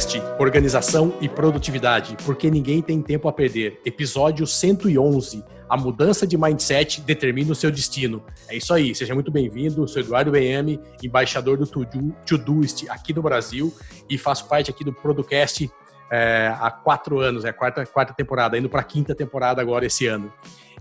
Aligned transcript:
Podcast 0.00 0.22
Organização 0.38 1.14
e 1.20 1.28
Produtividade, 1.28 2.16
porque 2.24 2.50
ninguém 2.50 2.80
tem 2.80 3.02
tempo 3.02 3.28
a 3.28 3.32
perder. 3.32 3.82
Episódio 3.84 4.46
111. 4.46 5.44
A 5.68 5.76
mudança 5.76 6.26
de 6.26 6.38
mindset 6.38 7.02
determina 7.02 7.52
o 7.52 7.54
seu 7.54 7.70
destino. 7.70 8.24
É 8.48 8.56
isso 8.56 8.72
aí, 8.72 8.94
seja 8.94 9.14
muito 9.14 9.30
bem-vindo. 9.30 9.86
Sou 9.86 10.00
Eduardo 10.00 10.30
BM, 10.30 10.80
embaixador 11.02 11.58
do 11.58 11.66
Todoist 11.66 12.88
aqui 12.88 13.12
no 13.12 13.20
Brasil 13.20 13.74
e 14.08 14.16
faço 14.16 14.48
parte 14.48 14.70
aqui 14.70 14.82
do 14.82 14.92
Producast 14.92 15.70
é, 16.10 16.52
há 16.58 16.70
quatro 16.70 17.20
anos, 17.20 17.44
é 17.44 17.50
a 17.50 17.52
quarta, 17.52 17.84
quarta 17.84 18.14
temporada, 18.14 18.56
indo 18.56 18.70
para 18.70 18.80
a 18.80 18.84
quinta 18.84 19.14
temporada 19.14 19.60
agora 19.60 19.84
esse 19.84 20.06
ano. 20.06 20.32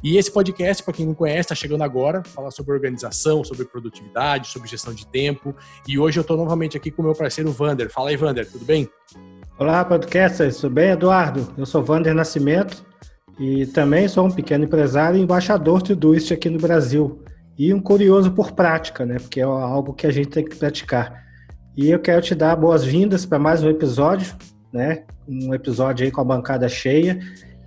E 0.02 0.18
esse 0.18 0.32
podcast, 0.32 0.82
para 0.82 0.94
quem 0.94 1.06
não 1.06 1.14
conhece, 1.14 1.42
está 1.42 1.56
chegando 1.56 1.84
agora, 1.84 2.24
falar 2.24 2.52
sobre 2.52 2.72
organização, 2.72 3.44
sobre 3.44 3.66
produtividade, 3.66 4.48
sobre 4.48 4.70
gestão 4.70 4.94
de 4.94 5.06
tempo. 5.06 5.54
E 5.86 6.00
hoje 6.00 6.18
eu 6.18 6.22
estou 6.22 6.38
novamente 6.38 6.78
aqui 6.78 6.90
com 6.90 7.02
o 7.02 7.06
meu 7.06 7.14
parceiro 7.14 7.52
Vander. 7.52 7.90
Fala 7.90 8.10
aí, 8.10 8.16
Vander, 8.16 8.50
tudo 8.50 8.64
bem? 8.64 8.90
Olá, 9.58 9.84
podcasters, 9.84 10.56
tudo 10.56 10.76
bem, 10.76 10.92
Eduardo? 10.92 11.54
Eu 11.58 11.66
sou 11.66 11.84
Vander 11.84 12.16
Nascimento 12.16 12.86
e 13.38 13.66
também 13.66 14.08
sou 14.08 14.26
um 14.26 14.32
pequeno 14.32 14.64
empresário 14.64 15.20
e 15.20 15.22
embaixador 15.22 15.82
do 15.82 15.94
Doist 15.98 16.34
aqui 16.34 16.50
no 16.50 16.60
Brasil. 16.60 17.22
E 17.58 17.74
um 17.74 17.82
curioso 17.82 18.32
por 18.32 18.54
prática, 18.54 19.06
né? 19.06 19.18
Porque 19.20 19.42
é 19.42 19.44
algo 19.44 19.94
que 19.94 20.08
a 20.08 20.12
gente 20.12 20.30
tem 20.30 20.46
que 20.46 20.56
praticar. 20.56 21.26
E 21.76 21.90
eu 21.92 22.00
quero 22.00 22.22
te 22.22 22.34
dar 22.34 22.56
boas-vindas 22.56 23.26
para 23.26 23.38
mais 23.38 23.62
um 23.62 23.70
episódio, 23.70 24.34
né? 24.72 25.04
Um 25.28 25.54
episódio 25.54 26.06
aí 26.06 26.12
com 26.12 26.22
a 26.22 26.24
bancada 26.24 26.70
cheia 26.70 27.20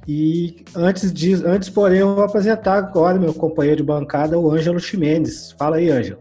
e 0.06 0.64
antes, 0.74 1.12
de, 1.12 1.34
antes, 1.46 1.68
porém, 1.68 2.00
eu 2.00 2.14
vou 2.14 2.24
apresentar 2.24 2.74
agora 2.74 3.18
meu 3.18 3.32
companheiro 3.32 3.78
de 3.78 3.82
bancada, 3.82 4.38
o 4.38 4.50
Ângelo 4.50 4.80
Ximenes. 4.80 5.52
Fala 5.58 5.76
aí, 5.76 5.90
Ângelo. 5.90 6.18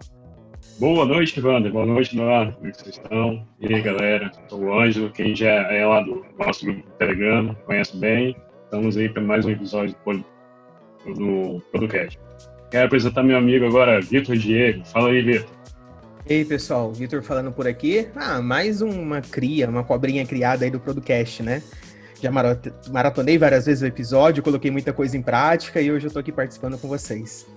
Boa 0.79 1.05
noite, 1.05 1.39
Wander. 1.39 1.71
Boa 1.71 1.85
noite, 1.85 2.15
Eduardo. 2.15 2.53
Como 2.53 2.67
é 2.67 2.73
vocês 2.73 2.95
estão? 2.95 3.47
E 3.59 3.73
aí, 3.73 3.81
galera? 3.81 4.31
Sou 4.47 4.61
o 4.61 4.79
Ângelo, 4.79 5.11
quem 5.11 5.35
já 5.35 5.51
é 5.71 5.85
lá 5.85 6.01
do 6.01 6.25
nosso 6.39 6.65
grupo 6.65 6.81
do 6.81 6.95
Telegram, 6.97 7.55
conhece 7.65 7.97
bem. 7.97 8.35
Estamos 8.63 8.97
aí 8.97 9.09
para 9.09 9.21
mais 9.21 9.45
um 9.45 9.49
episódio 9.49 9.95
do, 10.05 11.13
do 11.13 11.61
podcast. 11.71 12.19
Quero 12.69 12.85
apresentar 12.85 13.21
meu 13.23 13.37
amigo 13.37 13.65
agora, 13.65 13.99
Vitor 13.99 14.35
Diego. 14.37 14.85
Fala 14.85 15.09
aí, 15.09 15.21
Vitor. 15.21 15.49
E 16.27 16.33
aí, 16.33 16.45
pessoal, 16.45 16.91
Vitor 16.93 17.21
falando 17.21 17.51
por 17.51 17.67
aqui. 17.67 18.07
Ah, 18.15 18.41
mais 18.41 18.81
uma 18.81 19.21
cria, 19.21 19.67
uma 19.67 19.83
cobrinha 19.83 20.25
criada 20.25 20.65
aí 20.65 20.71
do 20.71 20.79
Producast, 20.79 21.43
né? 21.43 21.61
Já 22.21 22.31
maratonei 22.91 23.37
várias 23.37 23.65
vezes 23.65 23.81
o 23.81 23.87
episódio, 23.87 24.43
coloquei 24.43 24.69
muita 24.69 24.93
coisa 24.93 25.17
em 25.17 25.23
prática 25.23 25.81
e 25.81 25.91
hoje 25.91 26.05
eu 26.05 26.11
tô 26.11 26.19
aqui 26.19 26.31
participando 26.31 26.77
com 26.77 26.87
vocês. 26.87 27.47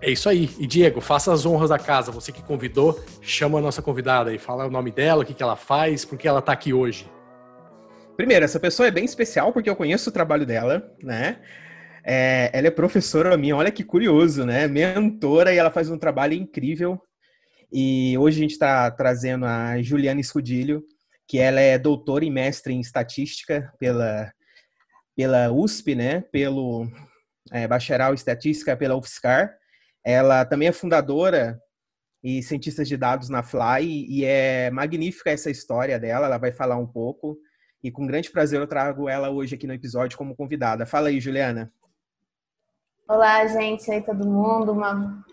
É 0.00 0.10
isso 0.10 0.28
aí. 0.28 0.48
E 0.56 0.66
Diego, 0.68 1.00
faça 1.00 1.32
as 1.32 1.44
honras 1.44 1.70
da 1.70 1.78
casa. 1.78 2.12
Você 2.12 2.30
que 2.30 2.42
convidou, 2.42 3.02
chama 3.20 3.58
a 3.58 3.62
nossa 3.62 3.82
convidada 3.82 4.30
aí. 4.30 4.38
Fala 4.38 4.66
o 4.66 4.70
nome 4.70 4.92
dela, 4.92 5.22
o 5.22 5.26
que, 5.26 5.34
que 5.34 5.42
ela 5.42 5.56
faz, 5.56 6.04
por 6.04 6.16
que 6.16 6.28
ela 6.28 6.40
tá 6.40 6.52
aqui 6.52 6.72
hoje. 6.72 7.10
Primeiro, 8.16 8.44
essa 8.44 8.60
pessoa 8.60 8.86
é 8.86 8.90
bem 8.90 9.04
especial 9.04 9.52
porque 9.52 9.68
eu 9.68 9.76
conheço 9.76 10.10
o 10.10 10.12
trabalho 10.12 10.46
dela, 10.46 10.88
né? 11.02 11.38
É, 12.04 12.50
ela 12.52 12.68
é 12.68 12.70
professora 12.70 13.36
minha, 13.36 13.56
olha 13.56 13.70
que 13.70 13.82
curioso, 13.82 14.44
né? 14.44 14.68
Mentora 14.68 15.52
e 15.52 15.58
ela 15.58 15.70
faz 15.70 15.90
um 15.90 15.98
trabalho 15.98 16.34
incrível. 16.34 17.00
E 17.72 18.16
hoje 18.18 18.38
a 18.38 18.42
gente 18.42 18.52
está 18.52 18.90
trazendo 18.90 19.46
a 19.46 19.80
Juliana 19.80 20.20
Escudilho, 20.20 20.84
que 21.32 21.38
ela 21.38 21.62
é 21.62 21.78
doutora 21.78 22.26
e 22.26 22.30
mestre 22.30 22.74
em 22.74 22.80
estatística 22.80 23.72
pela, 23.78 24.30
pela 25.16 25.50
USP, 25.50 25.94
né? 25.94 26.20
Pelo 26.30 26.86
é, 27.50 27.66
bacharel 27.66 28.10
em 28.10 28.14
estatística 28.14 28.76
pela 28.76 28.96
UFSCar. 28.96 29.50
Ela 30.04 30.44
também 30.44 30.68
é 30.68 30.72
fundadora 30.72 31.58
e 32.22 32.42
cientista 32.42 32.84
de 32.84 32.98
dados 32.98 33.30
na 33.30 33.42
Fly 33.42 34.04
e 34.10 34.26
é 34.26 34.70
magnífica 34.70 35.30
essa 35.30 35.50
história 35.50 35.98
dela. 35.98 36.26
Ela 36.26 36.36
vai 36.36 36.52
falar 36.52 36.76
um 36.76 36.86
pouco 36.86 37.38
e 37.82 37.90
com 37.90 38.06
grande 38.06 38.30
prazer 38.30 38.60
eu 38.60 38.66
trago 38.66 39.08
ela 39.08 39.30
hoje 39.30 39.54
aqui 39.54 39.66
no 39.66 39.72
episódio 39.72 40.18
como 40.18 40.36
convidada. 40.36 40.84
Fala 40.84 41.08
aí, 41.08 41.18
Juliana. 41.18 41.72
Olá, 43.08 43.46
gente, 43.46 43.90
aí 43.90 44.02
todo 44.02 44.28
mundo. 44.28 44.72
Uma... 44.72 45.24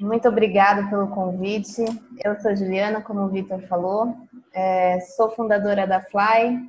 Muito 0.00 0.26
obrigada 0.26 0.88
pelo 0.88 1.08
convite. 1.08 1.84
Eu 2.24 2.40
sou 2.40 2.56
Juliana, 2.56 3.02
como 3.02 3.20
o 3.20 3.28
Vitor 3.28 3.60
falou. 3.68 4.26
É, 4.60 4.98
sou 5.00 5.30
fundadora 5.30 5.86
da 5.86 6.00
Fly. 6.00 6.68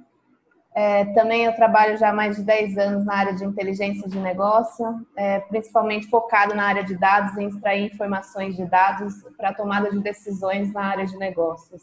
É, 0.75 1.05
também 1.15 1.45
eu 1.45 1.55
trabalho 1.55 1.97
já 1.97 2.09
há 2.09 2.13
mais 2.13 2.35
de 2.35 2.43
10 2.43 2.77
anos 2.77 3.03
na 3.03 3.15
área 3.15 3.33
de 3.33 3.43
inteligência 3.43 4.07
de 4.07 4.19
negócio, 4.19 4.85
é, 5.17 5.39
principalmente 5.39 6.07
focado 6.07 6.53
na 6.53 6.67
área 6.67 6.83
de 6.83 6.95
dados 6.95 7.35
e 7.35 7.45
extrair 7.45 7.91
informações 7.91 8.55
de 8.55 8.63
dados 8.63 9.15
para 9.35 9.55
tomada 9.55 9.89
de 9.89 9.99
decisões 10.01 10.71
na 10.71 10.83
área 10.83 11.07
de 11.07 11.17
negócios. 11.17 11.81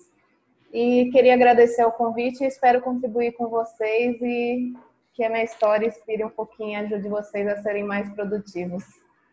E 0.72 1.11
queria 1.11 1.34
agradecer 1.34 1.84
o 1.84 1.91
convite 1.91 2.45
e 2.45 2.47
espero 2.47 2.81
contribuir 2.83 3.33
com 3.33 3.49
vocês 3.49 4.16
e 4.22 4.75
que 5.12 5.25
a 5.25 5.28
minha 5.28 5.43
história 5.43 5.89
inspire 5.89 6.25
um 6.25 6.31
pouquinho 6.31 6.71
e 6.71 6.77
ajude 6.77 7.09
vocês 7.09 7.49
a 7.49 7.56
serem 7.56 7.83
mais 7.83 8.09
produtivos. 8.11 8.84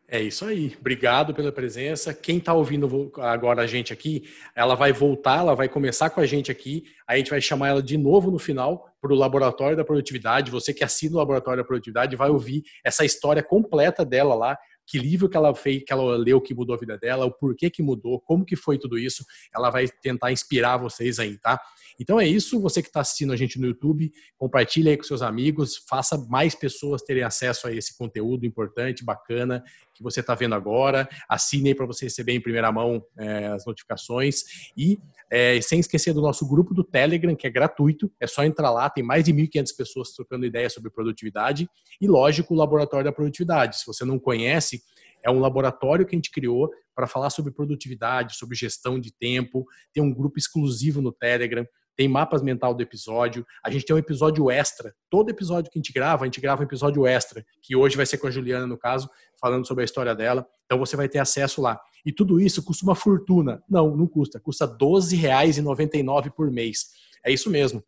É 0.08 0.22
isso 0.22 0.46
aí. 0.46 0.75
Obrigado 0.80 1.34
pela 1.34 1.52
presença. 1.52 2.14
Quem 2.14 2.38
está 2.38 2.53
ouvindo 2.53 3.12
agora 3.18 3.64
a 3.64 3.68
gente 3.68 3.91
aqui, 3.91 4.30
ela 4.56 4.75
vai 4.75 4.91
voltar, 4.91 5.40
ela 5.40 5.56
vai 5.56 5.68
começar 5.68 6.09
com 6.09 6.19
a 6.19 6.25
gente 6.25 6.52
aqui. 6.52 6.84
Aí 7.08 7.16
a 7.16 7.18
gente 7.18 7.31
vai 7.31 7.41
chamar 7.41 7.69
ela 7.69 7.81
de 7.81 7.97
novo 7.97 8.30
no 8.30 8.38
final 8.38 8.86
para 9.02 9.12
o 9.12 9.16
Laboratório 9.16 9.78
da 9.78 9.84
Produtividade. 9.84 10.52
Você 10.52 10.74
que 10.74 10.84
assina 10.84 11.16
o 11.16 11.18
Laboratório 11.18 11.63
da 11.63 11.68
Produtividade 11.68 12.16
vai 12.16 12.30
ouvir 12.30 12.63
essa 12.84 13.03
história 13.03 13.42
completa 13.42 14.06
dela 14.06 14.36
lá. 14.36 14.58
Que 14.86 15.00
livro 15.00 15.30
que 15.30 15.38
ela 15.38 15.56
fez, 15.56 15.81
que 15.84 15.94
ela 15.94 16.18
leu 16.18 16.42
que 16.42 16.53
mudou 16.53 16.75
a 16.75 16.80
vida 16.80 16.97
dela, 16.97 17.25
o 17.25 17.31
porquê 17.31 17.69
que 17.69 17.81
mudou, 17.81 18.19
como 18.19 18.46
que 18.46 18.56
foi 18.56 18.78
tudo 18.78 19.00
isso. 19.00 19.25
Ela 19.56 19.69
vai 19.69 19.88
tentar 20.02 20.31
inspirar 20.31 20.75
vocês 20.75 21.19
aí, 21.19 21.38
tá? 21.38 21.59
Então 22.00 22.20
é 22.20 22.28
isso, 22.28 22.59
você 22.59 22.81
que 22.81 22.88
está 22.88 23.02
assistindo 23.02 23.34
a 23.34 23.36
gente 23.36 23.59
no 23.59 23.68
YouTube, 23.68 24.12
compartilhe 24.38 24.90
aí 24.90 24.98
com 24.98 25.04
seus 25.04 25.22
amigos, 25.22 25.84
faça 25.88 26.18
mais 26.30 26.56
pessoas 26.56 27.02
terem 27.02 27.24
acesso 27.24 27.68
a 27.68 27.74
esse 27.74 27.98
conteúdo 27.98 28.46
importante, 28.46 29.04
bacana, 29.04 29.64
que 29.94 30.02
você 30.02 30.20
está 30.20 30.34
vendo 30.36 30.56
agora. 30.56 31.08
Assine 31.30 31.70
aí 31.70 31.76
para 31.76 31.86
você 31.86 32.06
receber 32.06 32.34
em 32.34 32.42
primeira 32.42 32.72
mão 32.72 33.04
é, 33.18 33.48
as 33.48 33.66
notificações. 33.66 34.44
E 34.76 35.00
é, 35.30 35.59
sem 35.62 35.80
esquecer 35.80 36.14
do 36.14 36.22
nosso 36.22 36.48
grupo 36.48 36.74
do 36.74 36.84
Telegram, 36.84 37.36
que 37.36 37.48
é 37.48 37.50
gratuito, 37.50 38.12
é 38.20 38.28
só 38.28 38.44
entrar 38.44 38.72
lá, 38.72 38.90
tem 38.90 39.04
mais 39.04 39.24
de 39.24 39.34
1.500 39.34 39.75
pessoas 39.78 40.12
trocando 40.12 40.46
ideias 40.46 40.74
sobre 40.74 40.90
produtividade. 40.90 41.70
E 42.02 42.08
lógico, 42.08 42.54
o 42.54 42.58
Laboratório 42.58 43.06
da 43.06 43.12
Produtividade. 43.12 43.80
Se 43.80 43.86
você 43.86 44.04
não 44.04 44.20
conhece, 44.20 44.81
é 45.24 45.31
um 45.31 45.40
laboratório 45.40 46.06
que 46.06 46.16
a 46.16 46.18
gente 46.18 46.31
criou 46.31 46.70
para 46.94 47.08
falar 47.08 47.30
sobre 47.30 47.52
produtividade, 47.52 48.36
sobre 48.36 48.56
gestão 48.56 49.00
de 49.00 49.12
tempo. 49.12 49.66
Tem 49.94 50.04
um 50.04 50.14
grupo 50.14 50.38
exclusivo 50.38 51.02
no 51.02 51.12
Telegram 51.12 51.66
tem 51.96 52.08
mapas 52.08 52.42
mental 52.42 52.74
do 52.74 52.81
episódio, 52.81 53.46
a 53.64 53.70
gente 53.70 53.86
tem 53.86 53.96
um 53.96 54.00
episódio 54.00 54.50
extra. 54.50 54.94
Todo 55.09 55.30
episódio 55.30 55.72
que 55.72 55.78
a 55.78 55.81
gente 55.81 55.94
grava, 55.94 56.24
a 56.24 56.26
gente 56.26 56.42
grava 56.42 56.62
um 56.62 56.66
episódio 56.66 57.06
extra, 57.06 57.46
que 57.62 57.76
hoje 57.76 57.96
vai 57.96 58.06
ser 58.06 58.18
com 58.18 58.28
a 58.28 58.31
Juliana, 58.31 58.66
no 58.66 58.78
caso, 58.78 59.09
falando 59.40 59.68
sobre 59.68 59.84
a 59.84 59.86
história 59.86 60.16
dela. 60.16 60.46
Então 60.66 60.80
você 60.80 60.96
vai 60.96 61.08
ter 61.08 61.20
acesso 61.20 61.62
lá. 61.62 61.80
E 62.06 62.12
tudo 62.12 62.40
isso 62.40 62.64
custa 62.64 62.86
uma 62.86 62.96
fortuna. 62.96 63.64
Não, 63.70 63.96
não 63.96 64.08
custa. 64.08 64.40
Custa 64.40 64.66
R$ 64.66 64.74
12,99 64.74 66.31
por 66.31 66.50
mês. 66.52 66.88
É 67.24 67.31
isso 67.31 67.50
mesmo. 67.50 67.84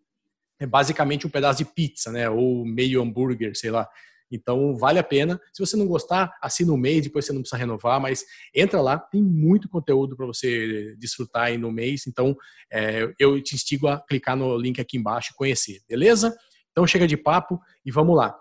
É 0.60 0.66
basicamente 0.66 1.28
um 1.28 1.30
pedaço 1.30 1.58
de 1.58 1.66
pizza, 1.66 2.12
né? 2.12 2.30
Ou 2.30 2.66
meio 2.66 3.02
hambúrguer, 3.02 3.56
sei 3.56 3.72
lá. 3.72 3.88
Então, 4.32 4.78
vale 4.78 5.00
a 5.00 5.04
pena. 5.04 5.40
Se 5.54 5.66
você 5.66 5.78
não 5.78 5.88
gostar, 5.88 6.36
assina 6.42 6.72
um 6.72 6.78
mês, 6.78 7.04
depois 7.04 7.26
você 7.26 7.34
não 7.34 7.42
precisa 7.42 7.58
renovar, 7.58 8.00
mas 8.00 8.26
entra 8.54 8.82
lá, 8.82 8.98
tem 8.98 9.22
muito 9.22 9.70
conteúdo 9.70 10.16
para 10.16 10.26
você 10.26 10.96
desfrutar 10.98 11.44
aí 11.44 11.58
no 11.58 11.72
mês. 11.72 12.08
Então, 12.08 12.36
é, 12.72 13.14
eu 13.20 13.42
te 13.42 13.56
instigo 13.56 13.88
a 13.88 14.00
clicar 14.00 14.36
no 14.36 14.58
link 14.58 14.80
aqui 14.80 14.98
embaixo 14.98 15.32
e 15.32 15.36
conhecer, 15.36 15.82
beleza? 15.88 16.36
Então, 16.72 16.86
chega 16.86 17.08
de 17.08 17.18
papo 17.18 17.60
e 17.86 17.92
vamos 17.92 18.16
lá. 18.16 18.36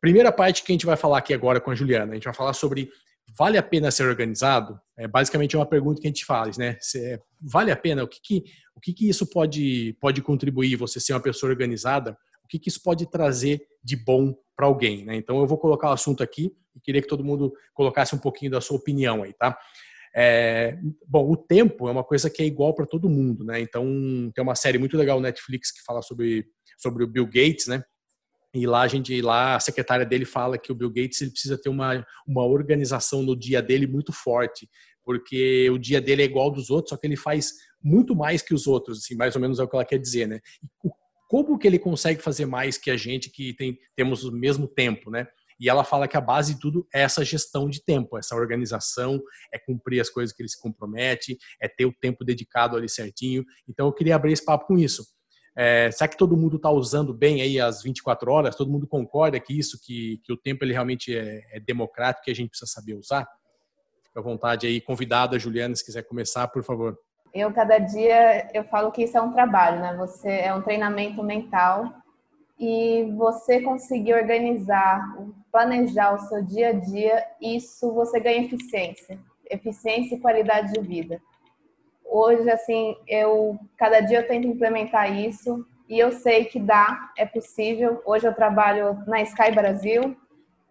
Primeira 0.00 0.30
parte 0.30 0.62
que 0.62 0.72
a 0.72 0.74
gente 0.74 0.86
vai 0.86 0.96
falar 0.96 1.18
aqui 1.18 1.32
agora 1.32 1.60
com 1.60 1.70
a 1.70 1.74
Juliana, 1.74 2.12
a 2.12 2.14
gente 2.14 2.24
vai 2.24 2.34
falar 2.34 2.52
sobre 2.52 2.90
vale 3.36 3.56
a 3.56 3.62
pena 3.62 3.90
ser 3.90 4.06
organizado? 4.06 4.78
É 4.96 5.08
basicamente 5.08 5.56
uma 5.56 5.66
pergunta 5.66 6.00
que 6.00 6.06
a 6.06 6.10
gente 6.10 6.24
faz, 6.24 6.58
né? 6.58 6.76
Se, 6.80 7.18
vale 7.40 7.70
a 7.70 7.76
pena? 7.76 8.04
O 8.04 8.08
que, 8.08 8.20
que 8.22 8.44
o 8.74 8.80
que, 8.80 8.92
que 8.92 9.08
isso 9.08 9.26
pode, 9.26 9.96
pode 10.00 10.20
contribuir 10.20 10.76
você 10.76 10.98
ser 10.98 11.12
uma 11.12 11.20
pessoa 11.20 11.50
organizada? 11.50 12.16
O 12.44 12.48
que, 12.48 12.58
que 12.58 12.68
isso 12.68 12.82
pode 12.82 13.10
trazer 13.10 13.66
de 13.82 13.96
bom 13.96 14.34
para 14.56 14.66
alguém, 14.66 15.04
né? 15.04 15.16
Então 15.16 15.38
eu 15.38 15.46
vou 15.46 15.58
colocar 15.58 15.90
o 15.90 15.92
assunto 15.92 16.22
aqui 16.22 16.54
e 16.74 16.80
queria 16.80 17.02
que 17.02 17.08
todo 17.08 17.24
mundo 17.24 17.52
colocasse 17.72 18.14
um 18.14 18.18
pouquinho 18.18 18.50
da 18.50 18.60
sua 18.60 18.76
opinião 18.76 19.22
aí, 19.22 19.32
tá? 19.32 19.58
É, 20.16 20.78
bom, 21.08 21.28
o 21.28 21.36
tempo 21.36 21.88
é 21.88 21.90
uma 21.90 22.04
coisa 22.04 22.30
que 22.30 22.40
é 22.40 22.46
igual 22.46 22.72
para 22.72 22.86
todo 22.86 23.08
mundo, 23.08 23.44
né? 23.44 23.60
Então 23.60 23.84
tem 24.32 24.42
uma 24.42 24.54
série 24.54 24.78
muito 24.78 24.96
legal 24.96 25.16
no 25.16 25.24
Netflix 25.24 25.72
que 25.72 25.82
fala 25.82 26.02
sobre 26.02 26.46
sobre 26.78 27.02
o 27.02 27.06
Bill 27.06 27.26
Gates, 27.26 27.66
né? 27.66 27.82
E 28.54 28.66
lá 28.66 28.82
a 28.82 28.88
gente, 28.88 29.20
lá 29.20 29.56
a 29.56 29.60
secretária 29.60 30.06
dele 30.06 30.24
fala 30.24 30.56
que 30.56 30.70
o 30.70 30.74
Bill 30.74 30.90
Gates 30.90 31.20
ele 31.20 31.32
precisa 31.32 31.58
ter 31.60 31.68
uma 31.68 32.06
uma 32.26 32.44
organização 32.44 33.22
no 33.22 33.36
dia 33.36 33.60
dele 33.60 33.88
muito 33.88 34.12
forte, 34.12 34.68
porque 35.04 35.68
o 35.70 35.78
dia 35.78 36.00
dele 36.00 36.22
é 36.22 36.26
igual 36.26 36.46
ao 36.46 36.52
dos 36.52 36.70
outros, 36.70 36.90
só 36.90 36.96
que 36.96 37.06
ele 37.06 37.16
faz 37.16 37.52
muito 37.82 38.14
mais 38.14 38.40
que 38.40 38.54
os 38.54 38.66
outros, 38.66 39.00
assim, 39.00 39.16
mais 39.16 39.34
ou 39.34 39.42
menos 39.42 39.58
é 39.58 39.64
o 39.64 39.68
que 39.68 39.74
ela 39.74 39.84
quer 39.84 39.98
dizer, 39.98 40.28
né? 40.28 40.40
O 40.82 40.90
como 41.34 41.58
que 41.58 41.66
ele 41.66 41.80
consegue 41.80 42.22
fazer 42.22 42.46
mais 42.46 42.78
que 42.78 42.92
a 42.92 42.96
gente 42.96 43.28
que 43.28 43.52
tem, 43.54 43.76
temos 43.96 44.22
o 44.22 44.30
mesmo 44.30 44.68
tempo, 44.68 45.10
né? 45.10 45.26
E 45.58 45.68
ela 45.68 45.82
fala 45.82 46.06
que 46.06 46.16
a 46.16 46.20
base 46.20 46.54
de 46.54 46.60
tudo 46.60 46.86
é 46.94 47.02
essa 47.02 47.24
gestão 47.24 47.68
de 47.68 47.84
tempo, 47.84 48.16
essa 48.16 48.36
organização, 48.36 49.20
é 49.52 49.58
cumprir 49.58 50.00
as 50.00 50.08
coisas 50.08 50.32
que 50.32 50.40
ele 50.40 50.48
se 50.48 50.60
compromete, 50.60 51.36
é 51.60 51.66
ter 51.66 51.86
o 51.86 51.92
tempo 51.92 52.24
dedicado 52.24 52.76
ali 52.76 52.88
certinho. 52.88 53.44
Então 53.68 53.86
eu 53.86 53.92
queria 53.92 54.14
abrir 54.14 54.32
esse 54.32 54.44
papo 54.44 54.66
com 54.66 54.78
isso. 54.78 55.04
É, 55.56 55.90
será 55.90 56.06
que 56.06 56.16
todo 56.16 56.36
mundo 56.36 56.54
está 56.54 56.70
usando 56.70 57.12
bem 57.12 57.42
aí 57.42 57.58
as 57.58 57.82
24 57.82 58.30
horas? 58.30 58.54
Todo 58.54 58.70
mundo 58.70 58.86
concorda 58.86 59.40
que 59.40 59.58
isso, 59.58 59.76
que, 59.84 60.20
que 60.22 60.32
o 60.32 60.36
tempo 60.36 60.64
ele 60.64 60.72
realmente 60.72 61.16
é, 61.16 61.42
é 61.50 61.58
democrático, 61.58 62.26
que 62.26 62.30
a 62.30 62.34
gente 62.34 62.50
precisa 62.50 62.70
saber 62.70 62.94
usar? 62.94 63.26
Fica 64.04 64.20
à 64.20 64.22
vontade 64.22 64.68
aí, 64.68 64.80
convidada, 64.80 65.36
Juliana, 65.36 65.74
se 65.74 65.84
quiser 65.84 66.04
começar, 66.04 66.46
por 66.46 66.62
favor. 66.62 66.96
Eu, 67.34 67.52
cada 67.52 67.78
dia, 67.78 68.48
eu 68.54 68.62
falo 68.62 68.92
que 68.92 69.02
isso 69.02 69.18
é 69.18 69.20
um 69.20 69.32
trabalho, 69.32 69.80
né? 69.80 69.96
Você 69.98 70.30
é 70.30 70.54
um 70.54 70.62
treinamento 70.62 71.20
mental 71.20 71.92
e 72.58 73.12
você 73.16 73.60
conseguir 73.60 74.14
organizar, 74.14 75.02
planejar 75.50 76.14
o 76.14 76.20
seu 76.20 76.40
dia 76.42 76.68
a 76.68 76.72
dia, 76.72 77.26
isso 77.40 77.92
você 77.92 78.20
ganha 78.20 78.44
eficiência, 78.44 79.18
eficiência 79.50 80.14
e 80.14 80.20
qualidade 80.20 80.72
de 80.72 80.80
vida. 80.80 81.20
Hoje, 82.04 82.48
assim, 82.48 82.96
eu 83.08 83.58
cada 83.76 83.98
dia 83.98 84.20
eu 84.20 84.28
tento 84.28 84.46
implementar 84.46 85.12
isso 85.12 85.66
e 85.88 85.98
eu 85.98 86.12
sei 86.12 86.44
que 86.44 86.60
dá, 86.60 87.10
é 87.18 87.26
possível. 87.26 88.00
Hoje 88.06 88.28
eu 88.28 88.34
trabalho 88.34 89.02
na 89.08 89.20
Sky 89.22 89.50
Brasil, 89.50 90.16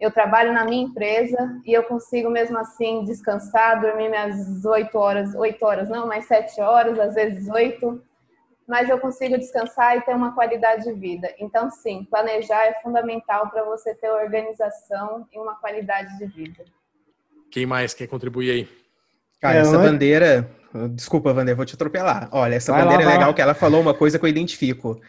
eu 0.00 0.10
trabalho 0.10 0.52
na 0.52 0.64
minha 0.64 0.84
empresa 0.84 1.60
e 1.64 1.72
eu 1.72 1.82
consigo 1.84 2.28
mesmo 2.28 2.58
assim 2.58 3.04
descansar, 3.04 3.80
dormir 3.80 4.08
minhas 4.08 4.64
oito 4.64 4.98
horas, 4.98 5.34
oito 5.34 5.64
horas 5.64 5.88
não, 5.88 6.06
mas 6.06 6.26
sete 6.26 6.60
horas, 6.60 6.98
às 6.98 7.14
vezes 7.14 7.48
oito, 7.48 8.02
mas 8.66 8.88
eu 8.88 8.98
consigo 8.98 9.38
descansar 9.38 9.96
e 9.96 10.00
ter 10.02 10.14
uma 10.14 10.34
qualidade 10.34 10.84
de 10.84 10.92
vida. 10.92 11.32
Então, 11.38 11.70
sim, 11.70 12.06
planejar 12.10 12.66
é 12.66 12.74
fundamental 12.82 13.50
para 13.50 13.64
você 13.64 13.94
ter 13.94 14.10
organização 14.10 15.26
e 15.32 15.38
uma 15.38 15.54
qualidade 15.56 16.18
de 16.18 16.26
vida. 16.26 16.64
Quem 17.50 17.66
mais 17.66 17.94
quer 17.94 18.06
contribuir 18.06 18.50
aí? 18.50 18.68
Cara, 19.40 19.58
é, 19.58 19.60
essa 19.60 19.78
bandeira. 19.78 20.50
Desculpa, 20.92 21.32
Vander, 21.32 21.54
vou 21.54 21.64
te 21.64 21.74
atropelar. 21.74 22.28
Olha, 22.32 22.56
essa 22.56 22.72
vai 22.72 22.82
bandeira 22.82 23.04
lá, 23.04 23.10
é 23.10 23.12
legal 23.12 23.28
lá. 23.28 23.34
que 23.34 23.42
ela 23.42 23.54
falou 23.54 23.80
uma 23.80 23.94
coisa 23.94 24.18
que 24.18 24.24
eu 24.24 24.28
identifico. 24.28 25.00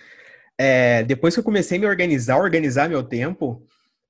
É, 0.58 1.04
depois 1.04 1.34
que 1.34 1.40
eu 1.40 1.44
comecei 1.44 1.78
a 1.78 1.82
me 1.82 1.88
organizar, 1.88 2.38
organizar 2.38 2.88
meu 2.88 3.02
tempo, 3.02 3.66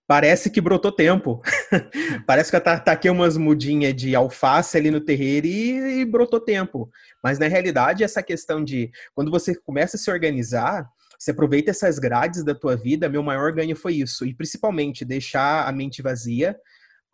parece 0.07 0.49
que 0.49 0.61
brotou 0.61 0.91
tempo. 0.91 1.41
parece 2.25 2.49
que 2.49 2.55
eu 2.55 2.61
taquei 2.61 3.09
umas 3.09 3.37
mudinhas 3.37 3.95
de 3.95 4.15
alface 4.15 4.77
ali 4.77 4.91
no 4.91 5.01
terreiro 5.01 5.47
e, 5.47 6.01
e, 6.01 6.05
brotou 6.05 6.39
tempo. 6.39 6.89
Mas 7.23 7.39
na 7.39 7.47
realidade, 7.47 8.03
essa 8.03 8.21
questão 8.21 8.63
de 8.63 8.91
quando 9.13 9.31
você 9.31 9.55
começa 9.55 9.97
a 9.97 9.99
se 9.99 10.11
organizar, 10.11 10.87
você 11.17 11.31
aproveita 11.31 11.71
essas 11.71 11.97
grades 11.97 12.43
da 12.43 12.53
tua 12.53 12.75
vida, 12.75 13.09
meu 13.09 13.23
maior 13.23 13.51
ganho 13.51 13.75
foi 13.75 13.95
isso. 13.95 14.25
E 14.25 14.33
principalmente 14.33 15.05
deixar 15.05 15.67
a 15.67 15.71
mente 15.71 16.01
vazia, 16.01 16.55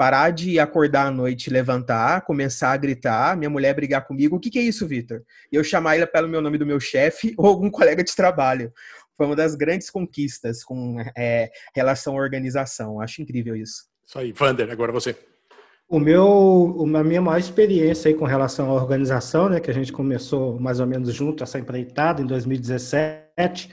parar 0.02 0.32
de 0.32 0.60
acordar 0.60 1.06
à 1.06 1.12
noite, 1.12 1.52
levantar, 1.52 2.22
começar 2.22 2.72
a 2.72 2.78
gritar, 2.78 3.38
minha 3.38 3.52
mulher 3.52 3.76
brigar 3.76 4.04
comigo, 4.04 4.36
o 4.36 4.40
que, 4.40 4.50
que 4.50 4.58
é 4.58 4.64
isso, 4.64 4.88
Vitor? 4.88 5.22
E 5.52 5.56
eu 5.56 5.64
chamar 5.64 5.96
ela 5.96 6.08
pelo 6.08 6.28
meu 6.28 6.42
nome 6.42 6.58
do 6.58 6.66
meu 6.66 6.80
chefe 6.80 7.34
ou 7.38 7.46
algum 7.46 7.70
colega 7.70 8.04
de 8.04 8.16
trabalho 8.16 8.74
foi 9.22 9.28
uma 9.28 9.36
das 9.36 9.54
grandes 9.54 9.88
conquistas 9.92 10.64
com 10.64 10.98
é, 11.16 11.52
relação 11.76 12.18
à 12.18 12.20
organização. 12.20 13.00
Acho 13.00 13.22
incrível 13.22 13.56
isso. 13.56 13.84
Isso 14.04 14.18
aí. 14.18 14.32
Vander, 14.32 14.72
agora 14.72 14.92
você. 14.92 15.16
O 15.88 16.00
meu, 16.00 16.76
a 16.96 17.04
minha 17.04 17.22
maior 17.22 17.38
experiência 17.38 18.10
aí 18.10 18.16
com 18.16 18.26
relação 18.26 18.72
à 18.72 18.74
organização, 18.74 19.48
né, 19.48 19.60
que 19.60 19.70
a 19.70 19.74
gente 19.76 19.94
começou 19.94 20.60
mais 20.60 20.80
ou 20.80 20.88
menos 20.88 21.14
junto 21.14 21.44
essa 21.44 21.60
empreitada 21.60 22.20
em 22.20 22.26
2017, 22.26 23.70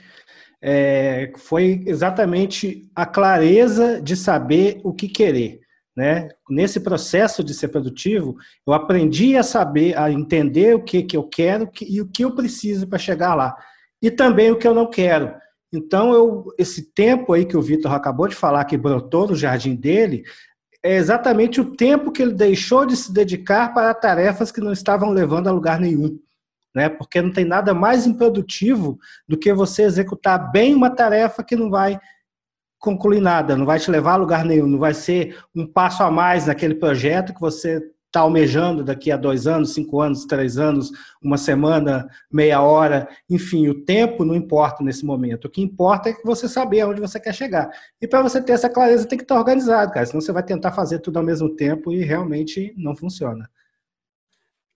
é, 0.61 1.31
foi 1.35 1.83
exatamente 1.87 2.87
a 2.93 3.07
clareza 3.07 3.99
de 3.99 4.15
saber 4.15 4.79
o 4.83 4.93
que 4.93 5.07
querer. 5.07 5.61
Né? 5.97 6.29
Nesse 6.47 6.79
processo 6.79 7.43
de 7.43 7.55
ser 7.55 7.69
produtivo, 7.69 8.35
eu 8.67 8.73
aprendi 8.73 9.35
a 9.35 9.41
saber, 9.41 9.97
a 9.97 10.11
entender 10.11 10.75
o 10.75 10.83
que, 10.83 11.01
que 11.01 11.17
eu 11.17 11.23
quero 11.23 11.67
e 11.81 11.99
o 12.01 12.07
que 12.07 12.23
eu 12.23 12.35
preciso 12.35 12.85
para 12.87 12.99
chegar 12.99 13.33
lá 13.33 13.55
e 14.01 14.09
também 14.09 14.51
o 14.51 14.57
que 14.57 14.67
eu 14.67 14.73
não 14.73 14.89
quero. 14.89 15.33
Então, 15.71 16.13
eu, 16.13 16.45
esse 16.57 16.91
tempo 16.93 17.33
aí 17.33 17.45
que 17.45 17.55
o 17.55 17.61
Vitor 17.61 17.93
acabou 17.93 18.27
de 18.27 18.35
falar, 18.35 18.65
que 18.65 18.77
brotou 18.77 19.27
no 19.27 19.35
jardim 19.35 19.75
dele, 19.75 20.23
é 20.83 20.95
exatamente 20.95 21.61
o 21.61 21.75
tempo 21.75 22.11
que 22.11 22.21
ele 22.21 22.33
deixou 22.33 22.85
de 22.85 22.95
se 22.95 23.13
dedicar 23.13 23.73
para 23.73 23.93
tarefas 23.93 24.51
que 24.51 24.61
não 24.61 24.71
estavam 24.71 25.11
levando 25.11 25.47
a 25.47 25.51
lugar 25.51 25.79
nenhum. 25.79 26.19
Né? 26.73 26.87
Porque 26.87 27.21
não 27.21 27.31
tem 27.31 27.45
nada 27.45 27.73
mais 27.73 28.07
improdutivo 28.07 28.97
do 29.27 29.37
que 29.37 29.53
você 29.53 29.83
executar 29.83 30.51
bem 30.51 30.73
uma 30.73 30.89
tarefa 30.89 31.43
que 31.43 31.55
não 31.55 31.69
vai 31.69 31.99
concluir 32.79 33.19
nada, 33.19 33.57
não 33.57 33.65
vai 33.65 33.77
te 33.77 33.91
levar 33.91 34.13
a 34.13 34.17
lugar 34.17 34.45
nenhum, 34.45 34.65
não 34.65 34.79
vai 34.79 34.93
ser 34.93 35.37
um 35.53 35.67
passo 35.67 36.01
a 36.01 36.09
mais 36.09 36.45
naquele 36.45 36.75
projeto 36.75 37.33
que 37.33 37.41
você 37.41 37.83
está 38.09 38.21
almejando 38.21 38.83
daqui 38.83 39.11
a 39.11 39.17
dois 39.17 39.45
anos, 39.45 39.73
cinco 39.73 40.01
anos, 40.01 40.25
três 40.25 40.57
anos, 40.57 40.91
uma 41.21 41.37
semana, 41.37 42.09
meia 42.31 42.59
hora, 42.61 43.07
enfim, 43.29 43.67
o 43.67 43.85
tempo 43.85 44.25
não 44.25 44.35
importa 44.35 44.83
nesse 44.83 45.05
momento. 45.05 45.45
O 45.45 45.49
que 45.49 45.61
importa 45.61 46.09
é 46.09 46.13
que 46.13 46.25
você 46.25 46.49
saber 46.49 46.81
aonde 46.81 46.99
você 46.99 47.19
quer 47.19 47.33
chegar. 47.33 47.69
E 48.01 48.07
para 48.07 48.23
você 48.23 48.41
ter 48.41 48.53
essa 48.53 48.69
clareza, 48.69 49.07
tem 49.07 49.17
que 49.17 49.23
estar 49.23 49.37
organizado, 49.37 49.91
cara. 49.93 50.05
Senão 50.05 50.21
você 50.21 50.31
vai 50.31 50.43
tentar 50.43 50.71
fazer 50.71 50.99
tudo 50.99 51.17
ao 51.17 51.23
mesmo 51.23 51.55
tempo 51.55 51.93
e 51.93 52.03
realmente 52.03 52.73
não 52.75 52.95
funciona. 52.95 53.49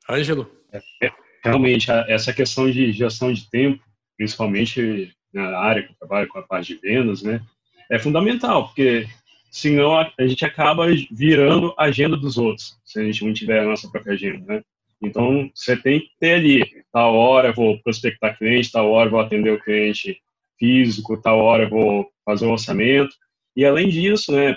Ângelo? 0.08 0.50
É, 0.72 0.78
é, 1.02 1.12
realmente, 1.44 1.90
essa 2.08 2.32
questão 2.32 2.70
de 2.70 2.92
gestão 2.92 3.34
de 3.34 3.50
tempo, 3.50 3.84
principalmente 4.16 5.12
na 5.34 5.58
área 5.58 5.82
que 5.82 5.92
eu 5.92 5.96
trabalho 5.96 6.28
com 6.28 6.38
a 6.38 6.44
parte 6.44 6.76
de 6.76 6.80
vendas, 6.80 7.24
né, 7.24 7.42
é 7.90 7.98
fundamental, 7.98 8.68
porque 8.68 9.08
senão 9.54 9.96
a, 9.96 10.12
a 10.20 10.26
gente 10.26 10.44
acaba 10.44 10.88
virando 11.12 11.76
a 11.78 11.84
agenda 11.84 12.18
dos 12.18 12.40
outros, 12.40 12.76
se 12.84 13.00
a 13.00 13.04
gente 13.04 13.24
não 13.24 13.32
tiver 13.32 13.60
a 13.60 13.66
nossa 13.66 13.88
própria 13.88 14.14
agenda, 14.14 14.56
né? 14.56 14.62
Então, 15.00 15.52
você 15.54 15.78
tem 15.78 16.00
que 16.00 16.10
ter 16.20 16.36
ali, 16.36 16.84
tal 16.92 17.14
hora 17.14 17.50
eu 17.50 17.54
vou 17.54 17.78
prospectar 17.84 18.38
cliente, 18.38 18.72
tal 18.72 18.90
hora 18.90 19.08
eu 19.08 19.12
vou 19.12 19.20
atender 19.20 19.52
o 19.52 19.62
cliente 19.62 20.18
físico, 20.58 21.22
tal 21.22 21.40
hora 21.40 21.64
eu 21.64 21.70
vou 21.70 22.10
fazer 22.26 22.48
o 22.48 22.52
orçamento. 22.52 23.14
E, 23.56 23.64
além 23.64 23.90
disso, 23.90 24.32
né, 24.32 24.56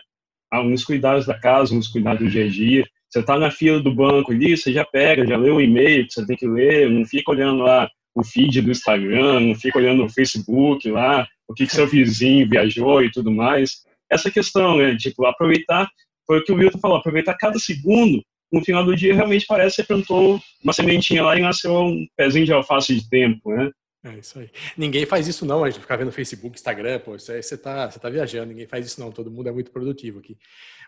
alguns 0.50 0.84
cuidados 0.84 1.26
da 1.26 1.38
casa, 1.38 1.72
alguns 1.72 1.88
cuidados 1.88 2.25
do 2.25 2.31
dia 2.31 2.46
a 2.46 2.48
dia. 2.48 2.87
Você 3.10 3.19
está 3.20 3.38
na 3.38 3.50
fila 3.50 3.81
do 3.81 3.93
banco 3.93 4.32
ali, 4.32 4.56
você 4.56 4.72
já 4.72 4.84
pega, 4.84 5.26
já 5.26 5.37
lê 5.37 5.50
o 5.50 5.60
e-mail 5.60 6.06
que 6.06 6.12
você 6.12 6.25
tem 6.25 6.37
que 6.37 6.46
ler, 6.46 6.88
não 6.88 7.04
fica 7.04 7.32
olhando 7.32 7.62
lá 7.62 7.90
o 8.14 8.25
feed 8.25 8.62
do 8.62 8.70
Instagram, 8.70 9.40
não 9.40 9.54
fica 9.54 9.78
olhando 9.78 10.04
o 10.04 10.08
Facebook 10.08 10.88
lá, 10.88 11.26
o 11.46 11.52
que, 11.52 11.66
que 11.66 11.75
seu 11.75 11.87
vizinho 11.87 12.48
viajou 12.48 13.02
e 13.02 13.10
tudo 13.10 13.31
mais 13.31 13.84
essa 14.11 14.31
questão, 14.31 14.76
né? 14.76 14.97
Tipo, 14.97 15.26
aproveitar, 15.26 15.89
foi 16.27 16.39
o 16.39 16.44
que 16.44 16.53
o 16.53 16.56
Wilton 16.56 16.79
falou, 16.79 16.98
aproveitar 16.98 17.36
cada 17.39 17.58
segundo. 17.58 18.22
No 18.53 18.65
final 18.65 18.84
do 18.84 18.94
dia, 18.94 19.15
realmente 19.15 19.44
parece 19.46 19.77
que 19.77 19.82
você 19.82 19.89
plantou 19.89 20.41
uma 20.63 20.72
sementinha 20.72 21.22
lá 21.25 21.36
e 21.36 21.43
nasceu 21.43 21.75
um 21.75 22.06
pezinho 22.17 22.46
de 22.46 22.53
alface 22.53 22.94
de 22.94 23.08
tempo, 23.08 23.51
né? 23.51 23.70
É 24.05 24.19
isso 24.19 24.39
aí. 24.39 24.48
Ninguém 24.77 25.05
faz 25.05 25.27
isso 25.27 25.44
não, 25.44 25.65
a 25.65 25.70
gente 25.70 25.81
ficar 25.81 25.96
vendo 25.96 26.13
Facebook, 26.13 26.56
Instagram, 26.56 27.01
pô, 27.01 27.17
isso 27.17 27.32
aí 27.32 27.43
você 27.43 27.58
tá, 27.58 27.91
você 27.91 27.98
tá 27.98 28.08
viajando, 28.08 28.46
ninguém 28.46 28.67
faz 28.67 28.86
isso 28.86 29.01
não, 29.01 29.10
todo 29.10 29.32
mundo 29.32 29.48
é 29.48 29.53
muito 29.53 29.72
produtivo 29.72 30.20
aqui. 30.20 30.39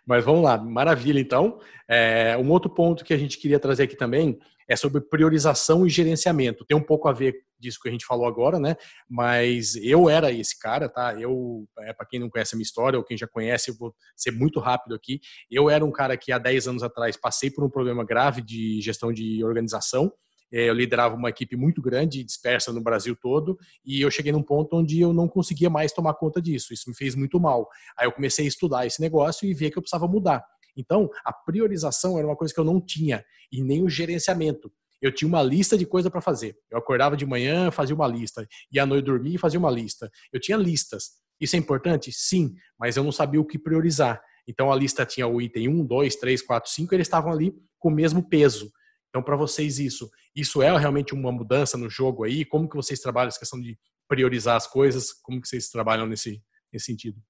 Mas 0.07 0.25
vamos 0.25 0.45
lá, 0.45 0.57
maravilha 0.57 1.19
então. 1.19 1.61
É, 1.89 2.37
um 2.39 2.49
outro 2.51 2.71
ponto 2.71 3.05
que 3.05 3.13
a 3.13 3.19
gente 3.19 3.39
queria 3.39 3.59
trazer 3.59 3.83
aqui 3.83 3.97
também 3.97 4.39
é 4.69 4.77
sobre 4.77 5.01
priorização 5.01 5.85
e 5.85 5.91
gerenciamento. 5.91 6.65
Tem 6.65 6.77
um 6.77 6.83
pouco 6.83 7.09
a 7.09 7.13
ver 7.13 7.35
disso 7.59 7.79
que 7.83 7.89
a 7.89 7.93
gente 7.93 8.07
falou 8.07 8.27
agora, 8.27 8.59
né? 8.59 8.77
Mas 9.09 9.77
eu 9.77 10.09
era 10.09 10.31
esse 10.33 10.59
cara, 10.59 10.89
tá? 10.89 11.15
Eu, 11.21 11.67
é, 11.81 11.93
para 11.93 12.07
quem 12.07 12.21
não 12.21 12.31
conhece 12.31 12.55
a 12.55 12.57
minha 12.57 12.65
história 12.65 12.99
ou 12.99 13.05
quem 13.05 13.17
já 13.17 13.27
conhece, 13.27 13.71
eu 13.71 13.77
vou 13.77 13.95
ser 14.17 14.31
muito 14.31 14.61
rápido 14.61 14.95
aqui. 14.95 15.21
Eu 15.51 15.69
era 15.69 15.85
um 15.85 15.93
cara 15.93 16.17
que 16.17 16.33
há 16.33 16.39
10 16.39 16.69
anos 16.69 16.83
atrás 16.83 17.17
passei 17.17 17.51
por 17.51 17.65
um 17.65 17.71
problema 17.71 18.05
grave 18.05 18.43
de 18.43 18.81
gestão 18.81 19.13
de 19.13 19.43
organização. 19.45 20.13
É, 20.53 20.69
eu 20.69 20.75
liderava 20.75 21.15
uma 21.15 21.29
equipe 21.29 21.57
muito 21.57 21.83
grande, 21.83 22.25
dispersa 22.25 22.73
no 22.73 22.83
Brasil 22.83 23.15
todo, 23.21 23.59
e 23.85 24.01
eu 24.01 24.11
cheguei 24.11 24.33
num 24.33 24.43
ponto 24.43 24.77
onde 24.77 25.01
eu 25.01 25.13
não 25.13 25.29
conseguia 25.29 25.69
mais 25.69 25.93
tomar 25.93 26.15
conta 26.15 26.41
disso. 26.41 26.73
Isso 26.73 26.89
me 26.89 26.97
fez 26.97 27.15
muito 27.15 27.39
mal. 27.39 27.69
Aí 27.99 28.07
eu 28.07 28.13
comecei 28.13 28.47
a 28.47 28.49
estudar 28.49 28.87
esse 28.87 29.01
negócio 29.01 29.47
e 29.47 29.53
ver 29.53 29.71
que 29.71 29.79
eu 29.79 29.83
precisava 29.83 30.09
mudar. 30.09 30.43
Então, 30.77 31.11
a 31.25 31.33
priorização 31.33 32.17
era 32.17 32.27
uma 32.27 32.37
coisa 32.37 32.55
que 32.55 32.61
eu 32.61 32.65
não 32.65 32.81
tinha, 32.81 33.25
e 33.51 33.63
nem 33.63 33.83
o 33.83 33.89
gerenciamento 33.89 34.73
eu 35.01 35.15
tinha 35.15 35.29
uma 35.29 35.43
lista 35.43 35.77
de 35.77 35.87
coisa 35.87 36.11
para 36.11 36.21
fazer. 36.21 36.57
Eu 36.71 36.79
acordava 36.79 37.17
de 37.17 37.25
manhã, 37.25 37.71
fazia 37.71 37.95
uma 37.95 38.07
lista, 38.07 38.47
e 38.71 38.79
à 38.79 38.87
noite 38.87 39.05
dormia 39.05 39.35
e 39.37 39.39
fazia 39.39 39.59
uma 39.59 39.71
lista. 39.71 40.11
Eu 40.33 40.41
tinha 40.41 40.57
listas. 40.57 41.11
Isso 41.41 41.57
é 41.57 41.59
importante? 41.59 42.11
Sim, 42.13 42.55
mas 42.79 42.97
eu 42.97 43.05
não 43.05 43.13
sabia 43.13 43.41
o 43.41 43.45
que 43.45 43.59
priorizar. 43.59 44.21
Então 44.47 44.73
a 44.73 44.77
lista 44.77 45.05
tinha 45.05 45.27
o 45.27 45.41
item 45.41 45.69
1, 45.69 45.87
2, 45.87 46.17
3, 46.17 46.43
4, 46.43 46.71
5, 46.71 46.95
eles 46.95 47.07
estavam 47.07 47.31
ali 47.31 47.55
com 47.79 47.91
o 47.91 47.95
mesmo 47.95 48.27
peso. 48.29 48.73
Então 49.09 49.23
para 49.23 49.37
vocês 49.37 49.79
isso, 49.79 50.11
isso 50.35 50.63
é 50.63 50.77
realmente 50.77 51.15
uma 51.15 51.31
mudança 51.31 51.77
no 51.77 51.89
jogo 51.89 52.25
aí? 52.25 52.45
Como 52.45 52.69
que 52.69 52.77
vocês 52.77 53.01
trabalham 53.01 53.29
essa 53.29 53.39
questão 53.39 53.61
de 53.61 53.79
priorizar 54.09 54.57
as 54.57 54.67
coisas? 54.67 55.13
Como 55.13 55.41
que 55.41 55.49
vocês 55.49 55.69
trabalham 55.69 56.07
nesse, 56.07 56.43
nesse 56.73 56.87
sentido? 56.87 57.21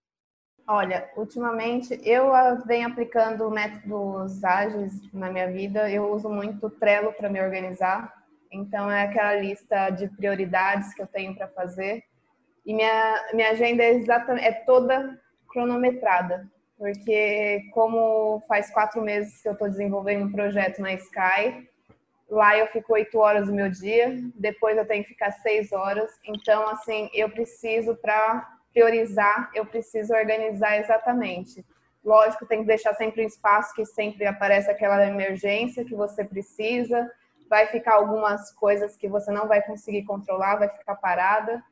Olha, 0.71 1.11
ultimamente 1.17 1.99
eu 2.05 2.31
venho 2.67 2.89
aplicando 2.89 3.51
métodos 3.51 4.45
ágeis 4.45 4.93
na 5.15 5.31
minha 5.31 5.51
vida. 5.51 5.91
Eu 5.91 6.13
uso 6.13 6.29
muito 6.29 6.69
Trello 6.69 7.11
para 7.15 7.31
me 7.31 7.41
organizar. 7.41 8.13
Então 8.53 8.91
é 8.91 9.05
aquela 9.05 9.35
lista 9.37 9.89
de 9.89 10.09
prioridades 10.09 10.93
que 10.93 11.01
eu 11.01 11.07
tenho 11.07 11.35
para 11.35 11.49
fazer. 11.49 12.05
E 12.67 12.75
minha, 12.75 13.29
minha 13.33 13.51
agenda 13.51 13.83
é 13.83 13.95
exatamente 13.95 14.47
é 14.47 14.53
toda 14.53 15.19
cronometrada. 15.51 16.47
porque 16.77 17.63
como 17.73 18.43
faz 18.47 18.71
quatro 18.71 19.01
meses 19.01 19.41
que 19.41 19.49
eu 19.49 19.55
estou 19.55 19.71
desenvolvendo 19.71 20.27
um 20.27 20.33
projeto 20.33 20.81
na 20.83 20.93
Sky, 20.93 21.67
lá 22.29 22.59
eu 22.59 22.67
fico 22.69 22.93
oito 22.93 23.19
horas 23.19 23.47
do 23.47 23.55
meu 23.55 23.71
dia, 23.71 24.19
depois 24.35 24.77
eu 24.77 24.87
tenho 24.87 25.03
que 25.03 25.11
ficar 25.11 25.33
seis 25.33 25.73
horas. 25.73 26.11
Então, 26.25 26.69
assim, 26.69 27.09
eu 27.15 27.31
preciso 27.31 27.97
para 27.97 28.58
priorizar, 28.73 29.51
eu 29.55 29.67
preciso 29.67 30.15
organizar 30.15 30.79
exatamente. 30.79 31.65
Lógico, 32.05 32.47
tem 32.47 32.61
que 32.61 32.67
deixar 32.67 32.95
sempre 32.95 33.23
um 33.23 33.27
espaço 33.27 33.75
que 33.75 33.85
sempre 33.85 34.27
aparece 34.27 34.71
aquela 34.71 35.05
emergência 35.07 35.85
que 35.85 35.95
você 35.95 36.25
precisa. 36.25 37.11
Vai 37.49 37.67
ficar 37.67 37.95
algumas 37.95 38.53
coisas 38.53 38.97
que 38.97 39.09
você 39.09 39.31
não 39.31 39.49
vai 39.49 39.63
conseguir 39.63 40.05
controlar, 40.05 40.57
vai 40.57 40.69
ficar 40.69 40.95
parada. 40.97 41.63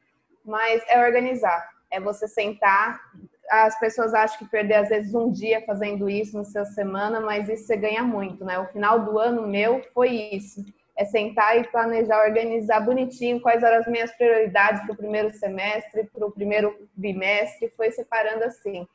Mas 0.45 0.83
é 0.89 1.05
organizar, 1.05 1.71
é 1.91 2.01
você 2.01 2.27
sentar. 2.27 3.01
As 3.49 3.79
pessoas 3.79 4.13
acham 4.13 4.39
que 4.39 4.51
perder 4.51 4.75
às 4.75 4.89
vezes 4.89 5.15
um 5.15 5.31
dia 5.31 5.65
fazendo 5.65 6.09
isso 6.09 6.37
na 6.37 6.45
sua 6.45 6.65
semana, 6.65 7.21
mas 7.21 7.49
isso 7.49 7.67
você 7.67 7.77
ganha 7.77 8.03
muito, 8.03 8.45
né? 8.45 8.59
O 8.59 8.67
final 8.67 9.01
do 9.01 9.19
ano 9.19 9.47
meu 9.47 9.83
foi 9.95 10.11
isso. 10.11 10.65
É 10.97 11.05
sentar 11.05 11.59
e 11.59 11.65
planejar, 11.65 12.25
organizar 12.25 12.81
bonitinho 12.81 13.41
quais 13.41 13.63
eram 13.63 13.79
as 13.79 13.87
minhas 13.87 14.11
prioridades 14.13 14.83
para 14.83 14.95
o 14.95 14.97
primeiro 14.97 15.31
semestre, 15.35 16.05
para 16.05 16.27
o 16.27 16.33
primeiro 16.33 16.89
bimestre, 16.95 17.73
foi 17.77 17.91
separando 17.91 18.45
assim. 18.45 18.87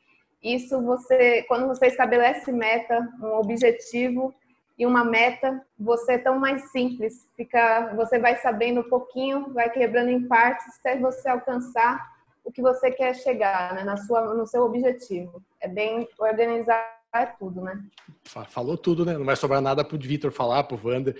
Isso 0.42 0.82
você, 0.82 1.44
quando 1.44 1.68
você 1.68 1.86
estabelece 1.86 2.50
meta, 2.50 3.08
um 3.22 3.34
objetivo 3.34 4.34
e 4.76 4.84
uma 4.84 5.04
meta, 5.04 5.64
você 5.78 6.14
é 6.14 6.18
tão 6.18 6.40
mais 6.40 6.72
simples. 6.72 7.28
Fica, 7.36 7.94
você 7.94 8.18
vai 8.18 8.36
sabendo 8.36 8.80
um 8.80 8.88
pouquinho, 8.88 9.52
vai 9.52 9.70
quebrando 9.70 10.10
em 10.10 10.26
partes 10.26 10.66
até 10.80 10.96
você 10.96 11.28
alcançar 11.28 12.04
o 12.44 12.50
que 12.50 12.60
você 12.60 12.90
quer 12.90 13.14
chegar, 13.14 13.74
né, 13.74 13.84
na 13.84 13.96
sua, 13.96 14.34
no 14.34 14.46
seu 14.46 14.64
objetivo. 14.64 15.40
É 15.60 15.68
bem 15.68 16.08
organizar 17.12 17.36
tudo, 17.38 17.62
né? 17.62 17.80
Falou 18.48 18.76
tudo, 18.76 19.04
né? 19.04 19.16
Não 19.16 19.24
vai 19.24 19.36
sobrar 19.36 19.60
nada 19.60 19.84
pro 19.84 19.98
Vitor 19.98 20.32
falar, 20.32 20.64
pro 20.64 20.80
Wander. 20.82 21.14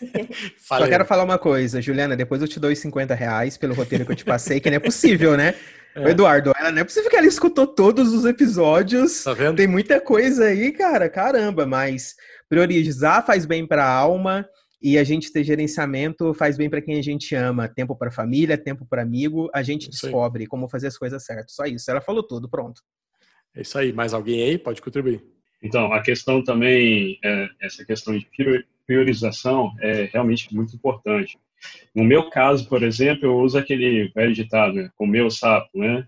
Só 0.58 0.86
quero 0.86 1.04
falar 1.04 1.24
uma 1.24 1.38
coisa, 1.38 1.80
Juliana, 1.80 2.16
depois 2.16 2.42
eu 2.42 2.48
te 2.48 2.60
dou 2.60 2.70
os 2.70 2.78
50 2.78 3.14
reais 3.14 3.56
pelo 3.56 3.74
roteiro 3.74 4.04
que 4.04 4.12
eu 4.12 4.16
te 4.16 4.24
passei, 4.24 4.60
que 4.60 4.68
não 4.68 4.76
é 4.76 4.80
possível, 4.80 5.36
né? 5.36 5.54
É. 5.94 6.10
Eduardo, 6.10 6.52
ela 6.58 6.70
não 6.70 6.80
é 6.80 6.84
possível 6.84 7.08
que 7.08 7.16
ela 7.16 7.26
escutou 7.26 7.66
todos 7.66 8.12
os 8.12 8.26
episódios. 8.26 9.24
Tá 9.24 9.32
vendo? 9.32 9.56
Tem 9.56 9.66
muita 9.66 9.98
coisa 9.98 10.46
aí, 10.46 10.70
cara, 10.72 11.08
caramba, 11.08 11.64
mas 11.64 12.14
priorizar 12.48 13.24
faz 13.24 13.46
bem 13.46 13.66
para 13.66 13.84
a 13.84 13.90
alma 13.90 14.46
e 14.82 14.98
a 14.98 15.04
gente 15.04 15.32
ter 15.32 15.42
gerenciamento 15.42 16.34
faz 16.34 16.58
bem 16.58 16.68
para 16.68 16.82
quem 16.82 16.98
a 16.98 17.02
gente 17.02 17.34
ama. 17.34 17.66
Tempo 17.66 17.96
para 17.96 18.10
família, 18.10 18.58
tempo 18.58 18.86
para 18.86 19.00
amigo, 19.00 19.48
a 19.54 19.62
gente 19.62 19.90
isso 19.90 20.02
descobre 20.02 20.42
aí. 20.42 20.46
como 20.46 20.68
fazer 20.68 20.88
as 20.88 20.98
coisas 20.98 21.24
certas. 21.24 21.54
Só 21.54 21.64
isso. 21.64 21.90
Ela 21.90 22.02
falou 22.02 22.22
tudo, 22.22 22.48
pronto. 22.48 22.82
É 23.54 23.62
isso 23.62 23.78
aí. 23.78 23.90
Mais 23.90 24.12
alguém 24.12 24.42
aí? 24.42 24.58
Pode 24.58 24.82
contribuir. 24.82 25.35
Então, 25.62 25.92
a 25.92 26.00
questão 26.00 26.42
também, 26.42 27.18
é, 27.24 27.48
essa 27.60 27.84
questão 27.84 28.16
de 28.16 28.28
priorização 28.86 29.72
é 29.80 30.08
realmente 30.12 30.54
muito 30.54 30.74
importante. 30.74 31.38
No 31.94 32.04
meu 32.04 32.28
caso, 32.30 32.68
por 32.68 32.82
exemplo, 32.82 33.26
eu 33.26 33.38
uso 33.38 33.58
aquele 33.58 34.08
velho 34.08 34.34
ditado, 34.34 34.74
né? 34.74 34.90
Comer 34.96 35.22
o 35.22 35.30
sapo, 35.30 35.78
né? 35.78 36.06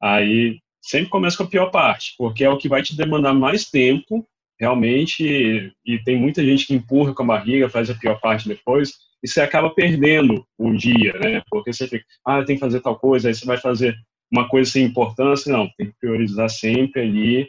Aí 0.00 0.60
sempre 0.80 1.10
começa 1.10 1.36
com 1.36 1.42
a 1.42 1.48
pior 1.48 1.70
parte, 1.70 2.14
porque 2.16 2.44
é 2.44 2.50
o 2.50 2.56
que 2.56 2.68
vai 2.68 2.82
te 2.82 2.96
demandar 2.96 3.34
mais 3.34 3.68
tempo, 3.68 4.26
realmente, 4.58 5.72
e 5.84 5.98
tem 6.04 6.16
muita 6.16 6.44
gente 6.44 6.66
que 6.66 6.74
empurra 6.74 7.12
com 7.12 7.24
a 7.24 7.26
barriga, 7.26 7.68
faz 7.68 7.90
a 7.90 7.94
pior 7.94 8.20
parte 8.20 8.48
depois, 8.48 8.94
e 9.22 9.28
você 9.28 9.40
acaba 9.40 9.68
perdendo 9.70 10.46
o 10.56 10.72
dia, 10.72 11.12
né? 11.18 11.42
Porque 11.50 11.72
você 11.72 11.88
fica, 11.88 12.04
ah, 12.24 12.44
tem 12.44 12.56
que 12.56 12.60
fazer 12.60 12.80
tal 12.80 12.96
coisa, 12.96 13.28
aí 13.28 13.34
você 13.34 13.44
vai 13.44 13.58
fazer 13.58 13.96
uma 14.30 14.48
coisa 14.48 14.70
sem 14.70 14.84
importância, 14.84 15.52
não, 15.52 15.68
tem 15.76 15.88
que 15.88 15.94
priorizar 16.00 16.48
sempre 16.48 17.02
ali 17.02 17.48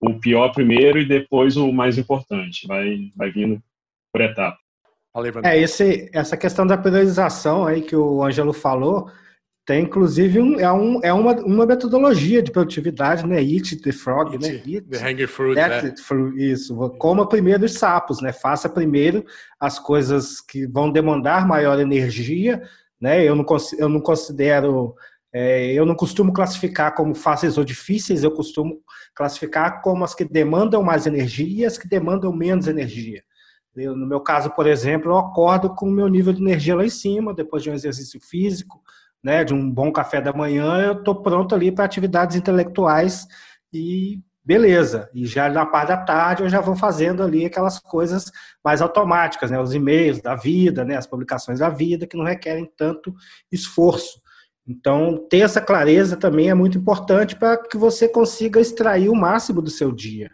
o 0.00 0.18
pior 0.20 0.52
primeiro 0.52 0.98
e 0.98 1.06
depois 1.06 1.56
o 1.56 1.72
mais 1.72 1.98
importante, 1.98 2.66
vai, 2.66 3.10
vai 3.16 3.30
vindo 3.30 3.60
por 4.12 4.20
etapa. 4.20 4.58
É, 5.44 5.58
esse, 5.58 6.10
essa 6.12 6.36
questão 6.36 6.66
da 6.66 6.76
priorização 6.76 7.66
aí 7.66 7.80
que 7.80 7.96
o 7.96 8.22
Ângelo 8.22 8.52
falou, 8.52 9.10
tem 9.66 9.82
inclusive 9.82 10.40
um, 10.40 10.60
é, 10.60 10.70
um, 10.70 11.00
é 11.02 11.12
uma, 11.12 11.32
uma 11.40 11.66
metodologia 11.66 12.40
de 12.40 12.52
produtividade, 12.52 13.26
né? 13.26 13.42
Eat 13.42 13.80
the 13.82 13.90
frog, 13.90 14.34
Eat, 14.34 14.42
né? 14.42 14.62
Eat, 14.64 14.88
the 14.88 14.98
hanging 14.98 15.26
fruit, 15.26 15.56
né? 15.56 15.94
Fruit, 15.96 16.52
isso. 16.52 16.76
Coma 16.98 17.28
primeiro 17.28 17.64
os 17.64 17.72
sapos, 17.72 18.20
né? 18.20 18.32
Faça 18.32 18.68
primeiro 18.68 19.24
as 19.58 19.78
coisas 19.78 20.40
que 20.40 20.66
vão 20.66 20.92
demandar 20.92 21.48
maior 21.48 21.80
energia, 21.80 22.62
né? 23.00 23.24
Eu 23.24 23.34
não, 23.34 23.44
eu 23.78 23.88
não 23.88 24.00
considero, 24.00 24.94
é, 25.32 25.72
eu 25.72 25.84
não 25.84 25.96
costumo 25.96 26.32
classificar 26.32 26.94
como 26.94 27.12
fáceis 27.14 27.58
ou 27.58 27.64
difíceis, 27.64 28.22
eu 28.22 28.30
costumo 28.30 28.80
classificar 29.16 29.80
como 29.80 30.04
as 30.04 30.14
que 30.14 30.24
demandam 30.24 30.82
mais 30.82 31.06
energia 31.06 31.62
e 31.62 31.64
as 31.64 31.78
que 31.78 31.88
demandam 31.88 32.30
menos 32.32 32.68
energia. 32.68 33.24
Eu, 33.74 33.96
no 33.96 34.06
meu 34.06 34.20
caso, 34.20 34.50
por 34.50 34.66
exemplo, 34.66 35.10
eu 35.10 35.18
acordo 35.18 35.74
com 35.74 35.88
o 35.88 35.92
meu 35.92 36.08
nível 36.08 36.32
de 36.32 36.40
energia 36.40 36.76
lá 36.76 36.84
em 36.84 36.90
cima, 36.90 37.34
depois 37.34 37.62
de 37.62 37.70
um 37.70 37.74
exercício 37.74 38.20
físico, 38.20 38.80
né, 39.22 39.42
de 39.42 39.52
um 39.52 39.70
bom 39.70 39.90
café 39.90 40.20
da 40.20 40.32
manhã, 40.32 40.82
eu 40.82 40.92
estou 40.92 41.22
pronto 41.22 41.54
ali 41.54 41.72
para 41.72 41.84
atividades 41.84 42.36
intelectuais 42.36 43.26
e 43.72 44.20
beleza. 44.44 45.10
E 45.12 45.26
já 45.26 45.48
na 45.48 45.66
parte 45.66 45.88
da 45.88 45.96
tarde 45.96 46.42
eu 46.42 46.48
já 46.48 46.60
vou 46.60 46.76
fazendo 46.76 47.22
ali 47.22 47.44
aquelas 47.44 47.78
coisas 47.78 48.30
mais 48.64 48.80
automáticas, 48.80 49.50
né, 49.50 49.58
os 49.58 49.74
e-mails 49.74 50.22
da 50.22 50.36
vida, 50.36 50.84
né, 50.84 50.96
as 50.96 51.06
publicações 51.06 51.58
da 51.58 51.68
vida, 51.68 52.06
que 52.06 52.16
não 52.16 52.24
requerem 52.24 52.70
tanto 52.76 53.14
esforço. 53.50 54.20
Então, 54.68 55.26
ter 55.28 55.38
essa 55.38 55.60
clareza 55.60 56.16
também 56.16 56.50
é 56.50 56.54
muito 56.54 56.76
importante 56.76 57.36
para 57.36 57.56
que 57.56 57.76
você 57.76 58.08
consiga 58.08 58.60
extrair 58.60 59.08
o 59.08 59.14
máximo 59.14 59.62
do 59.62 59.70
seu 59.70 59.92
dia. 59.92 60.30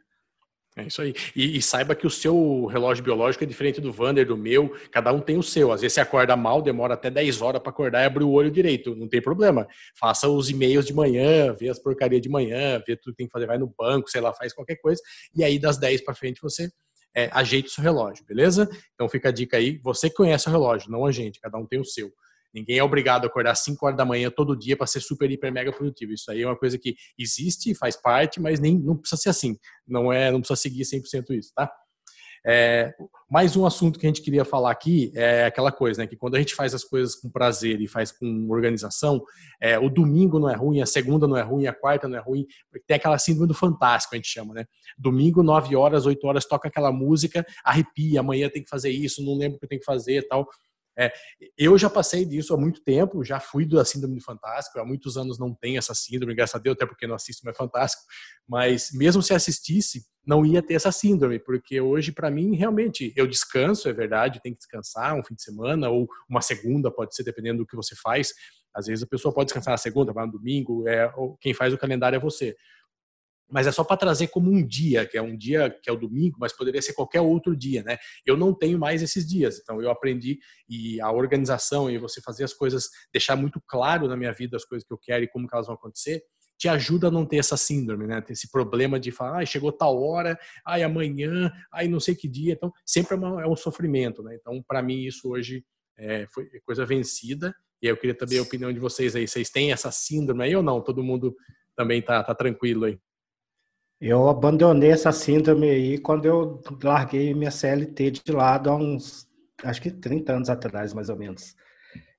É 0.75 0.85
isso 0.85 1.03
aí. 1.03 1.13
E, 1.37 1.59
e, 1.59 1.63
saiba 1.63 1.95
que 1.95 2.07
o 2.07 2.11
seu 2.11 2.65
relógio 2.65 3.05
biológico 3.05 3.45
é 3.45 3.47
diferente 3.47 3.79
do 3.79 3.93
Vander, 3.93 4.27
do 4.27 4.39
meu. 4.39 4.75
Cada 4.91 5.13
um 5.13 5.21
tem 5.21 5.37
o 5.37 5.43
seu. 5.43 5.71
Às 5.71 5.83
vezes 5.83 5.93
você 5.93 6.01
acorda 6.01 6.35
mal, 6.35 6.63
demora 6.63 6.95
até 6.95 7.11
10 7.11 7.43
horas 7.43 7.61
para 7.61 7.69
acordar 7.69 8.03
e 8.03 8.07
abrir 8.07 8.25
o 8.25 8.31
olho 8.31 8.51
direito. 8.51 8.97
Não 8.97 9.07
tem 9.07 9.21
problema. 9.21 9.69
Faça 9.95 10.27
os 10.29 10.49
e-mails 10.49 10.87
de 10.87 10.95
manhã, 10.95 11.53
vê 11.53 11.69
as 11.69 11.79
porcarias 11.79 12.23
de 12.23 12.31
manhã, 12.31 12.83
vê 12.87 12.97
tudo 12.97 13.13
que 13.13 13.19
tem 13.19 13.27
que 13.27 13.33
fazer, 13.33 13.47
vai 13.47 13.59
no 13.59 13.67
banco, 13.67 14.09
sei 14.09 14.23
lá, 14.23 14.33
faz 14.33 14.55
qualquer 14.55 14.77
coisa. 14.77 15.03
E 15.37 15.45
aí, 15.45 15.59
das 15.59 15.77
10 15.77 16.05
para 16.05 16.15
frente, 16.15 16.41
você 16.41 16.71
é, 17.15 17.29
ajeita 17.33 17.69
o 17.69 17.71
seu 17.71 17.85
relógio, 17.85 18.25
beleza? 18.25 18.67
Então 18.95 19.11
fica 19.11 19.29
a 19.29 19.33
dica 19.33 19.59
aí. 19.59 19.79
Você 19.83 20.09
conhece 20.09 20.49
o 20.49 20.51
relógio, 20.51 20.91
não 20.91 21.05
a 21.05 21.13
gente. 21.13 21.39
Cada 21.39 21.59
um 21.59 21.67
tem 21.67 21.81
o 21.81 21.85
seu. 21.85 22.11
Ninguém 22.55 22.79
é 22.79 22.85
obrigado 22.85 23.25
a 23.25 23.27
acordar 23.29 23.55
5 23.55 23.85
horas 23.85 23.97
da 23.97 24.05
manhã 24.05 24.31
todo 24.31 24.57
dia 24.57 24.77
para 24.77 24.87
ser 24.87 25.01
super, 25.01 25.31
hiper, 25.31 25.53
mega 25.53 25.73
produtivo. 25.73 26.13
Isso 26.13 26.31
aí 26.31 26.43
é 26.43 26.47
uma 26.47 26.57
coisa 26.57 26.79
que 26.79 26.95
existe, 27.19 27.75
faz 27.75 27.97
parte, 27.97 28.41
mas 28.41 28.61
nem 28.61 28.79
não 28.79 28.97
precisa 28.97 29.21
ser 29.21 29.29
assim. 29.31 29.57
Não 29.87 30.13
é, 30.13 30.31
não 30.31 30.41
precisa 30.41 30.61
seguir 30.61 30.85
100% 30.85 31.31
isso, 31.31 31.53
tá? 31.55 31.73
É, 32.45 32.93
mais 33.31 33.57
um 33.57 33.65
assunto 33.65 34.01
que 34.01 34.05
a 34.05 34.09
gente 34.09 34.21
queria 34.21 34.45
falar 34.45 34.73
aqui 34.73 35.13
é 35.15 35.45
aquela 35.45 35.71
coisa, 35.71 36.03
né? 36.03 36.09
Que 36.09 36.17
quando 36.17 36.35
a 36.35 36.39
gente 36.39 36.57
faz 36.57 36.75
as 36.75 36.83
coisas 36.83 37.15
com 37.15 37.31
prazer 37.31 37.81
e 37.81 37.87
faz 37.87 38.11
com 38.11 38.49
organização, 38.51 39.23
é, 39.61 39.79
o 39.79 39.89
domingo 39.89 40.41
não 40.41 40.51
é 40.51 40.55
ruim, 40.55 40.83
a 40.83 40.87
segunda 40.87 41.29
não 41.29 41.37
é 41.37 41.43
ruim, 41.43 41.67
a 41.69 41.73
quarta 41.73 42.09
não 42.09 42.19
é 42.19 42.21
ruim, 42.21 42.45
tem 42.87 42.97
aquela 42.97 43.17
síndrome 43.17 43.47
do 43.47 43.55
fantástico, 43.55 44.15
a 44.15 44.17
gente 44.17 44.29
chama, 44.29 44.55
né? 44.55 44.65
Domingo, 44.99 45.43
9 45.43 45.77
horas, 45.77 46.05
8 46.05 46.27
horas, 46.27 46.45
toca 46.45 46.67
aquela 46.67 46.91
música, 46.91 47.47
arrepia, 47.65 48.21
amanhã 48.21 48.49
tem 48.49 48.63
que 48.63 48.71
fazer 48.71 48.91
isso, 48.91 49.25
não 49.25 49.39
lembro 49.39 49.57
o 49.57 49.61
que 49.61 49.69
tem 49.69 49.79
que 49.79 49.85
fazer 49.85 50.19
e 50.19 50.23
tal. 50.23 50.49
É, 50.99 51.13
eu 51.57 51.77
já 51.79 51.89
passei 51.89 52.25
disso 52.25 52.53
há 52.55 52.59
muito 52.59 52.83
tempo, 52.83 53.25
já 53.25 53.41
fui 53.41 53.67
da 53.67 53.85
síndrome 53.85 54.17
do 54.17 54.23
Fantástico, 54.23 54.79
há 54.79 54.85
muitos 54.85 55.17
anos 55.17 55.39
não 55.39 55.55
tenho 55.55 55.79
essa 55.79 55.95
síndrome, 55.95 56.35
graças 56.35 56.55
a 56.55 56.59
Deus, 56.59 56.75
até 56.77 56.87
porque 56.87 57.07
não 57.07 57.15
assisto 57.15 57.45
mais 57.45 57.57
Fantástico, 57.57 58.03
mas 58.47 58.91
mesmo 58.93 59.23
se 59.23 59.33
assistisse, 59.33 60.05
não 60.27 60.45
ia 60.45 60.63
ter 60.63 60.75
essa 60.75 60.93
síndrome, 60.93 61.39
porque 61.39 61.81
hoje, 61.81 62.13
para 62.13 62.31
mim, 62.31 62.55
realmente, 62.55 63.13
eu 63.17 63.27
descanso, 63.27 63.89
é 63.89 63.93
verdade, 63.93 64.41
tem 64.43 64.53
que 64.53 64.59
descansar 64.59 65.15
um 65.15 65.25
fim 65.25 65.35
de 65.35 65.43
semana, 65.43 65.89
ou 65.89 66.07
uma 66.29 66.41
segunda, 66.41 66.91
pode 66.91 67.15
ser, 67.15 67.25
dependendo 67.25 67.59
do 67.59 67.67
que 67.67 67.75
você 67.75 67.97
faz. 67.97 68.33
Às 68.75 68.87
vezes 68.87 69.03
a 69.03 69.07
pessoa 69.07 69.35
pode 69.35 69.47
descansar 69.47 69.73
na 69.73 69.79
segunda, 69.79 70.13
vai 70.13 70.27
no 70.27 70.33
domingo, 70.33 70.87
é, 70.89 71.13
quem 71.41 71.53
faz 71.53 71.73
o 71.75 71.79
calendário 71.79 72.17
é 72.17 72.21
você 72.21 72.55
mas 73.53 73.67
é 73.67 73.73
só 73.73 73.85
para 73.85 73.99
trazer 73.99 74.29
como 74.29 74.51
um 74.51 74.67
dia, 74.67 75.05
que 75.05 75.19
é 75.19 75.23
um 75.23 75.37
dia 75.37 75.69
que 75.71 75.91
é 75.91 75.93
o 75.93 75.97
domingo, 75.97 76.39
mas 76.41 76.57
poderia 76.57 76.81
ser 76.81 76.95
qualquer 76.95 77.21
outro 77.21 77.55
dia, 77.55 77.83
né? 77.83 77.99
Eu 78.25 78.35
não 78.35 78.55
tenho 78.55 78.79
mais 78.79 79.03
esses 79.03 79.29
dias, 79.29 79.61
então 79.61 79.81
eu 79.83 79.91
aprendi 79.91 80.39
e 80.67 80.99
a 81.03 81.13
organização 81.13 81.91
e 81.91 81.99
você 81.99 82.23
fazer 82.23 82.45
as 82.45 82.55
coisas, 82.55 82.89
deixar 83.13 83.37
muito 83.37 83.63
claro 83.67 84.09
na 84.09 84.17
minha 84.17 84.33
vida 84.33 84.57
as 84.57 84.65
coisas 84.65 84.87
que 84.87 84.93
eu 84.93 84.99
quero 84.99 85.25
e 85.25 85.29
como 85.29 85.47
que 85.47 85.55
elas 85.55 85.67
vão 85.67 85.75
acontecer, 85.75 86.23
te 86.57 86.67
ajuda 86.67 87.09
a 87.09 87.11
não 87.11 87.27
ter 87.27 87.37
essa 87.37 87.57
síndrome, 87.57 88.07
né? 88.07 88.23
Ter 88.23 88.33
esse 88.33 88.51
problema 88.51 88.99
de 88.99 89.11
falar, 89.11 89.43
ah, 89.43 89.45
chegou 89.45 89.71
tal 89.71 90.03
hora, 90.03 90.39
ai 90.67 90.83
amanhã, 90.83 91.53
ai 91.71 91.89
não 91.89 92.01
sei 92.01 92.15
que 92.15 92.27
dia, 92.27 92.55
então 92.55 92.73
sempre 92.87 93.15
é, 93.15 93.19
uma, 93.19 93.43
é 93.43 93.47
um 93.47 93.57
sofrimento, 93.57 94.23
né? 94.23 94.35
Então 94.41 94.63
para 94.67 94.81
mim 94.81 95.03
isso 95.03 95.29
hoje 95.29 95.63
é, 95.99 96.27
foi 96.29 96.49
coisa 96.65 96.87
vencida 96.87 97.55
e 97.83 97.87
eu 97.87 97.97
queria 97.99 98.15
também 98.15 98.39
a 98.39 98.43
opinião 98.43 98.73
de 98.73 98.79
vocês 98.79 99.15
aí, 99.15 99.29
vocês 99.29 99.51
têm 99.51 99.73
essa 99.73 99.91
síndrome 99.91 100.43
aí 100.43 100.57
ou 100.57 100.63
não? 100.63 100.81
Todo 100.81 101.03
mundo 101.03 101.37
também 101.77 102.01
tá, 102.01 102.25
tá 102.25 102.35
tranquilo 102.35 102.87
aí? 102.87 102.99
Eu 104.05 104.29
abandonei 104.29 104.91
essa 104.91 105.13
síndrome 105.13 105.71
aí 105.71 105.97
quando 105.97 106.27
eu 106.27 106.61
larguei 106.83 107.33
minha 107.35 107.53
CLT 107.53 108.11
de 108.11 108.33
lado 108.33 108.69
há 108.69 108.75
uns, 108.75 109.29
acho 109.63 109.81
que 109.81 109.93
30 109.93 110.33
anos 110.33 110.51
atrás, 110.51 110.93
mais 110.93 111.09
ou 111.09 111.17
menos. 111.17 111.55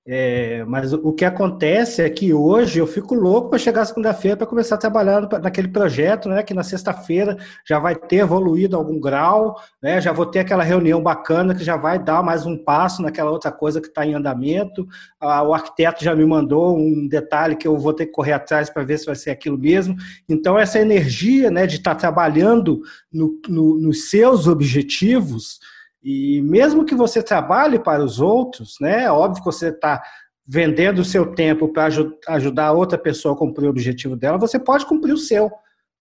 É, 0.05 0.65
mas 0.65 0.91
o 0.91 1.13
que 1.13 1.23
acontece 1.23 2.01
é 2.01 2.09
que 2.09 2.33
hoje 2.33 2.77
eu 2.77 2.85
fico 2.85 3.15
louco 3.15 3.49
para 3.49 3.57
chegar 3.57 3.85
segunda-feira 3.85 4.35
para 4.35 4.45
começar 4.45 4.75
a 4.75 4.77
trabalhar 4.77 5.21
naquele 5.41 5.69
projeto, 5.69 6.27
né? 6.27 6.43
Que 6.43 6.53
na 6.53 6.61
sexta-feira 6.61 7.37
já 7.65 7.79
vai 7.79 7.95
ter 7.95 8.17
evoluído 8.17 8.75
algum 8.75 8.99
grau, 8.99 9.55
né? 9.81 10.01
Já 10.01 10.11
vou 10.11 10.25
ter 10.25 10.39
aquela 10.39 10.61
reunião 10.61 11.01
bacana 11.01 11.55
que 11.55 11.63
já 11.63 11.77
vai 11.77 11.97
dar 11.97 12.21
mais 12.21 12.45
um 12.45 12.57
passo 12.57 13.01
naquela 13.01 13.31
outra 13.31 13.49
coisa 13.49 13.79
que 13.79 13.87
está 13.87 14.05
em 14.05 14.13
andamento. 14.13 14.85
Ah, 15.21 15.41
o 15.41 15.53
arquiteto 15.53 16.03
já 16.03 16.13
me 16.13 16.25
mandou 16.25 16.77
um 16.77 17.07
detalhe 17.07 17.55
que 17.55 17.67
eu 17.67 17.77
vou 17.77 17.93
ter 17.93 18.07
que 18.07 18.11
correr 18.11 18.33
atrás 18.33 18.69
para 18.69 18.83
ver 18.83 18.97
se 18.97 19.05
vai 19.05 19.15
ser 19.15 19.29
aquilo 19.29 19.57
mesmo. 19.57 19.95
Então, 20.27 20.59
essa 20.59 20.79
energia 20.79 21.49
né, 21.49 21.65
de 21.65 21.77
estar 21.77 21.95
tá 21.95 22.01
trabalhando 22.01 22.81
no, 23.11 23.39
no, 23.47 23.79
nos 23.79 24.09
seus 24.09 24.47
objetivos 24.47 25.59
e 26.03 26.41
mesmo 26.41 26.85
que 26.85 26.93
você 26.93 27.23
trabalhe 27.23 27.79
para 27.79 28.03
os 28.03 28.19
outros, 28.19 28.75
né? 28.81 29.03
É 29.03 29.11
óbvio 29.11 29.41
que 29.41 29.45
você 29.45 29.69
está 29.69 30.03
vendendo 30.45 30.99
o 30.99 31.05
seu 31.05 31.33
tempo 31.33 31.69
para 31.69 31.89
ajudar 32.27 32.73
outra 32.73 32.97
pessoa 32.97 33.33
a 33.33 33.37
cumprir 33.37 33.67
o 33.67 33.69
objetivo 33.69 34.15
dela, 34.15 34.37
você 34.37 34.59
pode 34.59 34.85
cumprir 34.85 35.13
o 35.13 35.17
seu. 35.17 35.49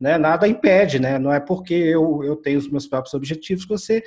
Né? 0.00 0.18
Nada 0.18 0.48
impede, 0.48 0.98
né? 0.98 1.16
Não 1.16 1.32
é 1.32 1.38
porque 1.38 1.74
eu, 1.74 2.24
eu 2.24 2.34
tenho 2.34 2.58
os 2.58 2.68
meus 2.68 2.88
próprios 2.88 3.14
objetivos 3.14 3.64
que 3.64 3.70
você 3.70 4.02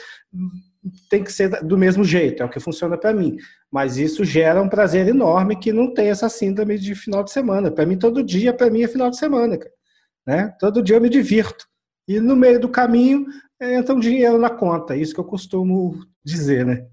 tem 1.10 1.24
que 1.24 1.32
ser 1.32 1.64
do 1.64 1.78
mesmo 1.78 2.04
jeito, 2.04 2.44
é 2.44 2.46
o 2.46 2.50
que 2.50 2.60
funciona 2.60 2.98
para 2.98 3.14
mim. 3.14 3.38
Mas 3.72 3.98
isso 3.98 4.26
gera 4.26 4.62
um 4.62 4.68
prazer 4.68 5.08
enorme 5.08 5.56
que 5.56 5.72
não 5.72 5.94
tem 5.94 6.10
essa 6.10 6.28
síndrome 6.28 6.78
de 6.78 6.94
final 6.96 7.24
de 7.24 7.32
semana. 7.32 7.72
Para 7.72 7.86
mim, 7.86 7.98
todo 7.98 8.22
dia, 8.22 8.54
para 8.54 8.70
mim, 8.70 8.84
é 8.84 8.88
final 8.90 9.10
de 9.10 9.18
semana, 9.18 9.58
cara. 9.58 9.74
Né? 10.28 10.54
Todo 10.60 10.84
dia 10.84 10.98
eu 10.98 11.02
me 11.02 11.10
divirto. 11.10 11.66
E 12.08 12.20
no 12.20 12.36
meio 12.36 12.60
do 12.60 12.70
caminho, 12.70 13.26
entra 13.60 13.96
um 13.96 14.00
dinheiro 14.00 14.38
na 14.38 14.50
conta. 14.50 14.96
É 14.96 14.98
isso 14.98 15.14
que 15.14 15.20
eu 15.20 15.26
costumo 15.26 16.06
dizer, 16.24 16.66
né? 16.66 16.88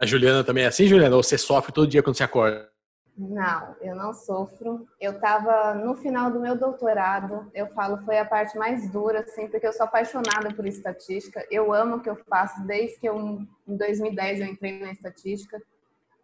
A 0.00 0.06
Juliana 0.06 0.44
também 0.44 0.64
é 0.64 0.66
assim, 0.66 0.86
Juliana? 0.86 1.16
Ou 1.16 1.22
você 1.22 1.38
sofre 1.38 1.72
todo 1.72 1.88
dia 1.88 2.02
quando 2.02 2.16
você 2.16 2.24
acorda? 2.24 2.68
Não, 3.16 3.76
eu 3.80 3.94
não 3.94 4.12
sofro. 4.12 4.86
Eu 5.00 5.12
estava 5.12 5.72
no 5.74 5.94
final 5.94 6.32
do 6.32 6.40
meu 6.40 6.58
doutorado. 6.58 7.48
Eu 7.54 7.68
falo 7.68 8.04
foi 8.04 8.18
a 8.18 8.24
parte 8.24 8.58
mais 8.58 8.90
dura, 8.90 9.20
assim, 9.20 9.46
porque 9.46 9.66
eu 9.66 9.72
sou 9.72 9.84
apaixonada 9.84 10.52
por 10.52 10.66
estatística. 10.66 11.46
Eu 11.48 11.72
amo 11.72 11.96
o 11.96 12.00
que 12.00 12.10
eu 12.10 12.16
faço 12.28 12.66
desde 12.66 12.98
que 12.98 13.08
eu, 13.08 13.46
em 13.68 13.76
2010 13.76 14.40
eu 14.40 14.46
entrei 14.46 14.80
na 14.80 14.90
estatística. 14.90 15.62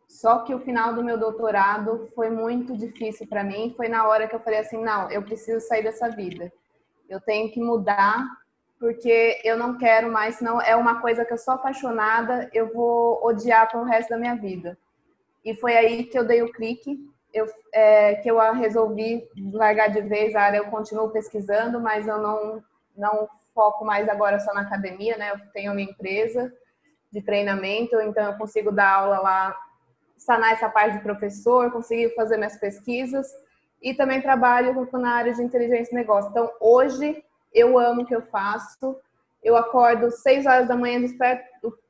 Só 0.09 0.41
que 0.41 0.53
o 0.53 0.59
final 0.59 0.93
do 0.93 1.05
meu 1.05 1.17
doutorado 1.17 2.11
foi 2.17 2.29
muito 2.29 2.77
difícil 2.77 3.29
para 3.29 3.45
mim. 3.45 3.73
Foi 3.77 3.89
na 3.89 4.09
hora 4.09 4.27
que 4.27 4.35
eu 4.35 4.41
falei 4.41 4.59
assim, 4.59 4.83
não, 4.83 5.09
eu 5.13 5.23
preciso 5.23 5.65
sair 5.65 5.85
dessa 5.85 6.09
vida. 6.09 6.53
Eu 7.09 7.21
tenho 7.21 7.53
que 7.53 7.61
mudar 7.61 8.27
porque 8.81 9.39
eu 9.45 9.59
não 9.59 9.77
quero 9.77 10.11
mais, 10.11 10.37
senão 10.37 10.59
é 10.59 10.75
uma 10.75 11.03
coisa 11.03 11.23
que 11.23 11.33
eu 11.35 11.39
sou 11.39 11.53
apaixonada, 11.53 12.49
eu 12.55 12.73
vou 12.73 13.23
odiar 13.23 13.71
pro 13.71 13.85
resto 13.85 14.09
da 14.09 14.17
minha 14.17 14.35
vida. 14.35 14.77
E 15.45 15.55
foi 15.55 15.77
aí 15.77 16.05
que 16.05 16.19
eu 16.19 16.25
dei 16.25 16.43
o 16.43 16.51
clique, 16.51 16.99
eu, 17.33 17.47
é, 17.75 18.15
que 18.17 18.31
eu 18.31 18.39
resolvi 18.55 19.29
largar 19.53 19.89
de 19.89 20.01
vez 20.01 20.35
a 20.35 20.41
área, 20.41 20.57
eu 20.57 20.65
continuo 20.65 21.11
pesquisando, 21.11 21.79
mas 21.79 22.09
eu 22.09 22.17
não, 22.19 22.65
não 22.97 23.29
foco 23.55 23.85
mais 23.85 24.09
agora 24.09 24.41
só 24.41 24.55
na 24.55 24.63
academia, 24.63 25.17
né? 25.19 25.31
Eu 25.33 25.53
tenho 25.53 25.75
minha 25.75 25.91
empresa 25.91 26.51
de 27.13 27.21
treinamento, 27.21 28.01
então 28.01 28.33
eu 28.33 28.39
consigo 28.39 28.73
dar 28.73 28.95
aula 28.95 29.19
lá, 29.19 29.57
sanar 30.17 30.53
essa 30.53 30.71
parte 30.71 30.97
de 30.97 31.03
professor, 31.03 31.71
conseguir 31.71 32.15
fazer 32.15 32.39
minhas 32.39 32.57
pesquisas 32.57 33.27
e 33.83 33.93
também 33.93 34.23
trabalho 34.23 34.89
na 34.93 35.13
área 35.13 35.35
de 35.35 35.43
inteligência 35.43 35.91
de 35.91 35.95
negócio. 35.95 36.31
Então, 36.31 36.51
hoje 36.61 37.23
eu 37.53 37.79
amo 37.79 38.03
o 38.03 38.07
que 38.07 38.15
eu 38.15 38.23
faço. 38.23 38.97
Eu 39.43 39.57
acordo 39.57 40.11
seis 40.11 40.45
horas 40.45 40.69
da 40.69 40.77
manhã, 40.77 41.01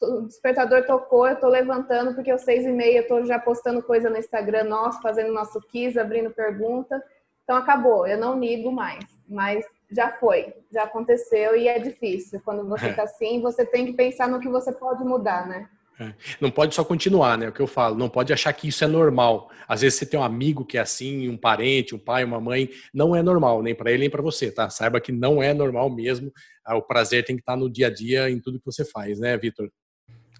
o 0.03 0.21
despertador 0.23 0.87
tocou, 0.87 1.27
eu 1.27 1.35
tô 1.35 1.49
levantando, 1.49 2.15
porque 2.15 2.31
às 2.31 2.43
seis 2.43 2.65
e 2.65 2.71
meia 2.71 2.99
eu 2.99 3.09
tô 3.09 3.25
já 3.25 3.41
postando 3.41 3.83
coisa 3.83 4.09
no 4.09 4.17
Instagram 4.17 4.65
nosso, 4.65 5.03
fazendo 5.03 5.33
nosso 5.33 5.61
quiz, 5.61 5.97
abrindo 5.97 6.31
pergunta. 6.31 7.03
Então 7.43 7.57
acabou, 7.57 8.07
eu 8.07 8.17
não 8.17 8.39
ligo 8.39 8.71
mais. 8.71 9.05
Mas 9.29 9.65
já 9.91 10.13
foi, 10.13 10.55
já 10.71 10.85
aconteceu 10.85 11.57
e 11.57 11.67
é 11.67 11.79
difícil. 11.81 12.41
Quando 12.45 12.69
você 12.69 12.93
tá 12.95 13.03
assim, 13.03 13.41
você 13.41 13.67
tem 13.67 13.87
que 13.87 13.95
pensar 13.95 14.29
no 14.29 14.39
que 14.39 14.49
você 14.49 14.71
pode 14.71 15.03
mudar, 15.05 15.49
né? 15.49 15.69
É. 16.01 16.15
Não 16.41 16.51
pode 16.51 16.75
só 16.75 16.83
continuar, 16.83 17.37
né? 17.37 17.51
O 17.51 17.53
que 17.53 17.61
eu 17.61 17.67
falo, 17.67 17.95
não 17.95 18.09
pode 18.09 18.33
achar 18.33 18.55
que 18.55 18.67
isso 18.67 18.83
é 18.83 18.87
normal. 18.87 19.51
Às 19.69 19.83
vezes 19.83 19.99
você 19.99 20.07
tem 20.07 20.19
um 20.19 20.23
amigo 20.23 20.65
que 20.65 20.79
é 20.79 20.81
assim, 20.81 21.29
um 21.29 21.37
parente, 21.37 21.95
um 21.95 21.99
pai, 21.99 22.25
uma 22.25 22.41
mãe, 22.41 22.71
não 22.93 23.15
é 23.15 23.23
normal, 23.23 23.63
nem 23.63 23.75
para 23.75 23.91
ele 23.91 24.01
nem 24.01 24.11
para 24.11 24.23
você, 24.23 24.51
tá? 24.51 24.71
Saiba 24.71 24.99
que 24.99 25.13
não 25.13 25.43
é 25.43 25.53
normal 25.53 25.91
mesmo. 25.91 26.33
Ah, 26.65 26.75
o 26.75 26.81
prazer 26.81 27.23
tem 27.27 27.37
que 27.37 27.43
estar 27.43 27.53
tá 27.53 27.59
no 27.59 27.71
dia 27.71 27.89
a 27.89 27.91
dia 27.91 28.31
em 28.31 28.41
tudo 28.41 28.59
que 28.59 28.65
você 28.65 28.83
faz, 28.83 29.21
né, 29.21 29.37
Vitor? 29.37 29.71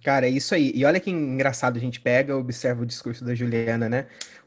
Cara, 0.03 0.27
é 0.27 0.31
isso 0.31 0.55
aí. 0.55 0.73
E 0.75 0.83
olha 0.87 0.99
que 0.99 1.11
engraçado, 1.11 1.77
a 1.77 1.81
gente 1.81 2.01
pega, 2.01 2.35
observa 2.35 2.83
o 2.83 2.87
discurso 2.87 3.23
da 3.23 3.35
Juliana, 3.35 3.87
né? 3.87 4.07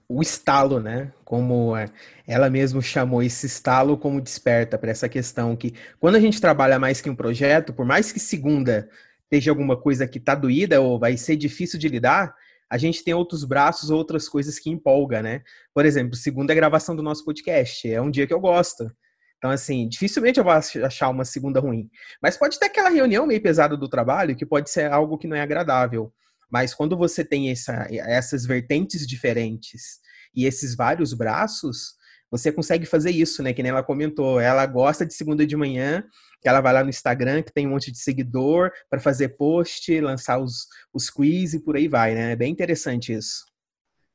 O 0.10 0.20
estalo, 0.20 0.80
né? 0.80 1.12
Como 1.24 1.78
é, 1.78 1.90
ela 2.28 2.50
mesmo 2.50 2.82
chamou 2.82 3.22
esse 3.22 3.46
estalo 3.46 4.00
como 4.00 4.20
desperta 4.20 4.80
para 4.80 4.90
essa 4.90 5.08
questão 5.08 5.56
que 5.56 5.76
quando 6.00 6.16
a 6.16 6.20
gente 6.20 6.42
trabalha 6.42 6.80
mais 6.80 7.02
que 7.02 7.10
um 7.10 7.16
projeto, 7.16 7.72
por 7.72 7.86
mais 7.86 8.12
que 8.12 8.20
segunda 8.20 8.90
esteja 9.34 9.50
alguma 9.50 9.76
coisa 9.76 10.08
que 10.08 10.20
tá 10.20 10.36
doída 10.36 10.80
ou 10.80 11.00
vai 11.00 11.18
ser 11.18 11.36
difícil 11.36 11.80
de 11.80 11.88
lidar, 11.88 12.36
a 12.70 12.78
gente 12.78 13.04
tem 13.04 13.14
outros 13.14 13.44
braços, 13.44 13.90
outras 13.90 14.30
coisas 14.30 14.60
que 14.60 14.70
empolga, 14.70 15.22
né? 15.22 15.42
Por 15.74 15.86
exemplo, 15.86 16.16
segunda 16.16 16.54
é 16.54 16.56
gravação 16.56 16.96
do 16.96 17.02
nosso 17.02 17.26
podcast, 17.26 17.92
é 17.92 18.00
um 18.00 18.12
dia 18.12 18.28
que 18.28 18.34
eu 18.34 18.40
gosto. 18.40 18.92
Então, 19.38 19.50
assim, 19.50 19.88
dificilmente 19.90 20.40
eu 20.40 20.44
vou 20.44 20.54
achar 20.54 21.10
uma 21.10 21.26
segunda 21.26 21.60
ruim. 21.60 21.90
Mas 22.22 22.38
pode 22.38 22.58
ter 22.58 22.68
aquela 22.68 22.90
reunião 22.90 23.26
meio 23.26 23.42
pesada 23.42 23.76
do 23.76 23.90
trabalho 23.90 24.36
que 24.36 24.46
pode 24.46 24.70
ser 24.70 24.92
algo 24.92 25.18
que 25.18 25.28
não 25.28 25.36
é 25.36 25.42
agradável. 25.42 26.14
Mas 26.50 26.74
quando 26.74 26.96
você 26.96 27.26
tem 27.26 27.50
essa, 27.50 27.88
essas 27.90 28.46
vertentes 28.46 29.06
diferentes 29.08 30.00
e 30.34 30.46
esses 30.46 30.76
vários 30.76 31.14
braços, 31.14 31.96
você 32.34 32.52
consegue 32.52 32.84
fazer 32.88 33.12
isso, 33.12 33.44
né? 33.44 33.54
Que 33.54 33.62
nem 33.62 33.70
ela 33.70 33.84
comentou. 33.84 34.40
Ela 34.40 34.66
gosta 34.66 35.06
de 35.06 35.14
segunda 35.14 35.46
de 35.46 35.56
manhã, 35.56 36.04
que 36.42 36.50
ela 36.50 36.62
vai 36.62 36.74
lá 36.74 36.84
no 36.84 36.90
Instagram, 36.90 37.44
que 37.44 37.54
tem 37.54 37.68
um 37.68 37.70
monte 37.70 37.92
de 37.92 38.00
seguidor, 38.00 38.72
para 38.90 39.00
fazer 39.00 39.38
post, 39.38 40.02
lançar 40.02 40.40
os, 40.40 40.66
os 40.92 41.12
quiz 41.12 41.54
e 41.54 41.64
por 41.64 41.76
aí 41.76 41.88
vai, 41.88 42.16
né? 42.16 42.32
É 42.32 42.36
bem 42.36 42.52
interessante 42.52 43.14
isso. 43.14 43.46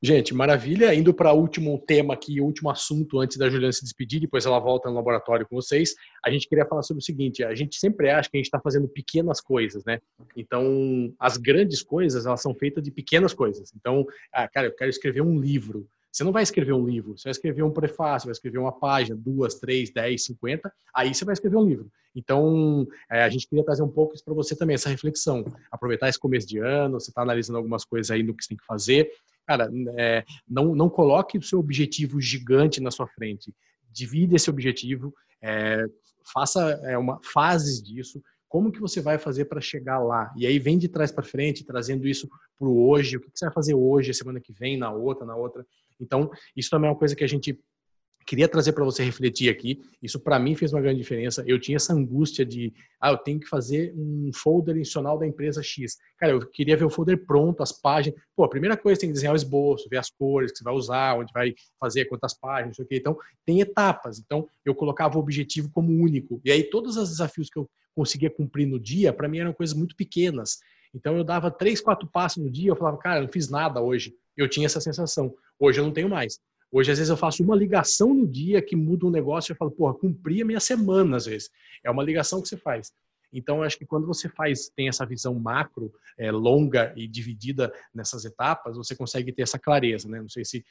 Gente, 0.02 0.34
maravilha. 0.34 0.92
Indo 0.92 1.14
para 1.14 1.32
o 1.32 1.38
último 1.38 1.78
tema 1.86 2.14
aqui, 2.14 2.40
o 2.40 2.44
último 2.44 2.70
assunto 2.70 3.20
antes 3.20 3.36
da 3.36 3.48
Juliana 3.48 3.72
se 3.72 3.84
despedir, 3.84 4.20
depois 4.20 4.44
ela 4.44 4.58
volta 4.58 4.88
no 4.88 4.96
laboratório 4.96 5.46
com 5.46 5.54
vocês. 5.54 5.94
A 6.24 6.28
gente 6.28 6.48
queria 6.48 6.66
falar 6.66 6.82
sobre 6.82 7.00
o 7.00 7.04
seguinte: 7.04 7.44
a 7.44 7.54
gente 7.54 7.76
sempre 7.76 8.10
acha 8.10 8.28
que 8.28 8.36
a 8.36 8.38
gente 8.38 8.46
está 8.46 8.60
fazendo 8.60 8.88
pequenas 8.88 9.40
coisas, 9.40 9.84
né? 9.84 10.00
Então, 10.36 11.14
as 11.20 11.36
grandes 11.36 11.82
coisas, 11.82 12.26
elas 12.26 12.42
são 12.42 12.52
feitas 12.52 12.82
de 12.82 12.90
pequenas 12.90 13.32
coisas. 13.32 13.72
Então, 13.76 14.04
ah, 14.32 14.48
cara, 14.48 14.66
eu 14.66 14.74
quero 14.74 14.90
escrever 14.90 15.20
um 15.20 15.38
livro. 15.38 15.88
Você 16.10 16.24
não 16.24 16.32
vai 16.32 16.42
escrever 16.42 16.72
um 16.72 16.86
livro, 16.86 17.16
você 17.16 17.24
vai 17.24 17.32
escrever 17.32 17.62
um 17.62 17.70
prefácio, 17.70 18.26
vai 18.26 18.32
escrever 18.32 18.58
uma 18.58 18.72
página, 18.72 19.16
duas, 19.16 19.54
três, 19.56 19.90
dez, 19.90 20.24
cinquenta, 20.24 20.72
aí 20.94 21.14
você 21.14 21.24
vai 21.24 21.34
escrever 21.34 21.56
um 21.56 21.64
livro. 21.64 21.90
Então, 22.14 22.86
é, 23.10 23.22
a 23.22 23.28
gente 23.28 23.46
queria 23.46 23.64
trazer 23.64 23.82
um 23.82 23.88
pouco 23.88 24.14
isso 24.14 24.24
para 24.24 24.34
você 24.34 24.56
também, 24.56 24.74
essa 24.74 24.88
reflexão. 24.88 25.44
Aproveitar 25.70 26.08
esse 26.08 26.18
começo 26.18 26.48
de 26.48 26.58
ano, 26.58 26.98
você 26.98 27.10
está 27.10 27.22
analisando 27.22 27.58
algumas 27.58 27.84
coisas 27.84 28.10
aí 28.10 28.22
no 28.22 28.34
que 28.34 28.42
você 28.42 28.48
tem 28.48 28.56
que 28.56 28.64
fazer. 28.64 29.10
Cara, 29.46 29.70
é, 29.96 30.24
não, 30.48 30.74
não 30.74 30.90
coloque 30.90 31.38
o 31.38 31.42
seu 31.42 31.58
objetivo 31.58 32.20
gigante 32.20 32.80
na 32.80 32.90
sua 32.90 33.06
frente. 33.06 33.54
Divide 33.90 34.36
esse 34.36 34.50
objetivo, 34.50 35.14
é, 35.42 35.84
faça 36.32 36.70
é, 36.84 36.98
uma, 36.98 37.20
fases 37.22 37.82
disso, 37.82 38.22
como 38.48 38.72
que 38.72 38.80
você 38.80 39.00
vai 39.00 39.18
fazer 39.18 39.44
para 39.44 39.60
chegar 39.60 39.98
lá? 39.98 40.32
E 40.36 40.46
aí 40.46 40.58
vem 40.58 40.78
de 40.78 40.88
trás 40.88 41.12
para 41.12 41.22
frente, 41.22 41.64
trazendo 41.64 42.08
isso 42.08 42.28
para 42.58 42.66
o 42.66 42.88
hoje, 42.88 43.16
o 43.16 43.20
que 43.20 43.30
você 43.34 43.44
vai 43.44 43.54
fazer 43.54 43.74
hoje, 43.74 44.14
semana 44.14 44.40
que 44.40 44.52
vem, 44.52 44.78
na 44.78 44.90
outra, 44.90 45.26
na 45.26 45.36
outra. 45.36 45.66
Então, 46.00 46.30
isso 46.56 46.70
também 46.70 46.88
é 46.88 46.92
uma 46.92 46.98
coisa 46.98 47.14
que 47.14 47.24
a 47.24 47.28
gente 47.28 47.58
queria 48.28 48.46
trazer 48.46 48.74
para 48.74 48.84
você 48.84 49.02
refletir 49.02 49.48
aqui. 49.48 49.80
Isso 50.02 50.20
para 50.20 50.38
mim 50.38 50.54
fez 50.54 50.74
uma 50.74 50.82
grande 50.82 50.98
diferença. 50.98 51.42
Eu 51.46 51.58
tinha 51.58 51.76
essa 51.76 51.94
angústia 51.94 52.44
de, 52.44 52.74
ah, 53.00 53.10
eu 53.10 53.16
tenho 53.16 53.40
que 53.40 53.48
fazer 53.48 53.94
um 53.96 54.30
folder 54.34 54.74
adicional 54.74 55.18
da 55.18 55.26
empresa 55.26 55.62
X. 55.62 55.96
Cara, 56.18 56.32
eu 56.32 56.40
queria 56.50 56.76
ver 56.76 56.84
o 56.84 56.90
folder 56.90 57.24
pronto, 57.24 57.62
as 57.62 57.72
páginas. 57.72 58.20
Pô, 58.36 58.44
a 58.44 58.48
primeira 58.48 58.76
coisa 58.76 59.00
tem 59.00 59.08
que 59.08 59.14
desenhar 59.14 59.32
o 59.32 59.36
esboço, 59.36 59.88
ver 59.88 59.96
as 59.96 60.10
cores 60.10 60.52
que 60.52 60.58
você 60.58 60.64
vai 60.64 60.74
usar, 60.74 61.18
onde 61.18 61.32
vai 61.32 61.54
fazer, 61.80 62.04
quantas 62.04 62.38
páginas, 62.38 62.68
não 62.68 62.74
sei 62.74 62.84
o 62.84 62.88
quê. 62.88 62.96
Então, 62.96 63.16
tem 63.46 63.62
etapas. 63.62 64.18
Então, 64.18 64.46
eu 64.62 64.74
colocava 64.74 65.16
o 65.16 65.20
objetivo 65.20 65.70
como 65.72 65.90
único. 65.90 66.38
E 66.44 66.52
aí, 66.52 66.62
todos 66.62 66.98
os 66.98 67.08
desafios 67.08 67.48
que 67.48 67.58
eu 67.58 67.66
conseguia 67.94 68.28
cumprir 68.28 68.66
no 68.66 68.78
dia, 68.78 69.10
para 69.10 69.26
mim 69.26 69.38
eram 69.38 69.54
coisas 69.54 69.74
muito 69.74 69.96
pequenas. 69.96 70.58
Então, 70.94 71.16
eu 71.16 71.24
dava 71.24 71.50
três, 71.50 71.80
quatro 71.80 72.06
passos 72.06 72.44
no 72.44 72.50
dia, 72.50 72.70
eu 72.70 72.76
falava, 72.76 72.98
cara, 72.98 73.20
eu 73.20 73.22
não 73.22 73.32
fiz 73.32 73.48
nada 73.48 73.80
hoje. 73.80 74.12
Eu 74.36 74.48
tinha 74.48 74.66
essa 74.66 74.82
sensação. 74.82 75.34
Hoje 75.58 75.80
eu 75.80 75.84
não 75.84 75.92
tenho 75.92 76.10
mais. 76.10 76.38
Hoje, 76.70 76.92
às 76.92 76.98
vezes, 76.98 77.10
eu 77.10 77.16
faço 77.16 77.42
uma 77.42 77.56
ligação 77.56 78.12
no 78.12 78.26
dia 78.26 78.60
que 78.60 78.76
muda 78.76 79.06
um 79.06 79.10
negócio 79.10 79.50
e 79.50 79.52
eu 79.52 79.56
falo, 79.56 79.70
porra, 79.70 79.94
cumpri 79.94 80.42
a 80.42 80.44
minha 80.44 80.60
semana, 80.60 81.16
às 81.16 81.26
vezes. 81.26 81.50
É 81.82 81.90
uma 81.90 82.02
ligação 82.02 82.42
que 82.42 82.48
você 82.48 82.56
faz. 82.56 82.92
Então, 83.32 83.58
eu 83.58 83.62
acho 83.62 83.78
que 83.78 83.86
quando 83.86 84.06
você 84.06 84.28
faz, 84.28 84.68
tem 84.74 84.88
essa 84.88 85.06
visão 85.06 85.34
macro, 85.34 85.92
é, 86.18 86.30
longa 86.30 86.92
e 86.96 87.06
dividida 87.06 87.72
nessas 87.94 88.24
etapas, 88.24 88.76
você 88.76 88.94
consegue 88.94 89.32
ter 89.32 89.42
essa 89.42 89.58
clareza, 89.58 90.08
né? 90.08 90.20
Não 90.20 90.28
sei 90.28 90.44
se 90.44 90.64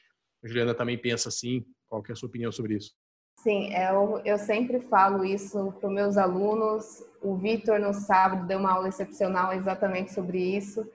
a 0.43 0.47
Juliana 0.47 0.73
também 0.73 0.97
pensa 0.97 1.29
assim, 1.29 1.65
qual 1.87 2.01
que 2.03 2.11
é 2.11 2.13
a 2.13 2.15
sua 2.15 2.29
opinião 2.29 2.51
sobre 2.51 2.75
isso? 2.75 2.93
Sim, 3.39 3.73
eu, 3.73 4.19
eu 4.25 4.37
sempre 4.37 4.79
falo 4.81 5.23
isso 5.23 5.71
para 5.79 5.87
os 5.87 5.93
meus 5.93 6.17
alunos. 6.17 7.03
O 7.21 7.35
Vitor, 7.35 7.79
no 7.79 7.93
sábado, 7.93 8.47
deu 8.47 8.59
uma 8.59 8.71
aula 8.71 8.89
excepcional 8.89 9.53
exatamente 9.53 10.13
sobre 10.13 10.39
isso 10.39 10.87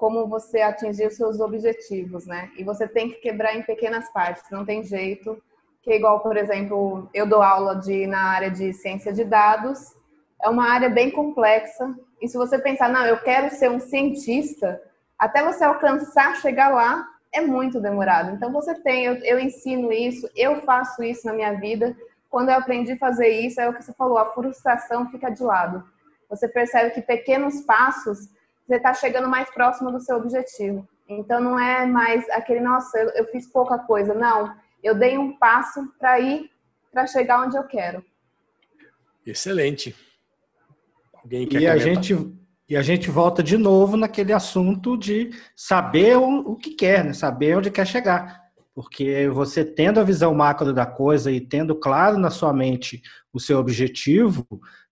como 0.00 0.26
você 0.26 0.62
atingir 0.62 1.06
os 1.06 1.14
seus 1.14 1.40
objetivos, 1.40 2.26
né? 2.26 2.50
E 2.56 2.64
você 2.64 2.88
tem 2.88 3.10
que 3.10 3.16
quebrar 3.16 3.54
em 3.54 3.62
pequenas 3.62 4.10
partes, 4.10 4.42
não 4.50 4.64
tem 4.64 4.82
jeito. 4.82 5.36
Que 5.82 5.92
é 5.92 5.96
igual, 5.96 6.20
por 6.20 6.38
exemplo, 6.38 7.06
eu 7.12 7.26
dou 7.26 7.42
aula 7.42 7.76
de 7.76 8.06
na 8.06 8.22
área 8.22 8.50
de 8.50 8.72
ciência 8.72 9.12
de 9.12 9.24
dados, 9.24 9.94
é 10.42 10.48
uma 10.48 10.70
área 10.70 10.88
bem 10.88 11.10
complexa. 11.10 11.94
E 12.20 12.26
se 12.26 12.38
você 12.38 12.58
pensar, 12.58 12.88
não, 12.88 13.04
eu 13.04 13.18
quero 13.18 13.50
ser 13.50 13.70
um 13.70 13.78
cientista, 13.78 14.80
até 15.18 15.42
você 15.42 15.64
alcançar 15.64 16.36
chegar 16.36 16.70
lá 16.70 17.06
é 17.30 17.42
muito 17.42 17.78
demorado. 17.78 18.30
Então 18.30 18.50
você 18.50 18.74
tem, 18.74 19.04
eu, 19.04 19.16
eu 19.16 19.38
ensino 19.38 19.92
isso, 19.92 20.30
eu 20.34 20.62
faço 20.62 21.02
isso 21.02 21.26
na 21.26 21.34
minha 21.34 21.52
vida. 21.52 21.94
Quando 22.30 22.48
eu 22.48 22.56
aprendi 22.56 22.92
a 22.92 22.98
fazer 22.98 23.28
isso, 23.28 23.60
é 23.60 23.68
o 23.68 23.74
que 23.74 23.82
você 23.82 23.92
falou, 23.92 24.16
a 24.16 24.32
frustração 24.32 25.10
fica 25.10 25.28
de 25.28 25.42
lado. 25.42 25.84
Você 26.30 26.48
percebe 26.48 26.90
que 26.90 27.02
pequenos 27.02 27.60
passos 27.62 28.30
você 28.70 28.76
está 28.76 28.94
chegando 28.94 29.28
mais 29.28 29.50
próximo 29.50 29.90
do 29.90 30.00
seu 30.00 30.16
objetivo. 30.16 30.88
Então 31.08 31.40
não 31.40 31.58
é 31.58 31.84
mais 31.84 32.28
aquele, 32.30 32.60
nossa, 32.60 32.96
eu, 32.98 33.08
eu 33.10 33.26
fiz 33.26 33.50
pouca 33.50 33.76
coisa. 33.78 34.14
Não, 34.14 34.54
eu 34.80 34.94
dei 34.94 35.18
um 35.18 35.36
passo 35.36 35.92
para 35.98 36.20
ir 36.20 36.48
para 36.92 37.04
chegar 37.08 37.44
onde 37.44 37.56
eu 37.56 37.64
quero. 37.64 38.04
Excelente. 39.26 39.94
Alguém 41.14 41.48
quer 41.48 41.62
e 41.62 41.66
comentar? 41.66 41.74
a 41.74 41.78
gente 41.78 42.40
e 42.68 42.76
a 42.76 42.82
gente 42.82 43.10
volta 43.10 43.42
de 43.42 43.58
novo 43.58 43.96
naquele 43.96 44.32
assunto 44.32 44.96
de 44.96 45.30
saber 45.56 46.16
o, 46.16 46.52
o 46.52 46.56
que 46.56 46.70
quer, 46.70 47.04
né? 47.04 47.12
saber 47.12 47.56
onde 47.56 47.72
quer 47.72 47.84
chegar. 47.84 48.40
Porque 48.72 49.28
você 49.28 49.64
tendo 49.64 49.98
a 49.98 50.04
visão 50.04 50.32
macro 50.32 50.72
da 50.72 50.86
coisa 50.86 51.32
e 51.32 51.40
tendo 51.40 51.74
claro 51.74 52.16
na 52.16 52.30
sua 52.30 52.52
mente 52.52 53.02
o 53.32 53.40
seu 53.40 53.58
objetivo, 53.58 54.46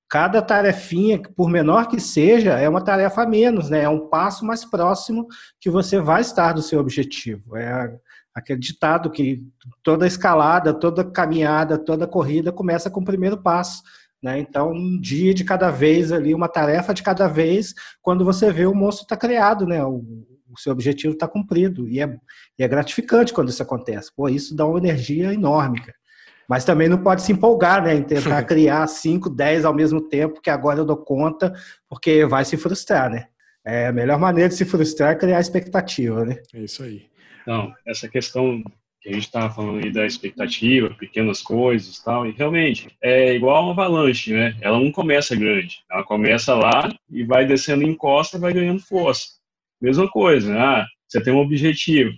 cada 0.08 0.40
tarefinha, 0.40 1.20
por 1.36 1.50
menor 1.50 1.88
que 1.88 2.00
seja, 2.00 2.58
é 2.58 2.68
uma 2.68 2.82
tarefa 2.82 3.22
a 3.22 3.26
menos, 3.26 3.68
né? 3.68 3.82
É 3.82 3.88
um 3.88 4.08
passo 4.08 4.44
mais 4.44 4.64
próximo 4.64 5.26
que 5.60 5.68
você 5.68 6.00
vai 6.00 6.22
estar 6.22 6.52
do 6.52 6.62
seu 6.62 6.80
objetivo. 6.80 7.56
É 7.56 7.94
aquele 8.34 8.58
ditado 8.58 9.10
que 9.10 9.42
toda 9.82 10.06
escalada, 10.06 10.72
toda 10.72 11.04
caminhada, 11.04 11.76
toda 11.76 12.06
corrida 12.06 12.50
começa 12.50 12.90
com 12.90 13.00
o 13.00 13.04
primeiro 13.04 13.36
passo. 13.36 13.82
Né? 14.22 14.38
Então, 14.40 14.72
um 14.72 14.98
dia 14.98 15.34
de 15.34 15.44
cada 15.44 15.70
vez 15.70 16.10
ali, 16.10 16.34
uma 16.34 16.48
tarefa 16.48 16.94
de 16.94 17.02
cada 17.02 17.28
vez, 17.28 17.74
quando 18.02 18.24
você 18.24 18.50
vê 18.50 18.66
o 18.66 18.74
monstro 18.74 19.04
está 19.04 19.16
criado, 19.16 19.66
né? 19.66 19.84
O, 19.84 20.04
o, 20.50 20.58
seu 20.58 20.72
objetivo 20.72 21.12
está 21.12 21.28
cumprido. 21.28 21.86
E 21.88 22.00
é, 22.00 22.16
e 22.58 22.64
é 22.64 22.68
gratificante 22.68 23.32
quando 23.32 23.50
isso 23.50 23.62
acontece. 23.62 24.10
Pô, 24.16 24.28
isso 24.28 24.56
dá 24.56 24.66
uma 24.66 24.78
energia 24.78 25.32
enorme, 25.32 25.80
cara. 25.80 25.98
Mas 26.48 26.64
também 26.64 26.88
não 26.88 26.98
pode 26.98 27.22
se 27.22 27.32
empolgar, 27.32 27.82
né? 27.82 27.94
Em 27.94 28.02
tentar 28.02 28.42
criar 28.44 28.86
5, 28.86 29.28
10 29.28 29.64
ao 29.64 29.74
mesmo 29.74 30.00
tempo, 30.00 30.40
que 30.40 30.48
agora 30.48 30.78
eu 30.78 30.84
dou 30.84 30.96
conta, 30.96 31.52
porque 31.88 32.24
vai 32.24 32.44
se 32.44 32.56
frustrar, 32.56 33.10
né? 33.10 33.26
É 33.64 33.88
a 33.88 33.92
melhor 33.92 34.18
maneira 34.18 34.48
de 34.48 34.54
se 34.54 34.64
frustrar 34.64 35.12
é 35.12 35.14
criar 35.14 35.40
expectativa, 35.40 36.24
né? 36.24 36.40
É 36.54 36.60
isso 36.60 36.82
aí. 36.82 37.06
Então, 37.42 37.72
essa 37.86 38.08
questão 38.08 38.62
que 39.00 39.10
a 39.10 39.12
gente 39.12 39.26
estava 39.26 39.52
falando 39.52 39.84
aí 39.84 39.92
da 39.92 40.06
expectativa, 40.06 40.94
pequenas 40.94 41.42
coisas 41.42 41.98
tal, 42.02 42.26
e 42.26 42.32
realmente 42.32 42.88
é 43.02 43.34
igual 43.34 43.62
uma 43.64 43.72
avalanche, 43.72 44.32
né? 44.32 44.56
Ela 44.60 44.78
não 44.78 44.90
começa 44.90 45.36
grande, 45.36 45.82
ela 45.90 46.02
começa 46.02 46.54
lá 46.54 46.90
e 47.10 47.24
vai 47.24 47.46
descendo 47.46 47.82
em 47.82 47.94
costa, 47.94 48.38
vai 48.38 48.52
ganhando 48.52 48.80
força. 48.80 49.38
Mesma 49.80 50.08
coisa, 50.10 50.52
né? 50.52 50.60
ah, 50.60 50.86
você 51.06 51.22
tem 51.22 51.32
um 51.32 51.38
objetivo, 51.38 52.10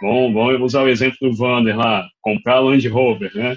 Bom, 0.00 0.32
vamos 0.32 0.60
usar 0.60 0.82
o 0.82 0.88
exemplo 0.88 1.16
do 1.20 1.34
Vander 1.34 1.76
lá, 1.76 2.06
comprar 2.20 2.60
Land 2.60 2.86
Rover, 2.88 3.34
né? 3.34 3.56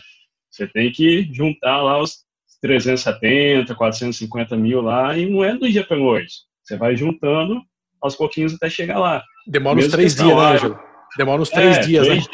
Você 0.50 0.68
tem 0.68 0.92
que 0.92 1.30
juntar 1.34 1.82
lá 1.82 2.02
os 2.02 2.26
370, 2.62 3.74
450 3.76 4.56
mil 4.56 4.82
lá, 4.82 5.18
e 5.18 5.30
não 5.30 5.44
é 5.44 5.56
do 5.56 5.70
dia 5.70 5.86
para 5.86 5.98
noite. 5.98 6.34
Você 6.64 6.78
vai 6.78 6.96
juntando 6.96 7.62
aos 8.02 8.16
pouquinhos 8.16 8.54
até 8.54 8.70
chegar 8.70 9.00
lá. 9.00 9.24
Demora 9.46 9.80
uns 9.80 9.88
três 9.90 10.16
dias, 10.16 10.36
né, 10.36 10.44
Ângelo? 10.44 10.80
Demora 11.18 11.42
uns 11.42 11.50
três 11.50 11.78
é, 11.78 11.80
dias, 11.82 12.08
três, 12.08 12.28
né? 12.28 12.34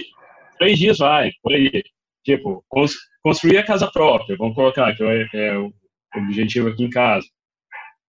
Três 0.57 0.79
dias 0.79 0.97
vai, 0.97 1.31
por 1.41 1.53
aí. 1.53 1.83
Tipo, 2.23 2.63
construir 3.21 3.57
a 3.57 3.65
casa 3.65 3.89
própria, 3.91 4.37
vamos 4.37 4.55
colocar, 4.55 4.95
que 4.95 5.03
é, 5.03 5.27
é 5.33 5.57
o 5.57 5.73
objetivo 6.15 6.69
aqui 6.69 6.83
em 6.85 6.89
casa 6.89 7.25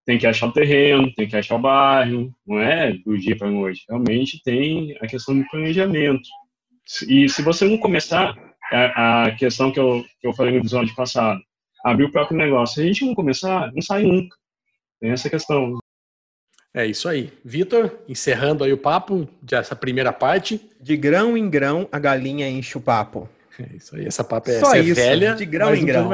tem 0.07 0.19
que 0.19 0.27
achar 0.27 0.47
o 0.47 0.53
terreno, 0.53 1.13
tem 1.15 1.27
que 1.27 1.37
achar 1.37 1.57
o 1.57 1.61
bairro, 1.61 2.35
não 2.47 2.61
é 2.61 2.93
do 2.93 3.17
dia 3.19 3.37
para 3.37 3.49
a 3.49 3.51
noite. 3.51 3.85
Realmente 3.89 4.41
tem 4.43 4.97
a 5.01 5.07
questão 5.07 5.39
do 5.39 5.47
planejamento. 5.49 6.29
E 7.09 7.29
se 7.29 7.43
você 7.43 7.67
não 7.67 7.79
começar, 7.79 8.35
a, 8.71 9.25
a 9.25 9.31
questão 9.37 9.73
que 9.73 9.81
eu, 9.81 10.05
que 10.21 10.27
eu 10.27 10.33
falei 10.33 10.53
no 10.53 10.59
episódio 10.59 10.95
passado, 10.95 11.41
abrir 11.85 12.05
o 12.05 12.13
próprio 12.13 12.37
negócio, 12.37 12.77
se 12.77 12.83
a 12.83 12.85
gente 12.85 13.05
não 13.05 13.15
começar, 13.15 13.73
não 13.73 13.81
sai 13.81 14.03
nunca. 14.03 14.37
Tem 15.01 15.11
essa 15.11 15.31
questão. 15.31 15.79
É 16.73 16.85
isso 16.85 17.09
aí. 17.09 17.33
Vitor, 17.45 17.99
encerrando 18.09 18.65
aí 18.65 18.73
o 18.73 18.79
papo 18.79 19.29
dessa 19.41 19.77
primeira 19.77 20.13
parte. 20.13 20.61
De 20.81 20.97
grão 20.97 21.37
em 21.37 21.49
grão, 21.49 21.89
a 21.91 21.99
galinha 21.99 22.49
enche 22.49 22.77
o 22.77 22.81
papo. 22.81 23.29
É 23.59 23.77
isso 23.77 23.97
aí. 23.97 24.07
Essa 24.07 24.25
papo 24.25 24.51
é, 24.51 24.59
Só 24.59 24.67
essa 24.67 24.79
é 24.79 24.81
isso, 24.81 25.01
é 25.01 25.05
velha. 25.05 25.35
De 25.35 25.47
grão 25.47 25.75
em 25.75 25.85
grão. 25.85 26.11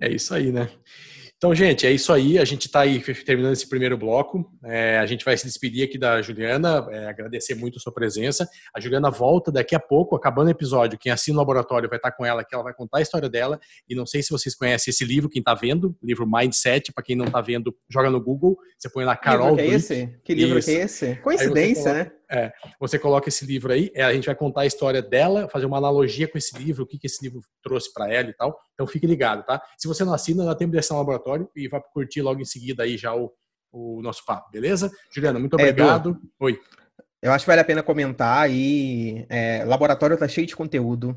É 0.00 0.08
isso 0.08 0.34
aí, 0.34 0.50
né? 0.50 0.70
Então, 1.38 1.54
gente, 1.54 1.86
é 1.86 1.92
isso 1.92 2.12
aí. 2.12 2.36
A 2.36 2.44
gente 2.44 2.66
está 2.66 2.80
aí 2.80 3.00
terminando 3.24 3.52
esse 3.52 3.68
primeiro 3.68 3.96
bloco. 3.96 4.44
É, 4.64 4.98
a 4.98 5.06
gente 5.06 5.24
vai 5.24 5.36
se 5.36 5.46
despedir 5.46 5.84
aqui 5.84 5.96
da 5.96 6.20
Juliana, 6.20 6.84
é, 6.90 7.06
agradecer 7.06 7.54
muito 7.54 7.78
a 7.78 7.80
sua 7.80 7.92
presença. 7.92 8.48
A 8.74 8.80
Juliana 8.80 9.08
volta 9.08 9.52
daqui 9.52 9.72
a 9.76 9.78
pouco, 9.78 10.16
acabando 10.16 10.48
o 10.48 10.50
episódio. 10.50 10.98
Quem 10.98 11.12
assina 11.12 11.36
o 11.36 11.38
laboratório 11.38 11.88
vai 11.88 11.96
estar 11.96 12.10
com 12.10 12.26
ela, 12.26 12.42
que 12.42 12.52
ela 12.52 12.64
vai 12.64 12.74
contar 12.74 12.98
a 12.98 13.02
história 13.02 13.28
dela. 13.28 13.60
E 13.88 13.94
não 13.94 14.04
sei 14.04 14.20
se 14.20 14.30
vocês 14.30 14.56
conhecem 14.56 14.90
esse 14.90 15.04
livro, 15.04 15.30
quem 15.30 15.38
está 15.38 15.54
vendo, 15.54 15.96
livro 16.02 16.28
Mindset. 16.28 16.92
Para 16.92 17.04
quem 17.04 17.14
não 17.14 17.26
está 17.26 17.40
vendo, 17.40 17.72
joga 17.88 18.10
no 18.10 18.20
Google. 18.20 18.58
Você 18.76 18.90
põe 18.90 19.04
lá 19.04 19.16
Carol. 19.16 19.54
Que 19.54 19.62
livro 19.62 19.66
que 19.68 19.72
é 19.72 19.76
esse? 19.76 20.20
Que 20.24 20.34
livro 20.34 20.58
isso. 20.58 20.68
que 20.68 20.76
é 20.76 20.82
esse? 20.82 21.14
Coincidência, 21.22 21.94
né? 21.94 22.10
É, 22.30 22.52
você 22.78 22.98
coloca 22.98 23.28
esse 23.28 23.46
livro 23.46 23.72
aí, 23.72 23.90
é, 23.94 24.04
a 24.04 24.12
gente 24.12 24.26
vai 24.26 24.34
contar 24.34 24.62
a 24.62 24.66
história 24.66 25.00
dela, 25.00 25.48
fazer 25.48 25.64
uma 25.64 25.78
analogia 25.78 26.28
com 26.28 26.36
esse 26.36 26.56
livro, 26.58 26.84
o 26.84 26.86
que, 26.86 26.98
que 26.98 27.06
esse 27.06 27.24
livro 27.24 27.40
trouxe 27.62 27.92
para 27.92 28.12
ela 28.12 28.28
e 28.28 28.34
tal. 28.34 28.58
Então 28.74 28.86
fique 28.86 29.06
ligado, 29.06 29.44
tá? 29.44 29.62
Se 29.78 29.88
você 29.88 30.04
não 30.04 30.12
assina, 30.12 30.44
dá 30.44 30.54
tempo 30.54 30.72
de 30.72 30.78
assinar 30.78 30.98
o 30.98 31.02
laboratório 31.02 31.50
e 31.56 31.68
vai 31.68 31.80
curtir 31.92 32.20
logo 32.20 32.40
em 32.40 32.44
seguida 32.44 32.82
aí 32.82 32.98
já 32.98 33.14
o, 33.14 33.32
o 33.72 34.02
nosso 34.02 34.24
papo, 34.26 34.50
beleza? 34.50 34.90
Juliana, 35.10 35.38
muito 35.38 35.54
obrigado. 35.54 36.10
É, 36.10 36.44
Oi. 36.44 36.60
Eu 37.20 37.32
acho 37.32 37.44
que 37.44 37.50
vale 37.50 37.60
a 37.60 37.64
pena 37.64 37.82
comentar 37.82 38.42
aí. 38.42 39.26
É, 39.28 39.64
laboratório 39.64 40.16
tá 40.16 40.28
cheio 40.28 40.46
de 40.46 40.54
conteúdo. 40.54 41.16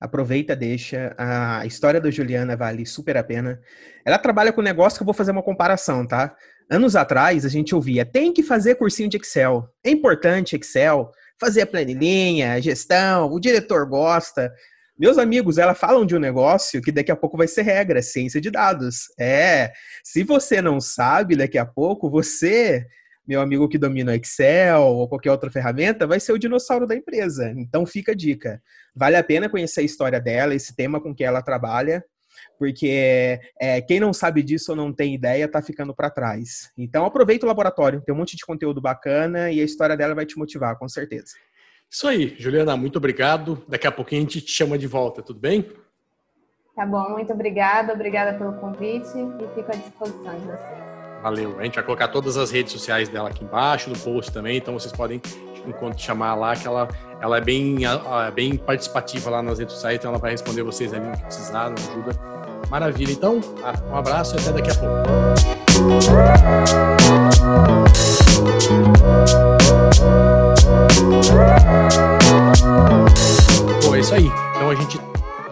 Aproveita, 0.00 0.54
deixa. 0.54 1.14
A 1.18 1.66
história 1.66 2.00
da 2.00 2.10
Juliana 2.10 2.56
vale 2.56 2.84
super 2.86 3.16
a 3.16 3.24
pena. 3.24 3.60
Ela 4.04 4.18
trabalha 4.18 4.52
com 4.52 4.60
negócio 4.60 4.98
que 4.98 5.02
eu 5.02 5.06
vou 5.06 5.14
fazer 5.14 5.32
uma 5.32 5.42
comparação, 5.42 6.06
tá? 6.06 6.36
Anos 6.70 6.94
atrás, 6.94 7.46
a 7.46 7.48
gente 7.48 7.74
ouvia, 7.74 8.04
tem 8.04 8.30
que 8.30 8.42
fazer 8.42 8.74
cursinho 8.74 9.08
de 9.08 9.16
Excel. 9.16 9.66
É 9.82 9.88
importante 9.88 10.54
Excel, 10.54 11.10
fazer 11.40 11.62
a 11.62 11.66
planilhinha, 11.66 12.60
gestão, 12.60 13.32
o 13.32 13.40
diretor 13.40 13.88
gosta. 13.88 14.52
Meus 14.98 15.16
amigos, 15.16 15.56
ela 15.56 15.74
falam 15.74 16.04
de 16.04 16.14
um 16.14 16.18
negócio 16.18 16.82
que 16.82 16.92
daqui 16.92 17.10
a 17.10 17.16
pouco 17.16 17.38
vai 17.38 17.48
ser 17.48 17.62
regra, 17.62 18.02
ciência 18.02 18.38
de 18.38 18.50
dados. 18.50 19.04
É, 19.18 19.72
se 20.04 20.22
você 20.22 20.60
não 20.60 20.78
sabe, 20.78 21.36
daqui 21.36 21.56
a 21.56 21.64
pouco 21.64 22.10
você, 22.10 22.84
meu 23.26 23.40
amigo 23.40 23.66
que 23.66 23.78
domina 23.78 24.14
Excel 24.14 24.82
ou 24.82 25.08
qualquer 25.08 25.30
outra 25.30 25.50
ferramenta, 25.50 26.06
vai 26.06 26.20
ser 26.20 26.32
o 26.32 26.38
dinossauro 26.38 26.86
da 26.86 26.94
empresa. 26.94 27.50
Então 27.56 27.86
fica 27.86 28.12
a 28.12 28.14
dica. 28.14 28.60
Vale 28.94 29.16
a 29.16 29.24
pena 29.24 29.48
conhecer 29.48 29.80
a 29.80 29.84
história 29.84 30.20
dela, 30.20 30.54
esse 30.54 30.76
tema 30.76 31.00
com 31.00 31.14
que 31.14 31.24
ela 31.24 31.40
trabalha 31.40 32.04
porque 32.58 33.40
é, 33.58 33.80
quem 33.80 34.00
não 34.00 34.12
sabe 34.12 34.42
disso 34.42 34.72
ou 34.72 34.76
não 34.76 34.92
tem 34.92 35.14
ideia 35.14 35.44
está 35.44 35.62
ficando 35.62 35.94
para 35.94 36.10
trás. 36.10 36.70
Então 36.76 37.04
aproveita 37.04 37.46
o 37.46 37.48
laboratório, 37.48 38.00
tem 38.00 38.14
um 38.14 38.18
monte 38.18 38.36
de 38.36 38.44
conteúdo 38.44 38.80
bacana 38.80 39.50
e 39.50 39.60
a 39.60 39.64
história 39.64 39.96
dela 39.96 40.14
vai 40.14 40.26
te 40.26 40.36
motivar, 40.36 40.76
com 40.76 40.88
certeza. 40.88 41.34
Isso 41.90 42.06
aí, 42.06 42.34
Juliana, 42.38 42.76
muito 42.76 42.96
obrigado. 42.96 43.64
Daqui 43.66 43.86
a 43.86 43.92
pouquinho 43.92 44.20
a 44.20 44.24
gente 44.24 44.42
te 44.42 44.50
chama 44.50 44.76
de 44.76 44.86
volta, 44.86 45.22
tudo 45.22 45.40
bem? 45.40 45.72
Tá 46.76 46.84
bom, 46.84 47.10
muito 47.10 47.32
obrigada, 47.32 47.92
obrigada 47.92 48.36
pelo 48.36 48.52
convite 48.54 49.08
e 49.08 49.54
fico 49.54 49.72
à 49.72 49.74
disposição 49.74 50.38
de 50.38 50.46
vocês. 50.46 50.88
Valeu. 51.22 51.58
A 51.58 51.64
gente 51.64 51.74
vai 51.74 51.84
colocar 51.84 52.08
todas 52.08 52.36
as 52.36 52.50
redes 52.50 52.72
sociais 52.72 53.08
dela 53.08 53.30
aqui 53.30 53.42
embaixo, 53.42 53.90
no 53.90 53.98
post 53.98 54.32
também, 54.32 54.58
então 54.58 54.74
vocês 54.74 54.92
podem, 54.92 55.20
enquanto 55.66 56.00
chamar 56.00 56.34
lá, 56.34 56.54
que 56.54 56.66
ela, 56.66 56.86
ela 57.20 57.38
é 57.38 57.40
bem, 57.40 57.78
é 57.84 58.30
bem 58.30 58.56
participativa 58.56 59.30
lá 59.30 59.42
nas 59.42 59.58
redes 59.58 59.74
sociais, 59.74 59.98
então 59.98 60.10
ela 60.10 60.20
vai 60.20 60.30
responder 60.30 60.62
vocês 60.62 60.92
ali 60.94 61.06
no 61.06 61.16
que 61.16 61.22
precisar, 61.22 61.70
nos 61.70 61.88
ajuda 61.88 62.27
Maravilha. 62.70 63.12
Então, 63.12 63.40
um 63.90 63.96
abraço 63.96 64.36
e 64.36 64.40
até 64.40 64.52
daqui 64.52 64.70
a 64.70 64.74
pouco. 64.74 65.08
Bom, 73.84 73.94
é 73.94 74.00
isso 74.00 74.14
aí. 74.14 74.30
Então 74.56 74.70
a 74.70 74.74
gente 74.74 75.00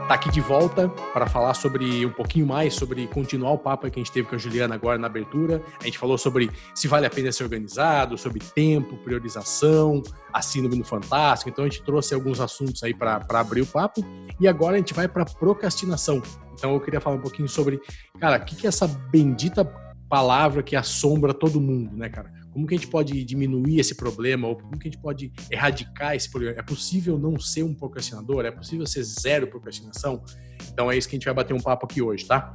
tá 0.06 0.14
aqui 0.14 0.30
de 0.30 0.40
volta 0.40 0.88
para 1.12 1.26
falar 1.26 1.52
sobre 1.54 2.06
um 2.06 2.12
pouquinho 2.12 2.46
mais 2.46 2.74
sobre 2.74 3.08
continuar 3.08 3.50
o 3.50 3.58
papo 3.58 3.90
que 3.90 3.98
a 3.98 4.02
gente 4.02 4.12
teve 4.12 4.28
com 4.28 4.36
a 4.36 4.38
Juliana 4.38 4.76
agora 4.76 4.96
na 4.96 5.08
abertura. 5.08 5.60
A 5.80 5.84
gente 5.84 5.98
falou 5.98 6.16
sobre 6.16 6.48
se 6.74 6.86
vale 6.86 7.06
a 7.06 7.10
pena 7.10 7.32
ser 7.32 7.42
organizado, 7.42 8.16
sobre 8.16 8.38
tempo, 8.38 8.96
priorização, 8.98 10.02
a 10.32 10.40
síndrome 10.40 10.78
do 10.78 10.84
fantástico. 10.84 11.50
Então 11.50 11.64
a 11.64 11.68
gente 11.68 11.82
trouxe 11.82 12.14
alguns 12.14 12.40
assuntos 12.40 12.84
aí 12.84 12.94
para 12.94 13.20
abrir 13.30 13.62
o 13.62 13.66
papo. 13.66 14.04
E 14.38 14.46
agora 14.46 14.76
a 14.76 14.78
gente 14.78 14.94
vai 14.94 15.08
para 15.08 15.24
procrastinação. 15.24 16.22
Então 16.54 16.72
eu 16.72 16.80
queria 16.80 17.00
falar 17.00 17.16
um 17.16 17.20
pouquinho 17.20 17.48
sobre, 17.48 17.80
cara, 18.20 18.36
o 18.36 18.44
que, 18.44 18.54
que 18.54 18.66
é 18.66 18.68
essa 18.68 18.86
bendita 18.86 19.64
palavra 20.08 20.62
que 20.62 20.76
assombra 20.76 21.34
todo 21.34 21.60
mundo, 21.60 21.96
né, 21.96 22.08
cara? 22.08 22.32
Como 22.56 22.66
que 22.66 22.74
a 22.74 22.78
gente 22.78 22.88
pode 22.88 23.22
diminuir 23.22 23.78
esse 23.80 23.94
problema? 23.94 24.48
Ou 24.48 24.56
como 24.56 24.78
que 24.78 24.88
a 24.88 24.90
gente 24.90 25.02
pode 25.02 25.30
erradicar 25.50 26.16
esse 26.16 26.30
problema? 26.30 26.58
É 26.58 26.62
possível 26.62 27.18
não 27.18 27.38
ser 27.38 27.62
um 27.62 27.74
procrastinador? 27.74 28.46
É 28.46 28.50
possível 28.50 28.86
ser 28.86 29.02
zero 29.02 29.46
procrastinação? 29.46 30.24
Então 30.72 30.90
é 30.90 30.96
isso 30.96 31.06
que 31.06 31.16
a 31.16 31.18
gente 31.18 31.26
vai 31.26 31.34
bater 31.34 31.52
um 31.52 31.60
papo 31.60 31.84
aqui 31.84 32.00
hoje, 32.00 32.24
tá? 32.24 32.54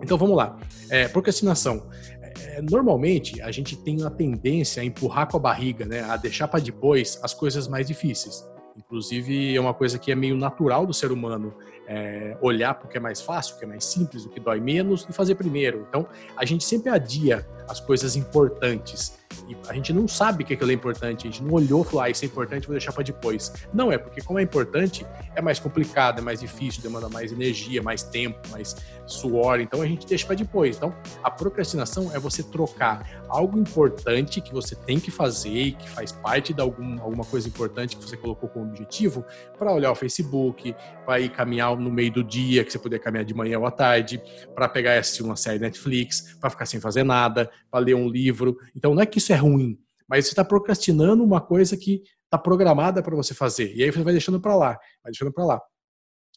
Então 0.00 0.16
vamos 0.16 0.36
lá. 0.36 0.56
É, 0.88 1.08
procrastinação. 1.08 1.90
É, 2.22 2.62
normalmente 2.62 3.42
a 3.42 3.50
gente 3.50 3.76
tem 3.76 4.00
a 4.04 4.10
tendência 4.10 4.80
a 4.80 4.84
empurrar 4.84 5.28
com 5.28 5.38
a 5.38 5.40
barriga, 5.40 5.84
né? 5.84 6.02
A 6.02 6.16
deixar 6.16 6.46
para 6.46 6.60
depois 6.60 7.18
as 7.20 7.34
coisas 7.34 7.66
mais 7.66 7.88
difíceis. 7.88 8.48
Inclusive, 8.76 9.56
é 9.56 9.60
uma 9.60 9.74
coisa 9.74 9.98
que 9.98 10.12
é 10.12 10.14
meio 10.14 10.36
natural 10.36 10.86
do 10.86 10.94
ser 10.94 11.10
humano 11.10 11.52
é, 11.90 12.36
olhar 12.40 12.74
para 12.74 12.86
o 12.86 12.88
que 12.88 12.96
é 12.96 13.00
mais 13.00 13.20
fácil, 13.20 13.58
que 13.58 13.64
é 13.64 13.66
mais 13.66 13.84
simples, 13.84 14.24
o 14.24 14.28
que 14.28 14.38
dói 14.38 14.60
menos 14.60 15.04
e 15.10 15.12
fazer 15.12 15.34
primeiro. 15.34 15.84
Então, 15.88 16.06
a 16.36 16.44
gente 16.44 16.62
sempre 16.62 16.88
adia 16.88 17.44
as 17.68 17.80
coisas 17.80 18.14
importantes. 18.14 19.18
E 19.48 19.56
a 19.68 19.74
gente 19.74 19.92
não 19.92 20.06
sabe 20.06 20.44
que 20.44 20.54
aquilo 20.54 20.70
é 20.70 20.74
importante, 20.74 21.26
a 21.26 21.30
gente 21.30 21.42
não 21.42 21.52
olhou 21.52 21.82
e 21.82 21.84
falou, 21.84 22.00
ah, 22.02 22.10
isso 22.10 22.24
é 22.24 22.26
importante, 22.26 22.66
vou 22.66 22.74
deixar 22.74 22.92
para 22.92 23.02
depois. 23.02 23.52
Não 23.72 23.90
é, 23.90 23.98
porque 23.98 24.20
como 24.20 24.38
é 24.38 24.42
importante, 24.42 25.04
é 25.34 25.42
mais 25.42 25.58
complicado, 25.58 26.18
é 26.18 26.22
mais 26.22 26.40
difícil, 26.40 26.82
demanda 26.82 27.08
mais 27.08 27.32
energia, 27.32 27.82
mais 27.82 28.02
tempo, 28.02 28.38
mais 28.50 28.76
suor, 29.06 29.60
então 29.60 29.82
a 29.82 29.86
gente 29.86 30.06
deixa 30.06 30.26
para 30.26 30.36
depois. 30.36 30.76
Então, 30.76 30.94
a 31.22 31.30
procrastinação 31.30 32.10
é 32.14 32.18
você 32.18 32.42
trocar 32.42 33.24
algo 33.28 33.58
importante 33.58 34.40
que 34.40 34.52
você 34.52 34.74
tem 34.74 35.00
que 35.00 35.10
fazer 35.10 35.50
e 35.50 35.72
que 35.72 35.88
faz 35.88 36.12
parte 36.12 36.52
de 36.52 36.60
algum, 36.60 37.00
alguma 37.00 37.24
coisa 37.24 37.48
importante 37.48 37.96
que 37.96 38.04
você 38.04 38.16
colocou 38.16 38.48
como 38.48 38.66
objetivo, 38.66 39.24
para 39.58 39.72
olhar 39.72 39.90
o 39.90 39.94
Facebook, 39.94 40.74
para 41.04 41.20
ir 41.20 41.30
caminhar 41.30 41.76
no 41.76 41.90
meio 41.90 42.12
do 42.12 42.24
dia, 42.24 42.64
que 42.64 42.72
você 42.72 42.78
puder 42.78 42.98
caminhar 42.98 43.24
de 43.24 43.34
manhã 43.34 43.58
ou 43.58 43.66
à 43.66 43.70
tarde, 43.70 44.20
para 44.54 44.68
pegar 44.68 44.94
e 44.94 44.98
assistir 44.98 45.22
uma 45.22 45.36
série 45.36 45.58
Netflix, 45.58 46.36
para 46.40 46.50
ficar 46.50 46.66
sem 46.66 46.80
fazer 46.80 47.04
nada, 47.04 47.50
para 47.70 47.80
ler 47.80 47.94
um 47.94 48.08
livro. 48.08 48.58
Então, 48.74 48.94
não 48.94 49.02
é 49.02 49.06
que 49.06 49.19
isso 49.22 49.32
é 49.32 49.36
ruim, 49.36 49.78
mas 50.08 50.26
você 50.26 50.32
está 50.32 50.44
procrastinando 50.44 51.22
uma 51.22 51.40
coisa 51.40 51.76
que 51.76 52.02
está 52.24 52.38
programada 52.38 53.02
para 53.02 53.16
você 53.16 53.34
fazer. 53.34 53.74
E 53.74 53.82
aí 53.82 53.90
você 53.90 54.02
vai 54.02 54.12
deixando 54.12 54.40
para 54.40 54.56
lá, 54.56 54.70
vai 55.02 55.12
deixando 55.12 55.32
para 55.32 55.44
lá. 55.44 55.60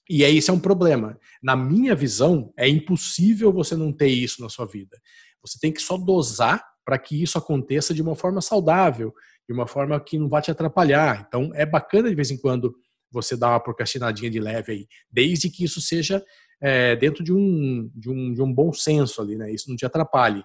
E 0.10 0.24
aí 0.26 0.38
isso 0.38 0.52
é 0.52 0.54
um 0.54 0.60
problema. 0.60 1.18
Na 1.42 1.56
minha 1.56 1.96
visão, 1.96 2.54
é 2.58 2.68
impossível 2.68 3.54
você 3.54 3.76
não 3.76 3.92
ter 3.92 4.08
isso 4.08 4.42
na 4.42 4.50
sua 4.50 4.66
vida. 4.66 4.98
Você 5.42 5.58
tem 5.60 5.72
que 5.72 5.82
só 5.82 5.98
dosar 5.98 6.64
para 6.86 6.98
que 6.98 7.22
isso 7.22 7.38
aconteça 7.38 7.94
de 7.94 8.02
uma 8.02 8.16
forma 8.16 8.42
saudável, 8.42 9.14
de 9.48 9.54
uma 9.54 9.68
forma 9.68 10.00
que 10.00 10.18
não 10.18 10.28
vai 10.28 10.42
te 10.42 10.52
atrapalhar. 10.52 11.26
Então 11.28 11.52
é 11.54 11.66
bacana 11.66 12.10
de 12.10 12.16
vez 12.16 12.32
em 12.32 12.38
quando 12.38 12.76
você 13.10 13.38
dar 13.38 13.52
uma 13.52 13.60
procrastinadinha 13.60 14.30
de 14.30 14.40
leve 14.40 14.72
aí, 14.72 14.88
desde 15.10 15.50
que 15.50 15.64
isso 15.64 15.80
seja 15.80 16.24
é, 16.62 16.96
dentro 16.96 17.24
de 17.24 17.32
um, 17.32 17.90
de, 17.94 18.10
um, 18.10 18.34
de 18.34 18.42
um 18.42 18.52
bom 18.52 18.74
senso 18.74 19.22
ali, 19.22 19.38
né? 19.38 19.52
Isso 19.52 19.70
não 19.70 19.76
te 19.76 19.86
atrapalhe. 19.86 20.44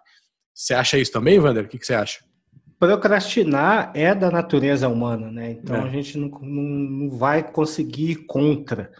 Você 0.54 0.74
acha 0.74 0.98
isso 0.98 1.12
também, 1.12 1.38
Wander? 1.38 1.64
O 1.64 1.68
que, 1.68 1.78
que 1.78 1.86
você 1.86 1.94
acha? 1.94 2.24
Procrastinar 2.78 3.90
é 3.94 4.14
da 4.14 4.30
natureza 4.30 4.88
humana, 4.88 5.30
né? 5.30 5.52
Então 5.52 5.76
é. 5.76 5.80
a 5.80 5.88
gente 5.88 6.16
não, 6.16 6.28
não, 6.28 6.62
não, 6.62 7.10
vai 7.10 7.42
conseguir 7.42 8.10
ir 8.12 8.26
contra. 8.26 8.90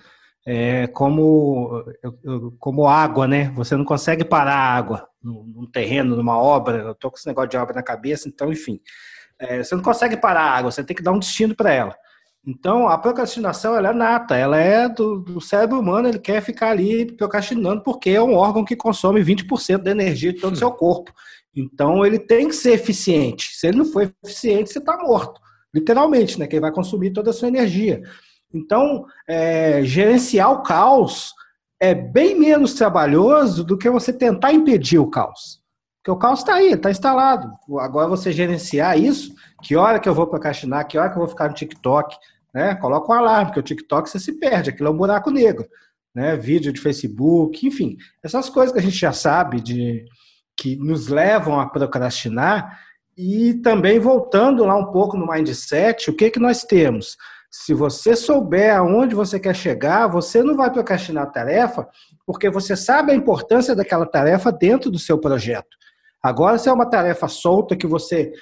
É 0.47 0.87
como, 0.89 1.85
como 2.59 2.89
água, 2.89 3.29
né? 3.29 3.51
Você 3.55 3.77
não 3.77 3.85
consegue 3.85 4.25
parar 4.25 4.55
a 4.55 4.77
água 4.77 5.09
num 5.23 5.69
terreno, 5.71 6.17
numa 6.17 6.39
obra. 6.39 6.79
Eu 6.79 6.95
tô 6.95 7.11
com 7.11 7.17
esse 7.17 7.27
negócio 7.27 7.51
de 7.51 7.57
obra 7.57 7.75
na 7.75 7.83
cabeça, 7.83 8.29
então, 8.29 8.51
enfim. 8.51 8.81
É, 9.39 9.63
você 9.63 9.75
não 9.75 9.83
consegue 9.83 10.17
parar 10.17 10.43
a 10.43 10.57
água, 10.57 10.71
você 10.71 10.83
tem 10.83 10.97
que 10.97 11.03
dar 11.03 11.13
um 11.13 11.19
destino 11.19 11.55
para 11.55 11.73
ela. 11.73 11.97
Então, 12.47 12.89
a 12.89 12.97
procrastinação 12.97 13.77
ela 13.77 13.91
é 13.91 13.93
nata, 13.93 14.37
ela 14.37 14.57
é 14.57 14.89
do, 14.89 15.21
do, 15.21 15.41
cérebro 15.41 15.79
humano, 15.79 16.09
ele 16.09 16.19
quer 16.19 16.41
ficar 16.41 16.71
ali 16.71 17.13
procrastinando 17.13 17.83
porque 17.83 18.11
é 18.11 18.23
um 18.23 18.35
órgão 18.35 18.65
que 18.65 18.75
consome 18.75 19.21
20% 19.23 19.79
da 19.79 19.91
energia 19.91 20.33
de 20.33 20.41
todo 20.41 20.55
o 20.55 20.57
seu 20.57 20.71
corpo. 20.71 21.13
Então, 21.59 22.07
ele 22.07 22.19
tem 22.19 22.49
que 22.49 22.55
ser 22.55 22.73
eficiente. 22.73 23.57
Se 23.57 23.67
ele 23.67 23.79
não 23.79 23.85
for 23.85 24.13
eficiente, 24.25 24.71
você 24.71 24.79
está 24.79 24.97
morto, 24.97 25.41
literalmente, 25.75 26.39
né? 26.39 26.47
Que 26.47 26.57
ele 26.57 26.61
vai 26.61 26.73
consumir 26.73 27.13
toda 27.13 27.31
a 27.31 27.33
sua 27.33 27.49
energia. 27.49 28.03
Então, 28.55 29.05
é, 29.29 29.83
gerenciar 29.83 30.53
o 30.53 30.63
caos 30.63 31.33
é 31.81 31.95
bem 31.95 32.39
menos 32.39 32.75
trabalhoso 32.75 33.65
do 33.65 33.77
que 33.77 33.91
você 33.91 34.13
tentar 34.13 34.53
impedir 34.53 34.99
o 34.99 35.11
caos. 35.11 35.61
Porque 35.97 36.11
o 36.11 36.17
caos 36.17 36.41
está 36.41 36.55
aí, 36.55 36.73
está 36.73 36.91
instalado. 36.91 37.51
Agora, 37.81 38.09
você 38.09 38.33
gerenciar 38.33 38.99
isso, 38.99 39.35
que 39.63 39.77
hora 39.77 39.99
que 39.99 40.09
eu 40.09 40.15
vou 40.15 40.27
procrastinar, 40.27 40.87
que 40.87 40.97
hora 40.97 41.11
que 41.11 41.17
eu 41.17 41.21
vou 41.21 41.29
ficar 41.29 41.49
no 41.49 41.55
TikTok, 41.55 42.17
né? 42.55 42.75
Coloca 42.77 43.13
um 43.13 43.17
alarme, 43.17 43.47
porque 43.47 43.61
o 43.61 43.63
TikTok 43.65 44.09
você 44.09 44.19
se 44.19 44.33
perde, 44.39 44.71
aquilo 44.71 44.89
é 44.89 44.93
um 44.93 44.97
buraco 44.97 45.31
negro. 45.31 45.67
Né? 46.15 46.37
Vídeo 46.37 46.73
de 46.73 46.81
Facebook, 46.81 47.67
enfim. 47.67 47.97
Essas 48.23 48.49
coisas 48.49 48.73
que 48.73 48.79
a 48.79 48.83
gente 48.83 48.97
já 48.97 49.13
sabe, 49.13 49.61
de 49.61 50.05
que 50.59 50.77
nos 50.77 51.07
levam 51.07 51.61
a 51.61 51.67
procrastinar. 51.67 52.81
E 53.17 53.55
também 53.55 53.99
voltando 53.99 54.65
lá 54.65 54.77
um 54.77 54.93
pouco 54.93 55.17
no 55.17 55.27
mindset, 55.27 56.11
o 56.11 56.15
que, 56.15 56.31
que 56.31 56.39
nós 56.39 56.65
temos? 56.65 57.17
Se 57.51 57.73
você 57.73 58.15
souber 58.15 58.77
aonde 58.77 59.15
você 59.15 59.41
quer 59.41 59.55
chegar, 59.55 60.07
você 60.07 60.43
não 60.43 60.55
vai 60.57 60.71
procrastinar 60.71 61.25
a 61.25 61.31
tarefa, 61.31 61.89
porque 62.27 62.51
você 62.51 62.77
sabe 62.77 63.13
a 63.13 63.15
importância 63.15 63.75
daquela 63.75 64.05
tarefa 64.05 64.53
dentro 64.53 64.91
do 64.91 64.99
seu 64.99 65.19
projeto. 65.19 65.77
Agora, 66.23 66.59
se 66.59 66.69
é 66.69 66.73
uma 66.73 66.89
tarefa 66.89 67.27
solta 67.27 67.77
que 67.77 67.87
você 67.87 68.33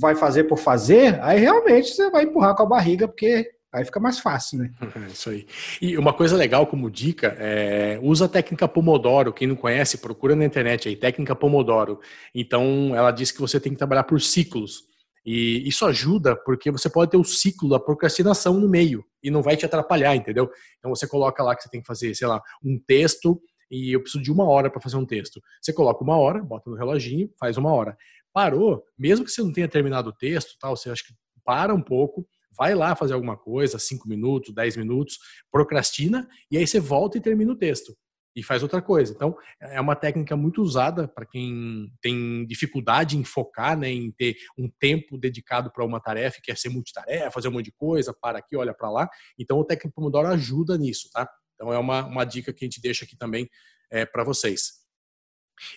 vai 0.00 0.14
fazer 0.16 0.44
por 0.44 0.58
fazer, 0.58 1.22
aí 1.22 1.38
realmente 1.38 1.94
você 1.94 2.10
vai 2.10 2.24
empurrar 2.24 2.54
com 2.56 2.64
a 2.64 2.68
barriga, 2.68 3.06
porque 3.06 3.48
aí 3.72 3.84
fica 3.84 4.00
mais 4.00 4.18
fácil, 4.18 4.58
né? 4.58 4.72
É 4.80 5.06
isso 5.12 5.30
aí. 5.30 5.46
E 5.80 5.96
uma 5.98 6.12
coisa 6.12 6.36
legal 6.36 6.66
como 6.66 6.90
dica, 6.90 7.36
é, 7.38 7.98
usa 8.02 8.24
a 8.24 8.28
técnica 8.28 8.68
Pomodoro. 8.68 9.32
Quem 9.32 9.46
não 9.46 9.56
conhece, 9.56 9.98
procura 9.98 10.34
na 10.34 10.44
internet 10.44 10.88
aí, 10.88 10.96
técnica 10.96 11.34
Pomodoro. 11.34 12.00
Então, 12.34 12.92
ela 12.94 13.10
diz 13.10 13.30
que 13.30 13.40
você 13.40 13.60
tem 13.60 13.72
que 13.72 13.78
trabalhar 13.78 14.04
por 14.04 14.20
ciclos. 14.20 14.88
E 15.24 15.68
isso 15.68 15.84
ajuda 15.84 16.34
porque 16.36 16.70
você 16.70 16.88
pode 16.88 17.10
ter 17.10 17.16
o 17.18 17.24
ciclo 17.24 17.68
da 17.68 17.78
procrastinação 17.78 18.54
no 18.54 18.68
meio 18.68 19.04
e 19.22 19.30
não 19.30 19.42
vai 19.42 19.56
te 19.56 19.66
atrapalhar, 19.66 20.16
entendeu? 20.16 20.50
Então 20.78 20.94
você 20.94 21.06
coloca 21.06 21.42
lá 21.42 21.54
que 21.54 21.62
você 21.62 21.68
tem 21.68 21.82
que 21.82 21.86
fazer, 21.86 22.14
sei 22.14 22.26
lá, 22.26 22.40
um 22.64 22.78
texto 22.78 23.38
e 23.70 23.92
eu 23.92 24.00
preciso 24.00 24.24
de 24.24 24.32
uma 24.32 24.48
hora 24.48 24.70
para 24.70 24.80
fazer 24.80 24.96
um 24.96 25.04
texto. 25.04 25.42
Você 25.60 25.72
coloca 25.72 26.02
uma 26.02 26.16
hora, 26.16 26.42
bota 26.42 26.70
no 26.70 26.76
reloginho, 26.76 27.30
faz 27.38 27.58
uma 27.58 27.70
hora. 27.70 27.94
Parou, 28.32 28.82
mesmo 28.98 29.24
que 29.24 29.30
você 29.30 29.42
não 29.42 29.52
tenha 29.52 29.68
terminado 29.68 30.08
o 30.10 30.12
texto, 30.14 30.56
tal, 30.58 30.74
você 30.74 30.88
acha 30.88 31.02
que 31.06 31.12
para 31.44 31.74
um 31.74 31.82
pouco, 31.82 32.26
vai 32.58 32.74
lá 32.74 32.96
fazer 32.96 33.14
alguma 33.14 33.36
coisa, 33.36 33.78
cinco 33.78 34.08
minutos, 34.08 34.52
dez 34.52 34.76
minutos, 34.76 35.18
procrastina 35.50 36.28
e 36.50 36.58
aí 36.58 36.66
você 36.66 36.80
volta 36.80 37.16
e 37.16 37.20
termina 37.20 37.52
o 37.52 37.56
texto 37.56 37.96
e 38.38 38.42
faz 38.42 38.62
outra 38.62 38.80
coisa. 38.80 39.12
Então, 39.12 39.36
é 39.60 39.80
uma 39.80 39.96
técnica 39.96 40.36
muito 40.36 40.62
usada 40.62 41.08
para 41.08 41.26
quem 41.26 41.92
tem 42.00 42.46
dificuldade 42.46 43.16
em 43.16 43.24
focar, 43.24 43.76
né, 43.76 43.90
em 43.90 44.12
ter 44.12 44.36
um 44.56 44.70
tempo 44.78 45.18
dedicado 45.18 45.72
para 45.72 45.84
uma 45.84 46.00
tarefa, 46.00 46.38
quer 46.42 46.56
ser 46.56 46.68
multitarefa, 46.68 47.32
fazer 47.32 47.48
um 47.48 47.52
monte 47.52 47.66
de 47.66 47.72
coisa, 47.72 48.14
para 48.14 48.38
aqui, 48.38 48.56
olha 48.56 48.72
para 48.72 48.90
lá. 48.90 49.08
Então, 49.38 49.58
o 49.58 49.64
técnico 49.64 49.94
Pomodoro 49.94 50.28
ajuda 50.28 50.78
nisso, 50.78 51.08
tá? 51.12 51.28
Então, 51.54 51.72
é 51.72 51.78
uma, 51.78 52.06
uma 52.06 52.24
dica 52.24 52.52
que 52.52 52.64
a 52.64 52.66
gente 52.66 52.80
deixa 52.80 53.04
aqui 53.04 53.16
também 53.16 53.48
é, 53.90 54.06
para 54.06 54.22
vocês. 54.22 54.87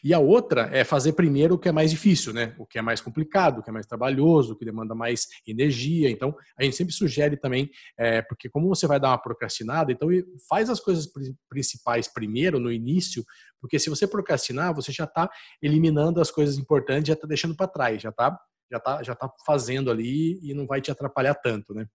E 0.04 0.14
a 0.14 0.20
outra 0.20 0.70
é 0.72 0.84
fazer 0.84 1.14
primeiro 1.14 1.56
o 1.56 1.60
que 1.60 1.70
é 1.70 1.72
mais 1.72 1.92
difícil, 1.92 2.34
né? 2.34 2.56
O 2.58 2.66
que 2.66 2.78
é 2.78 2.82
mais 2.82 3.02
complicado, 3.02 3.60
o 3.60 3.64
que 3.64 3.70
é 3.70 3.74
mais 3.74 3.86
trabalhoso, 3.86 4.54
o 4.54 4.56
que 4.56 4.66
demanda 4.66 4.96
mais 4.96 5.28
energia. 5.48 6.10
Então, 6.10 6.36
a 6.58 6.64
gente 6.64 6.76
sempre 6.76 6.94
sugere 6.94 7.38
também, 7.38 7.70
é, 7.98 8.22
porque 8.22 8.50
como 8.50 8.68
você 8.68 8.88
vai 8.88 9.00
dar 9.00 9.10
uma 9.10 9.18
procrastinada, 9.18 9.92
então 9.92 10.10
faz 10.50 10.70
as 10.70 10.80
coisas 10.80 11.08
principais 11.50 12.08
primeiro, 12.08 12.60
no 12.60 12.72
início, 12.72 13.24
porque 13.60 13.78
se 13.80 13.90
você 13.90 14.08
procrastinar, 14.08 14.74
você 14.74 14.92
já 14.92 15.04
está 15.04 15.30
eliminando 15.62 16.20
as 16.20 16.32
coisas 16.32 16.58
importantes, 16.58 17.08
já 17.08 17.14
está 17.14 17.28
deixando 17.28 17.56
para 17.56 17.68
trás, 17.68 18.02
já 18.02 18.10
está 18.10 18.38
já 18.72 18.80
tá, 18.80 19.04
já 19.04 19.14
tá 19.14 19.30
fazendo 19.46 19.92
ali 19.92 20.40
e 20.42 20.54
não 20.54 20.66
vai 20.66 20.80
te 20.80 20.90
atrapalhar 20.90 21.36
tanto, 21.36 21.74
né? 21.74 21.86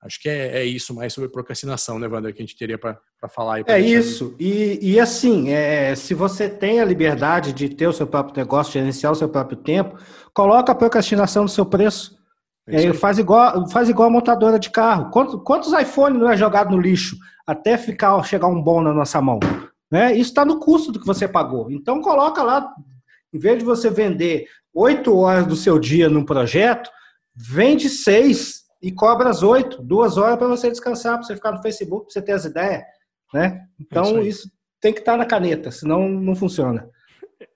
Acho 0.00 0.20
que 0.20 0.28
é, 0.28 0.58
é, 0.58 0.64
isso 0.64 0.94
mais 0.94 1.12
sobre 1.12 1.28
procrastinação, 1.28 1.98
né, 1.98 2.06
Wander, 2.06 2.32
que 2.32 2.40
a 2.40 2.46
gente 2.46 2.56
teria 2.56 2.78
para 2.78 3.00
falar. 3.28 3.56
Aí 3.56 3.64
é 3.66 3.80
isso. 3.80 4.34
E, 4.38 4.78
e 4.80 5.00
assim, 5.00 5.50
é, 5.50 5.94
se 5.96 6.14
você 6.14 6.48
tem 6.48 6.80
a 6.80 6.84
liberdade 6.84 7.52
de 7.52 7.68
ter 7.68 7.88
o 7.88 7.92
seu 7.92 8.06
próprio 8.06 8.36
negócio, 8.36 8.72
gerenciar 8.72 9.12
o 9.12 9.16
seu 9.16 9.28
próprio 9.28 9.56
tempo, 9.56 9.98
coloca 10.32 10.70
a 10.70 10.74
procrastinação 10.74 11.42
no 11.42 11.48
seu 11.48 11.66
preço. 11.66 12.16
É, 12.68 12.84
é 12.84 12.92
faz, 12.92 13.18
igual, 13.18 13.68
faz 13.70 13.88
igual 13.88 14.08
a 14.08 14.12
montadora 14.12 14.58
de 14.58 14.70
carro. 14.70 15.10
Quantos, 15.10 15.42
quantos 15.42 15.72
iPhones 15.72 16.20
não 16.20 16.30
é 16.30 16.36
jogado 16.36 16.70
no 16.70 16.80
lixo 16.80 17.16
até 17.44 17.76
ficar 17.76 18.22
chegar 18.22 18.46
um 18.46 18.62
bom 18.62 18.80
na 18.80 18.92
nossa 18.92 19.20
mão? 19.20 19.40
Né? 19.90 20.12
Isso 20.12 20.30
está 20.30 20.44
no 20.44 20.60
custo 20.60 20.92
do 20.92 21.00
que 21.00 21.06
você 21.06 21.26
pagou. 21.26 21.72
Então 21.72 22.00
coloca 22.00 22.40
lá, 22.42 22.72
em 23.32 23.38
vez 23.38 23.58
de 23.58 23.64
você 23.64 23.90
vender 23.90 24.46
oito 24.72 25.16
horas 25.16 25.44
do 25.44 25.56
seu 25.56 25.76
dia 25.76 26.08
num 26.08 26.24
projeto, 26.24 26.88
vende 27.34 27.88
seis 27.88 28.67
e 28.80 28.92
cobra 28.92 29.28
as 29.28 29.42
oito, 29.42 29.82
duas 29.82 30.16
horas 30.16 30.38
para 30.38 30.46
você 30.46 30.70
descansar, 30.70 31.14
para 31.14 31.26
você 31.26 31.34
ficar 31.34 31.52
no 31.52 31.62
Facebook, 31.62 32.06
para 32.06 32.12
você 32.12 32.22
ter 32.22 32.32
as 32.32 32.44
ideias, 32.44 32.82
né? 33.32 33.62
Então 33.80 34.04
é 34.18 34.22
isso, 34.22 34.46
isso, 34.46 34.50
tem 34.80 34.92
que 34.92 35.00
estar 35.00 35.12
tá 35.12 35.18
na 35.18 35.26
caneta, 35.26 35.70
senão 35.70 36.08
não 36.08 36.34
funciona. 36.34 36.88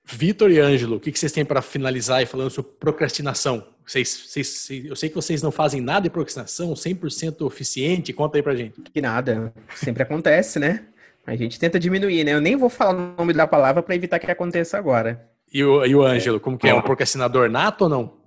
Vitor 0.05 0.51
e 0.51 0.59
Ângelo, 0.59 0.97
o 0.97 1.01
que 1.01 1.17
vocês 1.17 1.33
têm 1.33 1.45
para 1.45 1.63
finalizar 1.63 2.23
e 2.23 2.27
falando 2.27 2.51
sobre 2.51 2.73
procrastinação? 2.73 3.67
Vocês, 3.87 4.27
vocês, 4.29 4.71
eu 4.85 4.97
sei 4.97 5.09
que 5.09 5.15
vocês 5.15 5.43
não 5.43 5.51
fazem 5.51 5.81
nada 5.81 6.03
de 6.03 6.11
procrastinação, 6.11 6.73
100% 6.73 7.47
eficiente, 7.47 8.13
conta 8.13 8.39
aí 8.39 8.43
pra 8.43 8.55
gente. 8.55 8.81
Que 8.81 9.01
nada, 9.01 9.53
sempre 9.75 10.03
acontece, 10.03 10.59
né? 10.59 10.87
A 11.27 11.37
gente 11.37 11.59
tenta 11.59 11.79
diminuir, 11.79 12.25
né? 12.25 12.33
Eu 12.33 12.41
nem 12.41 12.57
vou 12.57 12.69
falar 12.69 12.95
o 12.95 13.17
nome 13.17 13.33
da 13.33 13.47
palavra 13.47 13.83
para 13.83 13.95
evitar 13.95 14.19
que 14.19 14.31
aconteça 14.31 14.77
agora. 14.77 15.29
E 15.53 15.63
o, 15.63 15.85
e 15.85 15.95
o 15.95 16.03
Ângelo, 16.03 16.41
como 16.41 16.59
que 16.59 16.69
é? 16.69 16.75
Um 16.75 16.83
procrastinador 16.83 17.49
nato 17.49 17.83
ou 17.83 17.89
não? 17.89 18.22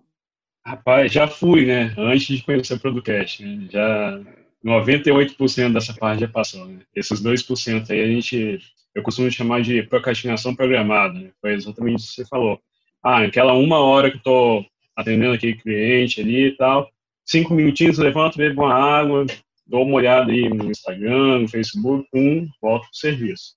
Rapaz, 0.66 1.12
já 1.12 1.28
fui, 1.28 1.66
né? 1.66 1.94
Antes 1.96 2.26
de 2.26 2.44
conhecer 2.44 2.74
o 2.74 2.80
Producast. 2.80 3.44
Né? 3.44 3.68
Já 3.70 4.20
98% 4.66 5.74
dessa 5.74 5.94
parte 5.94 6.22
já 6.22 6.28
passou, 6.28 6.66
né? 6.66 6.80
Esses 6.96 7.22
2% 7.22 7.92
aí 7.92 8.02
a 8.02 8.08
gente, 8.08 8.60
eu 8.96 9.04
costumo 9.04 9.30
chamar 9.32 9.62
de 9.62 9.84
procrastinação 9.84 10.56
programada, 10.56 11.14
né? 11.20 11.30
Foi 11.40 11.54
exatamente 11.54 12.00
isso 12.00 12.10
que 12.10 12.16
você 12.16 12.28
falou. 12.28 12.60
Ah, 13.04 13.20
aquela 13.24 13.54
uma 13.54 13.80
hora 13.80 14.10
que 14.10 14.18
eu 14.18 14.24
tô 14.24 14.66
atendendo 14.96 15.34
aquele 15.34 15.56
cliente 15.56 16.22
ali 16.22 16.48
e 16.48 16.58
tal, 16.58 16.90
cinco 17.24 17.54
minutinhos, 17.54 18.00
levanto, 18.00 18.38
bebo 18.38 18.64
uma 18.64 18.74
água, 18.74 19.26
dou 19.68 19.84
uma 19.84 19.96
olhada 19.96 20.32
aí 20.32 20.50
no 20.50 20.72
Instagram, 20.72 21.42
no 21.42 21.48
Facebook, 21.48 22.08
um, 22.12 22.48
volto 22.60 22.86
pro 22.86 22.96
serviço. 22.96 23.56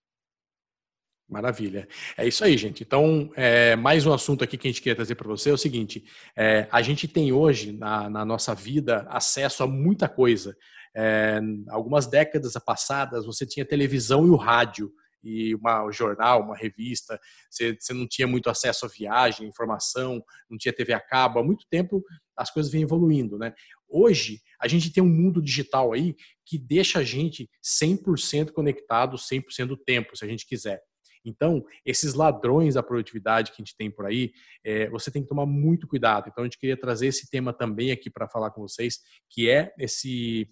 Maravilha. 1.28 1.86
É 2.16 2.26
isso 2.26 2.42
aí, 2.42 2.56
gente. 2.56 2.82
Então, 2.82 3.30
é, 3.36 3.76
mais 3.76 4.06
um 4.06 4.14
assunto 4.14 4.42
aqui 4.42 4.56
que 4.56 4.66
a 4.66 4.70
gente 4.70 4.80
queria 4.80 4.96
trazer 4.96 5.14
para 5.14 5.28
você 5.28 5.50
é 5.50 5.52
o 5.52 5.58
seguinte: 5.58 6.02
é, 6.34 6.66
a 6.72 6.80
gente 6.80 7.06
tem 7.06 7.32
hoje 7.32 7.70
na, 7.72 8.08
na, 8.08 8.24
nossa 8.24 8.54
vida 8.54 9.06
acesso 9.10 9.62
a 9.62 9.66
muita 9.66 10.08
coisa. 10.08 10.56
É, 10.96 11.38
algumas 11.68 12.06
décadas 12.06 12.54
passadas, 12.64 13.26
você 13.26 13.46
tinha 13.46 13.66
televisão 13.66 14.26
e 14.26 14.30
o 14.30 14.36
rádio 14.36 14.90
e 15.22 15.54
uma, 15.54 15.84
um 15.84 15.92
jornal, 15.92 16.42
uma 16.42 16.56
revista, 16.56 17.20
você, 17.50 17.76
você, 17.78 17.92
não 17.92 18.08
tinha 18.08 18.26
muito 18.26 18.48
acesso 18.48 18.86
a 18.86 18.88
viagem, 18.88 19.46
informação, 19.46 20.22
não 20.48 20.56
tinha 20.56 20.72
TV 20.72 20.94
a 20.94 21.00
cabo. 21.00 21.40
Há 21.40 21.44
muito 21.44 21.66
tempo 21.68 22.02
as 22.34 22.50
coisas 22.50 22.72
vêm 22.72 22.82
evoluindo, 22.82 23.36
né? 23.36 23.52
Hoje, 23.86 24.40
a 24.58 24.66
gente 24.66 24.90
tem 24.90 25.02
um 25.02 25.08
mundo 25.08 25.42
digital 25.42 25.92
aí 25.92 26.16
que 26.46 26.58
deixa 26.58 27.00
a 27.00 27.04
gente 27.04 27.50
100% 27.62 28.52
conectado 28.52 29.18
100% 29.18 29.66
do 29.66 29.76
tempo, 29.76 30.16
se 30.16 30.24
a 30.24 30.28
gente 30.28 30.46
quiser. 30.46 30.80
Então, 31.24 31.64
esses 31.84 32.14
ladrões 32.14 32.74
da 32.74 32.82
produtividade 32.82 33.52
que 33.52 33.60
a 33.60 33.64
gente 33.64 33.76
tem 33.76 33.90
por 33.90 34.06
aí, 34.06 34.32
é, 34.64 34.88
você 34.90 35.10
tem 35.10 35.22
que 35.22 35.28
tomar 35.28 35.46
muito 35.46 35.86
cuidado. 35.86 36.28
Então, 36.28 36.42
a 36.42 36.46
gente 36.46 36.58
queria 36.58 36.76
trazer 36.76 37.08
esse 37.08 37.30
tema 37.30 37.52
também 37.52 37.90
aqui 37.90 38.10
para 38.10 38.28
falar 38.28 38.50
com 38.50 38.62
vocês, 38.62 38.98
que 39.28 39.48
é 39.48 39.72
esse 39.78 40.48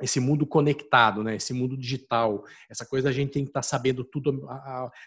esse 0.00 0.20
mundo 0.20 0.46
conectado, 0.46 1.22
né? 1.22 1.36
Esse 1.36 1.54
mundo 1.54 1.76
digital, 1.76 2.44
essa 2.68 2.84
coisa 2.84 3.08
a 3.08 3.12
gente 3.12 3.32
tem 3.32 3.44
que 3.44 3.50
estar 3.50 3.60
tá 3.60 3.66
sabendo 3.66 4.04
tudo 4.04 4.46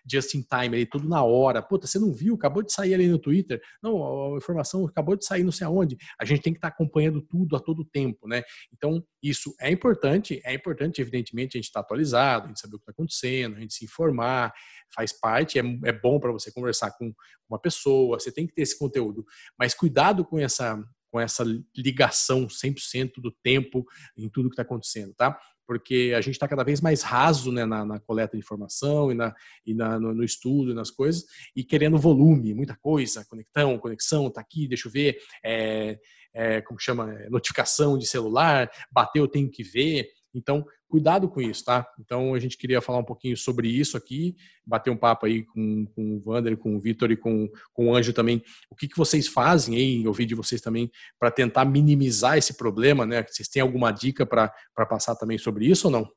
just 0.09 0.33
in 0.33 0.41
time, 0.41 0.75
ali, 0.75 0.85
tudo 0.85 1.07
na 1.07 1.23
hora. 1.23 1.61
Puta, 1.61 1.85
você 1.85 1.99
não 1.99 2.11
viu? 2.11 2.35
Acabou 2.35 2.63
de 2.63 2.73
sair 2.73 2.93
ali 2.93 3.07
no 3.07 3.19
Twitter. 3.19 3.61
Não, 3.83 4.33
a 4.33 4.37
informação 4.37 4.85
acabou 4.85 5.15
de 5.15 5.25
sair 5.25 5.43
não 5.43 5.51
sei 5.51 5.67
aonde. 5.67 5.97
A 6.19 6.25
gente 6.25 6.41
tem 6.41 6.53
que 6.53 6.57
estar 6.57 6.69
tá 6.69 6.73
acompanhando 6.73 7.21
tudo 7.21 7.55
a 7.55 7.59
todo 7.59 7.85
tempo, 7.85 8.27
né? 8.27 8.43
Então, 8.73 9.03
isso 9.21 9.53
é 9.59 9.69
importante, 9.69 10.41
é 10.43 10.53
importante, 10.53 11.01
evidentemente, 11.01 11.57
a 11.57 11.59
gente 11.59 11.67
estar 11.67 11.81
tá 11.81 11.85
atualizado, 11.85 12.45
a 12.45 12.47
gente 12.47 12.59
saber 12.59 12.75
o 12.75 12.79
que 12.79 12.83
está 12.83 12.91
acontecendo, 12.91 13.57
a 13.57 13.59
gente 13.59 13.73
se 13.73 13.85
informar, 13.85 14.51
faz 14.93 15.13
parte, 15.13 15.59
é, 15.59 15.63
é 15.85 15.91
bom 15.91 16.19
para 16.19 16.31
você 16.31 16.51
conversar 16.51 16.91
com 16.97 17.13
uma 17.47 17.59
pessoa, 17.59 18.19
você 18.19 18.31
tem 18.31 18.47
que 18.47 18.53
ter 18.53 18.63
esse 18.63 18.77
conteúdo. 18.77 19.25
Mas 19.57 19.73
cuidado 19.73 20.25
com 20.25 20.39
essa 20.39 20.81
com 21.11 21.19
essa 21.19 21.43
ligação 21.75 22.47
100% 22.47 23.13
do 23.17 23.31
tempo 23.43 23.85
em 24.17 24.29
tudo 24.29 24.49
que 24.49 24.53
está 24.53 24.63
acontecendo, 24.63 25.13
tá? 25.13 25.39
Porque 25.67 26.13
a 26.15 26.21
gente 26.21 26.33
está 26.33 26.47
cada 26.47 26.63
vez 26.63 26.81
mais 26.81 27.03
raso 27.03 27.51
né, 27.51 27.63
na, 27.63 27.85
na, 27.85 27.99
coleta 27.99 28.35
de 28.35 28.39
informação 28.43 29.11
e, 29.11 29.15
na, 29.15 29.35
e 29.65 29.73
na, 29.73 29.99
no, 29.99 30.15
no, 30.15 30.23
estudo, 30.23 30.73
nas 30.73 30.89
coisas, 30.89 31.25
e 31.55 31.63
querendo 31.63 31.97
volume, 31.97 32.55
muita 32.55 32.75
coisa, 32.75 33.25
conexão, 33.29 33.77
conexão, 33.77 34.31
tá 34.31 34.41
aqui, 34.41 34.67
deixa 34.67 34.87
eu 34.87 34.91
ver, 34.91 35.19
é, 35.45 35.99
é, 36.33 36.61
como 36.61 36.79
chama, 36.79 37.13
é, 37.13 37.29
notificação 37.29 37.97
de 37.97 38.07
celular, 38.07 38.69
bateu, 38.91 39.23
eu 39.23 39.27
tenho 39.27 39.49
que 39.49 39.63
ver. 39.63 40.07
Então, 40.33 40.65
cuidado 40.89 41.29
com 41.29 41.39
isso, 41.39 41.63
tá? 41.63 41.87
Então, 41.99 42.33
a 42.33 42.39
gente 42.39 42.57
queria 42.57 42.81
falar 42.81 42.97
um 42.97 43.03
pouquinho 43.03 43.37
sobre 43.37 43.69
isso 43.69 43.95
aqui, 43.95 44.35
bater 44.65 44.89
um 44.89 44.97
papo 44.97 45.27
aí 45.27 45.43
com, 45.43 45.85
com 45.85 46.17
o 46.17 46.29
Wander, 46.29 46.57
com 46.57 46.75
o 46.75 46.79
Vitor 46.79 47.11
e 47.11 47.15
com, 47.15 47.47
com 47.71 47.87
o 47.87 47.95
Anjo 47.95 48.11
também. 48.11 48.43
O 48.69 48.75
que, 48.75 48.87
que 48.87 48.97
vocês 48.97 49.27
fazem 49.27 49.75
aí, 49.75 50.07
ouvir 50.07 50.25
de 50.25 50.33
vocês 50.33 50.59
também, 50.59 50.91
para 51.19 51.29
tentar 51.29 51.63
minimizar 51.63 52.37
esse 52.37 52.55
problema, 52.55 53.05
né? 53.05 53.23
Vocês 53.23 53.47
têm 53.47 53.61
alguma 53.61 53.91
dica 53.91 54.25
para 54.25 54.51
passar 54.89 55.15
também 55.15 55.37
sobre 55.37 55.67
isso 55.67 55.87
ou 55.87 55.91
não? 55.91 56.09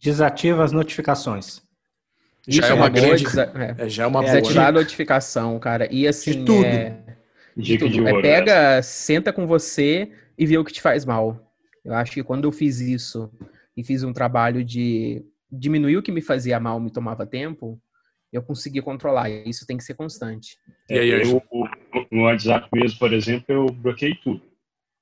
Desativa 0.00 0.64
as 0.64 0.72
notificações. 0.72 1.62
Já 2.48 2.66
é, 2.66 2.70
é 2.70 2.74
uma 2.74 2.88
grande. 2.88 3.24
É. 3.26 3.84
é. 3.84 3.88
já 3.88 4.04
é 4.04 4.06
uma 4.06 4.22
é, 4.22 4.26
Desativar 4.26 4.68
a 4.68 4.72
notificação, 4.72 5.58
cara. 5.58 5.92
E 5.92 6.08
assim. 6.08 6.32
De 6.32 6.44
tudo. 6.44 6.64
É, 6.64 7.02
de 7.56 7.78
tudo. 7.78 8.08
é, 8.08 8.22
pega, 8.22 8.82
senta 8.82 9.32
com 9.32 9.46
você 9.46 10.10
e 10.38 10.46
vê 10.46 10.56
o 10.56 10.64
que 10.64 10.72
te 10.72 10.80
faz 10.80 11.04
mal. 11.04 11.45
Eu 11.86 11.94
acho 11.94 12.10
que 12.10 12.22
quando 12.24 12.44
eu 12.44 12.52
fiz 12.52 12.80
isso 12.80 13.30
e 13.76 13.84
fiz 13.84 14.02
um 14.02 14.12
trabalho 14.12 14.64
de 14.64 15.24
diminuir 15.50 15.96
o 15.96 16.02
que 16.02 16.10
me 16.10 16.20
fazia 16.20 16.58
mal, 16.58 16.80
me 16.80 16.90
tomava 16.90 17.24
tempo, 17.24 17.80
eu 18.32 18.42
consegui 18.42 18.82
controlar. 18.82 19.30
Isso 19.30 19.64
tem 19.64 19.76
que 19.76 19.84
ser 19.84 19.94
constante. 19.94 20.58
E 20.90 20.98
aí, 20.98 21.10
eu, 21.10 21.40
no 22.10 22.22
WhatsApp 22.22 22.68
mesmo, 22.72 22.98
por 22.98 23.12
exemplo, 23.12 23.44
eu 23.48 23.66
bloqueei 23.66 24.16
tudo. 24.16 24.42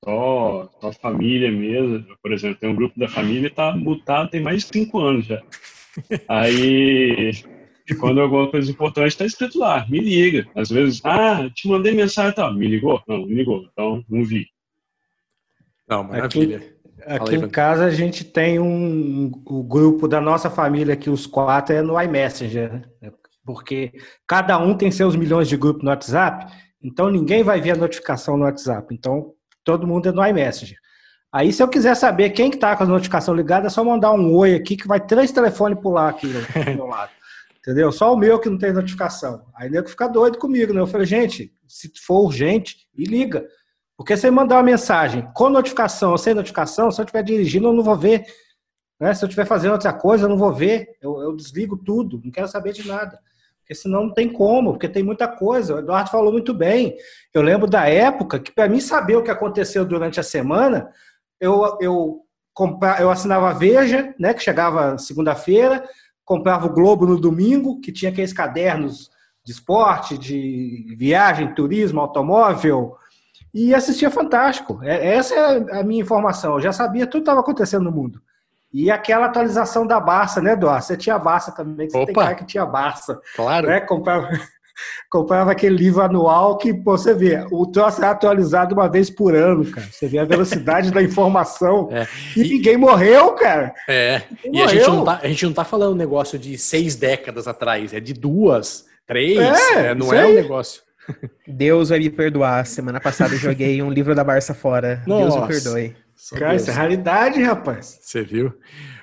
Só, 0.03 0.69
só 0.79 0.91
família 0.93 1.51
mesmo. 1.51 2.05
Por 2.21 2.31
exemplo, 2.31 2.59
tem 2.59 2.69
um 2.69 2.75
grupo 2.75 2.99
da 2.99 3.07
família 3.07 3.49
que 3.49 3.55
tá 3.55 3.75
mutado 3.75 4.29
tem 4.29 4.41
mais 4.41 4.61
de 4.61 4.67
cinco 4.67 4.99
anos 4.99 5.25
já. 5.25 5.41
Aí, 6.29 7.31
quando 7.99 8.21
alguma 8.21 8.51
coisa 8.51 8.69
importante 8.69 9.07
está 9.07 9.25
escrito 9.25 9.57
lá, 9.57 9.87
me 9.89 9.99
liga. 9.99 10.47
Às 10.53 10.69
vezes, 10.69 11.01
ah, 11.03 11.49
te 11.49 11.67
mandei 11.67 11.93
mensagem 11.93 12.35
tal. 12.35 12.53
Me 12.53 12.67
ligou? 12.67 13.01
Não, 13.07 13.25
me 13.25 13.33
ligou. 13.33 13.67
Então, 13.71 14.05
não 14.07 14.23
vi. 14.23 14.45
Não, 15.89 16.03
maravilha. 16.03 16.57
Aqui 16.57 16.74
em 17.31 17.49
casa 17.49 17.85
a 17.85 17.91
gente 17.91 18.23
tem 18.23 18.59
um, 18.59 19.31
o 19.45 19.63
grupo 19.63 20.07
da 20.07 20.19
nossa 20.19 20.49
família 20.49 20.95
que 20.95 21.09
os 21.09 21.27
quatro 21.27 21.75
é 21.75 21.81
no 21.81 22.01
iMessenger, 22.01 22.71
né? 23.01 23.11
porque 23.45 23.93
cada 24.27 24.57
um 24.57 24.75
tem 24.75 24.89
seus 24.89 25.15
milhões 25.15 25.47
de 25.47 25.55
grupos 25.55 25.83
no 25.83 25.89
WhatsApp, 25.89 26.51
então 26.81 27.09
ninguém 27.09 27.43
vai 27.43 27.61
ver 27.61 27.71
a 27.71 27.75
notificação 27.75 28.37
no 28.37 28.45
WhatsApp. 28.45 28.93
Então 28.93 29.33
todo 29.63 29.87
mundo 29.87 30.09
é 30.09 30.11
no 30.11 30.25
iMessenger. 30.25 30.77
Aí 31.31 31.51
se 31.51 31.61
eu 31.61 31.67
quiser 31.67 31.95
saber 31.95 32.31
quem 32.31 32.49
que 32.49 32.57
tá 32.57 32.75
com 32.75 32.83
a 32.83 32.87
notificação 32.87 33.35
ligada, 33.35 33.67
é 33.67 33.69
só 33.69 33.83
mandar 33.83 34.13
um 34.13 34.33
oi 34.33 34.55
aqui 34.55 34.75
que 34.75 34.87
vai 34.87 34.99
três 34.99 35.31
telefones 35.31 35.79
pular 35.79 36.09
aqui 36.09 36.27
do 36.27 36.75
meu 36.75 36.85
lado. 36.85 37.11
Entendeu? 37.59 37.91
Só 37.91 38.13
o 38.13 38.17
meu 38.17 38.39
que 38.39 38.49
não 38.49 38.59
tem 38.59 38.71
notificação. 38.71 39.43
Aí 39.55 39.69
nego 39.69 39.89
fica 39.89 40.07
doido 40.07 40.37
comigo, 40.37 40.71
né? 40.71 40.79
Eu 40.79 40.87
falei, 40.87 41.07
gente, 41.07 41.51
se 41.67 41.91
for 42.05 42.21
urgente, 42.21 42.87
me 42.95 43.05
liga. 43.05 43.43
Porque 43.97 44.17
se 44.17 44.27
eu 44.27 44.31
mandar 44.31 44.55
uma 44.55 44.63
mensagem 44.63 45.27
com 45.33 45.49
notificação 45.49 46.11
ou 46.11 46.17
sem 46.17 46.33
notificação, 46.33 46.91
se 46.91 46.99
eu 46.99 47.03
estiver 47.05 47.23
dirigindo, 47.23 47.67
eu 47.67 47.73
não 47.73 47.83
vou 47.83 47.95
ver. 47.95 48.25
Né? 48.99 49.13
Se 49.13 49.23
eu 49.23 49.27
estiver 49.27 49.45
fazendo 49.45 49.71
outra 49.71 49.93
coisa, 49.93 50.25
eu 50.25 50.29
não 50.29 50.37
vou 50.37 50.53
ver. 50.53 50.97
Eu, 51.01 51.21
eu, 51.21 51.35
desligo 51.35 51.77
tudo, 51.77 52.21
não 52.23 52.31
quero 52.31 52.47
saber 52.47 52.73
de 52.73 52.87
nada. 52.87 53.19
Porque 53.59 53.73
senão 53.73 54.03
não 54.03 54.13
tem 54.13 54.31
como, 54.31 54.73
porque 54.73 54.89
tem 54.89 55.01
muita 55.01 55.27
coisa. 55.27 55.75
O 55.75 55.79
Eduardo 55.79 56.11
falou 56.11 56.31
muito 56.31 56.53
bem. 56.53 56.95
Eu 57.33 57.41
lembro 57.41 57.67
da 57.67 57.87
época 57.87 58.39
que, 58.39 58.51
para 58.51 58.69
mim 58.69 58.79
saber 58.79 59.15
o 59.15 59.23
que 59.23 59.31
aconteceu 59.31 59.85
durante 59.85 60.19
a 60.19 60.23
semana, 60.23 60.89
eu, 61.39 61.77
eu, 61.81 62.21
compra, 62.53 62.97
eu 63.01 63.09
assinava 63.09 63.49
a 63.49 63.53
Veja, 63.53 64.13
né, 64.19 64.33
que 64.33 64.43
chegava 64.43 64.97
segunda-feira, 64.97 65.83
comprava 66.23 66.67
o 66.67 66.73
Globo 66.73 67.07
no 67.07 67.19
domingo, 67.19 67.79
que 67.79 67.91
tinha 67.91 68.11
aqueles 68.11 68.33
cadernos 68.33 69.09
de 69.43 69.51
esporte, 69.51 70.17
de 70.17 70.95
viagem, 70.97 71.53
turismo, 71.53 72.01
automóvel, 72.01 72.95
e 73.55 73.73
assistia 73.73 74.11
Fantástico. 74.11 74.81
É, 74.83 75.15
essa 75.15 75.33
é 75.33 75.79
a 75.79 75.83
minha 75.83 76.01
informação. 76.01 76.55
Eu 76.55 76.59
já 76.59 76.73
sabia 76.73 77.07
tudo 77.07 77.21
que 77.21 77.29
estava 77.29 77.39
acontecendo 77.39 77.85
no 77.85 77.91
mundo. 77.91 78.21
E 78.73 78.91
aquela 78.91 79.27
atualização 79.27 79.87
da 79.87 79.97
Barça, 79.97 80.41
né, 80.41 80.51
Eduardo? 80.51 80.83
Você 80.83 80.97
tinha 80.97 81.17
Barça 81.17 81.53
também, 81.53 81.87
que 81.87 81.93
você 81.93 82.05
tem 82.05 82.13
cara 82.13 82.35
que 82.35 82.45
tinha 82.45 82.65
Barça. 82.65 83.17
Claro. 83.33 83.67
Né? 83.67 83.79
Comprava, 83.79 84.29
comprava 85.09 85.53
aquele 85.53 85.77
livro 85.77 86.01
anual 86.01 86.57
que, 86.57 86.73
pô, 86.73 86.97
você 86.97 87.13
vê, 87.13 87.47
o 87.49 87.65
troço 87.65 88.03
é 88.03 88.07
atualizado 88.09 88.75
uma 88.75 88.89
vez 88.89 89.09
por 89.09 89.33
ano, 89.33 89.63
cara. 89.71 89.87
Você 89.89 90.05
vê 90.05 90.19
a 90.19 90.25
velocidade 90.25 90.91
da 90.91 91.01
informação. 91.01 91.87
É. 91.93 92.05
E, 92.35 92.41
e, 92.41 92.49
ninguém 92.55 92.75
morreu, 92.75 93.31
cara. 93.31 93.73
É. 93.87 94.23
Ninguém 94.43 94.59
e 94.59 94.63
a 94.63 94.67
gente, 94.67 94.87
não 94.87 95.05
tá, 95.05 95.19
a 95.23 95.27
gente 95.29 95.45
não 95.45 95.53
tá 95.53 95.63
falando 95.63 95.93
um 95.93 95.97
negócio 95.97 96.37
de 96.37 96.57
seis 96.57 96.97
décadas 96.97 97.47
atrás, 97.47 97.93
é 97.93 98.01
de 98.01 98.13
duas, 98.13 98.85
três. 99.07 99.39
É, 99.39 99.91
é 99.91 99.95
não 99.95 100.13
é 100.13 100.25
um 100.25 100.33
negócio. 100.33 100.84
Deus 101.47 101.89
vai 101.89 101.99
me 101.99 102.09
perdoar. 102.09 102.65
Semana 102.65 102.99
passada 102.99 103.33
eu 103.33 103.39
joguei 103.39 103.81
um 103.81 103.89
livro 103.89 104.15
da 104.15 104.23
Barça 104.23 104.53
fora. 104.53 105.03
Nossa. 105.07 105.23
Deus 105.23 105.41
me 105.41 105.47
perdoe. 105.47 106.05
Cara, 106.37 106.55
isso 106.55 106.69
é 106.69 106.73
raridade, 106.73 107.41
rapaz. 107.41 107.99
Você 108.01 108.23
viu? 108.23 108.53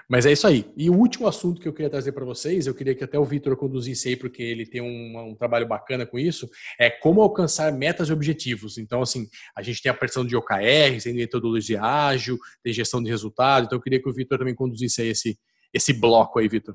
Mas 0.09 0.27
é 0.27 0.33
isso 0.33 0.47
aí. 0.47 0.71
E 0.77 0.91
o 0.91 0.95
último 0.95 1.27
assunto 1.27 1.61
que 1.61 1.69
eu 1.69 1.73
queria 1.73 1.89
trazer 1.89 2.13
para 2.13 2.25
vocês, 2.25 2.67
eu 2.67 2.75
queria 2.75 2.95
que 2.95 3.05
até 3.05 3.19
o 3.19 3.25
Vitor 3.25 3.57
conduzisse 3.57 4.09
aí, 4.09 4.17
porque 4.17 4.43
ele 4.43 4.67
tem 4.67 4.81
um, 4.81 5.31
um, 5.31 5.35
trabalho 5.35 5.67
bacana 5.67 6.05
com 6.05 6.19
isso, 6.19 6.49
é 6.79 6.91
como 6.91 7.23
alcançar 7.23 7.73
metas 7.73 8.09
e 8.09 8.13
objetivos. 8.13 8.77
Então, 8.79 9.01
assim, 9.01 9.27
a 9.57 9.63
gente 9.63 9.81
tem 9.81 9.91
a 9.91 9.95
pressão 9.95 10.27
de 10.27 10.37
OKR, 10.37 11.03
tem 11.03 11.15
metodologia 11.15 11.83
ágil, 11.83 12.39
tem 12.63 12.73
gestão 12.73 13.03
de 13.03 13.11
resultado. 13.11 13.67
Então, 13.67 13.79
eu 13.79 13.83
queria 13.83 14.03
que 14.03 14.09
o 14.09 14.13
Vitor 14.13 14.39
também 14.39 14.55
conduzisse 14.55 15.03
aí 15.03 15.09
esse, 15.09 15.39
esse 15.73 15.93
bloco 15.93 16.39
aí, 16.39 16.49
Vitor. 16.49 16.75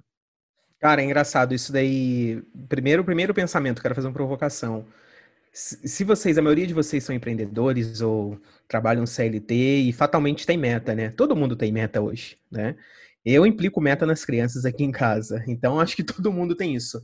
Cara, 0.79 1.01
é 1.01 1.05
engraçado 1.05 1.53
isso 1.53 1.71
daí. 1.71 2.41
Primeiro, 2.69 3.03
primeiro 3.03 3.33
pensamento, 3.33 3.81
quero 3.81 3.95
fazer 3.95 4.07
uma 4.07 4.13
provocação 4.13 4.85
se 5.57 6.03
vocês, 6.03 6.37
a 6.37 6.41
maioria 6.41 6.67
de 6.67 6.73
vocês 6.73 7.03
são 7.03 7.15
empreendedores 7.15 7.99
ou 7.99 8.39
trabalham 8.67 9.07
CLT 9.07 9.55
e 9.55 9.91
fatalmente 9.91 10.45
tem 10.45 10.55
meta, 10.55 10.93
né? 10.93 11.09
Todo 11.09 11.35
mundo 11.35 11.55
tem 11.55 11.71
meta 11.71 11.99
hoje, 11.99 12.37
né? 12.51 12.75
Eu 13.25 13.43
implico 13.43 13.81
meta 13.81 14.05
nas 14.05 14.23
crianças 14.23 14.65
aqui 14.65 14.83
em 14.83 14.91
casa, 14.91 15.43
então 15.47 15.79
acho 15.79 15.95
que 15.95 16.03
todo 16.05 16.31
mundo 16.31 16.55
tem 16.55 16.75
isso. 16.75 17.03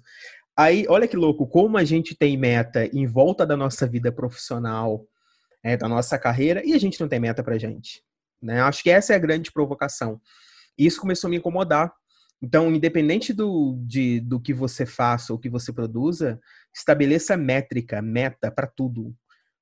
Aí, 0.55 0.85
olha 0.87 1.07
que 1.07 1.17
louco, 1.17 1.47
como 1.47 1.77
a 1.77 1.83
gente 1.83 2.13
tem 2.13 2.37
meta 2.37 2.85
em 2.85 3.07
volta 3.07 3.43
da 3.43 3.57
nossa 3.57 3.87
vida 3.87 4.11
profissional 4.11 5.03
é, 5.63 5.75
da 5.75 5.89
nossa 5.89 6.19
carreira 6.19 6.61
e 6.63 6.73
a 6.73 6.77
gente 6.77 7.01
não 7.01 7.07
tem 7.07 7.19
meta 7.19 7.43
pra 7.43 7.57
gente. 7.57 8.03
Né? 8.39 8.61
Acho 8.61 8.83
que 8.83 8.91
essa 8.91 9.13
é 9.13 9.15
a 9.15 9.19
grande 9.19 9.51
provocação. 9.51 10.21
Isso 10.77 11.01
começou 11.01 11.27
a 11.27 11.31
me 11.31 11.37
incomodar. 11.37 11.91
Então, 12.43 12.69
independente 12.75 13.31
do, 13.31 13.81
de, 13.87 14.19
do 14.19 14.37
que 14.37 14.53
você 14.53 14.85
faça 14.85 15.31
ou 15.31 15.39
que 15.39 15.49
você 15.49 15.71
produza, 15.71 16.37
estabeleça 16.75 17.37
métrica, 17.37 18.01
meta 18.01 18.51
para 18.51 18.67
tudo. 18.67 19.15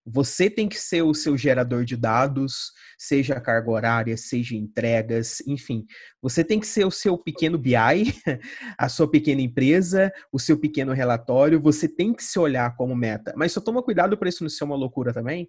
Você 0.04 0.50
tem 0.50 0.68
que 0.68 0.80
ser 0.80 1.04
o 1.04 1.14
seu 1.14 1.38
gerador 1.38 1.86
de 1.86 1.96
dados, 1.96 2.72
seja 2.98 3.40
carga 3.40 3.70
horária, 3.70 4.18
seja 4.18 4.56
entregas, 4.56 5.44
enfim. 5.46 5.86
Você 6.24 6.44
tem 6.44 6.60
que 6.60 6.66
ser 6.66 6.84
o 6.84 6.90
seu 6.90 7.20
pequeno 7.20 7.56
BI, 7.56 7.76
a 8.76 8.90
sua 8.90 9.08
pequena 9.08 9.42
empresa, 9.42 10.12
o 10.34 10.40
seu 10.40 10.58
pequeno 10.58 10.92
relatório. 10.92 11.62
Você 11.62 11.88
tem 11.88 12.16
que 12.16 12.24
se 12.24 12.40
olhar 12.40 12.76
como 12.76 12.96
meta. 12.96 13.32
Mas 13.38 13.52
só 13.52 13.62
toma 13.62 13.84
cuidado 13.84 14.18
para 14.18 14.28
isso 14.28 14.44
não 14.44 14.50
ser 14.50 14.64
uma 14.64 14.76
loucura 14.76 15.14
também, 15.14 15.48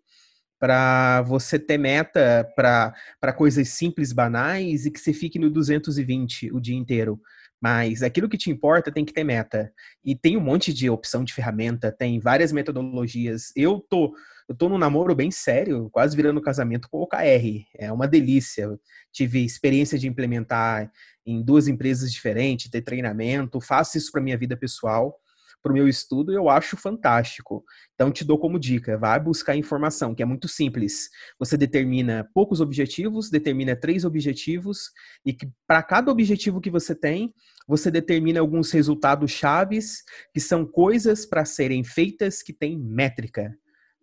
para 0.62 1.22
você 1.22 1.58
ter 1.58 1.76
meta 1.76 2.48
para 2.54 3.32
coisas 3.32 3.68
simples, 3.70 4.12
banais 4.12 4.86
e 4.86 4.92
que 4.92 5.00
você 5.00 5.12
fique 5.12 5.36
no 5.36 5.50
220 5.50 6.52
o 6.52 6.60
dia 6.60 6.76
inteiro. 6.76 7.20
Mas 7.60 8.00
aquilo 8.00 8.28
que 8.28 8.38
te 8.38 8.48
importa 8.48 8.92
tem 8.92 9.04
que 9.04 9.12
ter 9.12 9.24
meta. 9.24 9.72
E 10.04 10.14
tem 10.14 10.36
um 10.36 10.40
monte 10.40 10.72
de 10.72 10.88
opção 10.88 11.24
de 11.24 11.34
ferramenta, 11.34 11.90
tem 11.90 12.20
várias 12.20 12.52
metodologias. 12.52 13.50
Eu 13.56 13.80
tô, 13.80 14.14
eu 14.48 14.54
tô 14.54 14.68
num 14.68 14.78
namoro 14.78 15.16
bem 15.16 15.32
sério, 15.32 15.90
quase 15.90 16.14
virando 16.14 16.40
casamento 16.40 16.88
com 16.88 16.98
o 16.98 17.02
OKR. 17.02 17.66
É 17.76 17.90
uma 17.90 18.06
delícia. 18.06 18.68
tive 19.12 19.44
experiência 19.44 19.98
de 19.98 20.06
implementar 20.06 20.92
em 21.26 21.42
duas 21.42 21.66
empresas 21.66 22.12
diferentes, 22.12 22.70
ter 22.70 22.82
treinamento, 22.82 23.60
faço 23.60 23.98
isso 23.98 24.12
para 24.12 24.22
minha 24.22 24.38
vida 24.38 24.56
pessoal 24.56 25.18
para 25.62 25.70
o 25.70 25.74
meu 25.74 25.88
estudo, 25.88 26.32
eu 26.32 26.48
acho 26.48 26.76
fantástico. 26.76 27.64
Então, 27.94 28.10
te 28.10 28.24
dou 28.24 28.38
como 28.38 28.58
dica: 28.58 28.98
vai 28.98 29.20
buscar 29.20 29.56
informação, 29.56 30.14
que 30.14 30.22
é 30.22 30.26
muito 30.26 30.48
simples. 30.48 31.08
Você 31.38 31.56
determina 31.56 32.28
poucos 32.34 32.60
objetivos, 32.60 33.30
determina 33.30 33.76
três 33.76 34.04
objetivos, 34.04 34.90
e 35.24 35.32
que 35.32 35.48
para 35.66 35.82
cada 35.82 36.10
objetivo 36.10 36.60
que 36.60 36.70
você 36.70 36.94
tem, 36.94 37.32
você 37.66 37.90
determina 37.90 38.40
alguns 38.40 38.70
resultados 38.72 39.30
chaves, 39.30 40.02
que 40.34 40.40
são 40.40 40.66
coisas 40.66 41.24
para 41.24 41.44
serem 41.44 41.84
feitas 41.84 42.42
que 42.42 42.52
têm 42.52 42.78
métrica. 42.78 43.56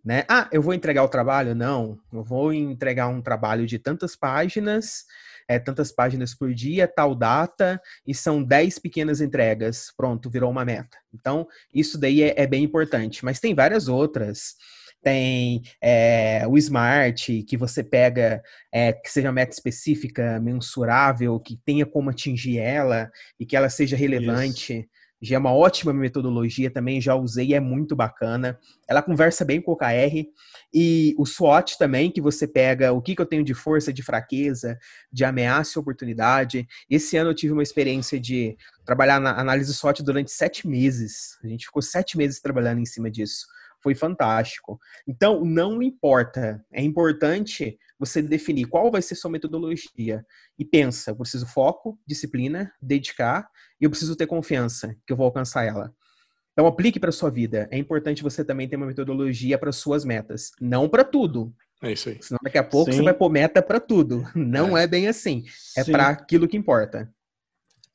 Né? 0.03 0.23
Ah, 0.29 0.49
eu 0.51 0.61
vou 0.61 0.73
entregar 0.73 1.03
o 1.03 1.09
trabalho? 1.09 1.53
Não, 1.53 1.99
eu 2.11 2.23
vou 2.23 2.53
entregar 2.53 3.09
um 3.09 3.21
trabalho 3.21 3.65
de 3.65 3.77
tantas 3.77 4.15
páginas 4.15 5.03
é, 5.49 5.57
tantas 5.57 5.91
páginas 5.91 6.35
por 6.35 6.53
dia, 6.53 6.87
tal 6.87 7.15
data, 7.15 7.81
e 8.05 8.13
são 8.13 8.43
10 8.43 8.77
pequenas 8.77 9.19
entregas. 9.19 9.91
Pronto, 9.97 10.29
virou 10.29 10.51
uma 10.51 10.63
meta. 10.63 10.97
Então, 11.11 11.47
isso 11.73 11.97
daí 11.97 12.21
é, 12.21 12.35
é 12.37 12.45
bem 12.45 12.63
importante. 12.63 13.25
Mas 13.25 13.39
tem 13.39 13.55
várias 13.55 13.87
outras 13.87 14.55
tem 15.01 15.61
é, 15.81 16.45
o 16.45 16.57
Smart, 16.57 17.43
que 17.43 17.55
você 17.55 17.81
pega, 17.81 18.43
é, 18.69 18.91
que 18.91 19.09
seja 19.09 19.31
meta 19.31 19.53
específica, 19.53 20.41
mensurável, 20.41 21.39
que 21.39 21.57
tenha 21.65 21.85
como 21.85 22.09
atingir 22.09 22.57
ela 22.57 23.09
e 23.39 23.45
que 23.45 23.55
ela 23.55 23.69
seja 23.69 23.95
relevante. 23.95 24.73
Isso 24.73 24.89
já 25.21 25.35
é 25.35 25.39
uma 25.39 25.53
ótima 25.53 25.93
metodologia 25.93 26.71
também, 26.71 27.01
já 27.01 27.15
usei 27.15 27.53
é 27.53 27.59
muito 27.59 27.95
bacana. 27.95 28.57
Ela 28.87 29.01
conversa 29.01 29.43
bem 29.43 29.61
com 29.61 29.71
o 29.71 29.73
OKR 29.73 30.27
e 30.73 31.13
o 31.17 31.25
SWOT 31.25 31.77
também, 31.77 32.09
que 32.09 32.21
você 32.21 32.47
pega 32.47 32.93
o 32.93 33.01
que, 33.01 33.15
que 33.15 33.21
eu 33.21 33.25
tenho 33.25 33.43
de 33.43 33.53
força, 33.53 33.91
de 33.91 34.01
fraqueza, 34.01 34.79
de 35.11 35.25
ameaça 35.25 35.77
e 35.77 35.79
oportunidade. 35.79 36.67
Esse 36.89 37.17
ano 37.17 37.31
eu 37.31 37.35
tive 37.35 37.53
uma 37.53 37.63
experiência 37.63 38.19
de 38.19 38.55
trabalhar 38.85 39.19
na 39.19 39.39
análise 39.39 39.73
SWOT 39.73 40.01
durante 40.03 40.31
sete 40.31 40.67
meses. 40.67 41.37
A 41.43 41.47
gente 41.47 41.65
ficou 41.65 41.81
sete 41.81 42.17
meses 42.17 42.39
trabalhando 42.39 42.79
em 42.79 42.85
cima 42.85 43.11
disso. 43.11 43.45
Foi 43.81 43.95
fantástico. 43.95 44.79
Então, 45.07 45.43
não 45.43 45.81
importa. 45.81 46.63
É 46.71 46.81
importante 46.81 47.77
você 47.99 48.21
definir 48.21 48.65
qual 48.65 48.89
vai 48.89 49.01
ser 49.01 49.15
sua 49.15 49.29
metodologia 49.29 50.25
e 50.57 50.63
pensa, 50.63 51.11
eu 51.11 51.15
preciso 51.15 51.45
foco, 51.45 51.99
disciplina, 52.07 52.71
dedicar 52.81 53.49
e 53.79 53.83
eu 53.83 53.89
preciso 53.89 54.15
ter 54.15 54.25
confiança 54.25 54.95
que 55.05 55.11
eu 55.11 55.17
vou 55.17 55.25
alcançar 55.25 55.65
ela. 55.65 55.93
Então 56.53 56.65
aplique 56.65 56.99
para 56.99 57.11
sua 57.11 57.29
vida. 57.29 57.67
É 57.71 57.77
importante 57.77 58.23
você 58.23 58.43
também 58.43 58.67
ter 58.67 58.77
uma 58.77 58.85
metodologia 58.85 59.57
para 59.57 59.71
suas 59.71 60.05
metas, 60.05 60.51
não 60.59 60.87
para 60.87 61.03
tudo. 61.03 61.53
É 61.81 61.91
isso 61.91 62.09
aí. 62.09 62.17
Senão 62.21 62.39
daqui 62.43 62.57
a 62.57 62.63
pouco 62.63 62.91
Sim. 62.91 62.97
você 62.97 63.03
vai 63.03 63.13
pôr 63.13 63.29
meta 63.29 63.61
para 63.61 63.79
tudo. 63.79 64.25
Não 64.35 64.77
é. 64.77 64.83
é. 64.83 64.87
bem 64.87 65.07
assim. 65.07 65.45
É 65.77 65.83
para 65.83 66.09
aquilo 66.09 66.47
que 66.47 66.57
importa. 66.57 67.09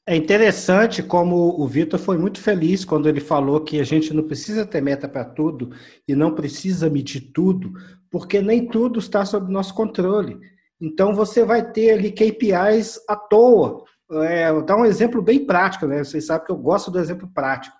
É 0.06 0.14
interessante 0.14 1.02
como 1.02 1.58
o 1.58 1.66
Vitor 1.66 1.98
foi 1.98 2.18
muito 2.18 2.38
feliz 2.38 2.84
quando 2.84 3.08
ele 3.08 3.20
falou 3.20 3.60
que 3.60 3.80
a 3.80 3.84
gente 3.84 4.12
não 4.12 4.22
precisa 4.22 4.66
ter 4.66 4.82
meta 4.82 5.08
para 5.08 5.24
tudo 5.24 5.70
e 6.06 6.14
não 6.14 6.34
precisa 6.34 6.90
medir 6.90 7.32
tudo, 7.32 7.72
porque 8.10 8.42
nem 8.42 8.68
tudo 8.68 8.98
está 8.98 9.24
sob 9.24 9.50
nosso 9.50 9.72
controle. 9.72 10.38
Então 10.78 11.14
você 11.14 11.42
vai 11.42 11.72
ter 11.72 11.92
ali 11.92 12.12
KPIs 12.12 13.00
à 13.08 13.16
toa. 13.16 13.82
É, 14.12 14.52
dar 14.62 14.76
um 14.76 14.84
exemplo 14.84 15.22
bem 15.22 15.46
prático, 15.46 15.86
né? 15.86 16.04
Vocês 16.04 16.26
sabem 16.26 16.44
que 16.46 16.52
eu 16.52 16.56
gosto 16.58 16.90
do 16.90 16.98
exemplo 16.98 17.26
prático. 17.32 17.74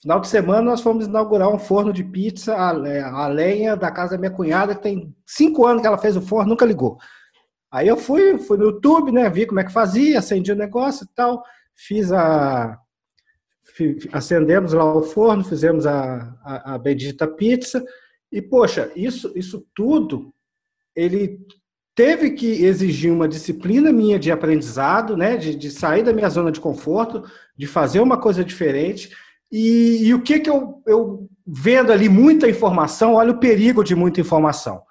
Final 0.00 0.20
de 0.20 0.28
semana 0.28 0.62
nós 0.62 0.80
fomos 0.80 1.06
inaugurar 1.06 1.50
um 1.50 1.58
forno 1.58 1.92
de 1.92 2.02
pizza 2.02 2.56
a, 2.56 3.26
lenha 3.28 3.76
da 3.76 3.90
casa 3.90 4.12
da 4.12 4.18
minha 4.18 4.30
cunhada, 4.30 4.74
que 4.74 4.82
tem 4.82 5.14
cinco 5.26 5.66
anos 5.66 5.82
que 5.82 5.86
ela 5.86 5.98
fez 5.98 6.16
o 6.16 6.22
forno, 6.22 6.50
nunca 6.50 6.64
ligou. 6.64 6.96
Aí 7.70 7.86
eu 7.86 7.96
fui, 7.98 8.38
fui 8.38 8.56
no 8.56 8.66
YouTube, 8.66 9.12
né? 9.12 9.28
Vi 9.28 9.44
como 9.44 9.60
é 9.60 9.64
que 9.64 9.72
fazia, 9.72 10.18
acendi 10.18 10.52
o 10.52 10.56
negócio 10.56 11.04
e 11.04 11.08
tal, 11.14 11.42
fiz 11.76 12.10
a. 12.12 12.78
Acendemos 14.12 14.72
lá 14.72 14.94
o 14.94 15.02
forno, 15.02 15.44
fizemos 15.44 15.86
a, 15.86 16.34
a, 16.42 16.74
a 16.74 16.78
bendita 16.78 17.28
pizza 17.28 17.84
e, 18.32 18.40
poxa, 18.40 18.90
isso, 18.96 19.32
isso 19.34 19.66
tudo, 19.74 20.32
ele 20.94 21.38
teve 21.94 22.30
que 22.30 22.64
exigir 22.64 23.12
uma 23.12 23.28
disciplina 23.28 23.92
minha 23.92 24.18
de 24.18 24.30
aprendizado, 24.30 25.16
né, 25.16 25.36
de, 25.36 25.54
de 25.54 25.70
sair 25.70 26.02
da 26.02 26.12
minha 26.12 26.28
zona 26.28 26.52
de 26.52 26.60
conforto, 26.60 27.24
de 27.56 27.66
fazer 27.66 28.00
uma 28.00 28.18
coisa 28.18 28.44
diferente. 28.44 29.10
E, 29.50 30.06
e 30.06 30.14
o 30.14 30.22
que, 30.22 30.40
que 30.40 30.50
eu, 30.50 30.82
eu 30.86 31.28
vendo 31.46 31.92
ali 31.92 32.08
muita 32.08 32.48
informação, 32.48 33.14
olha 33.14 33.32
o 33.32 33.40
perigo 33.40 33.82
de 33.84 33.94
muita 33.94 34.20
informação. 34.20 34.82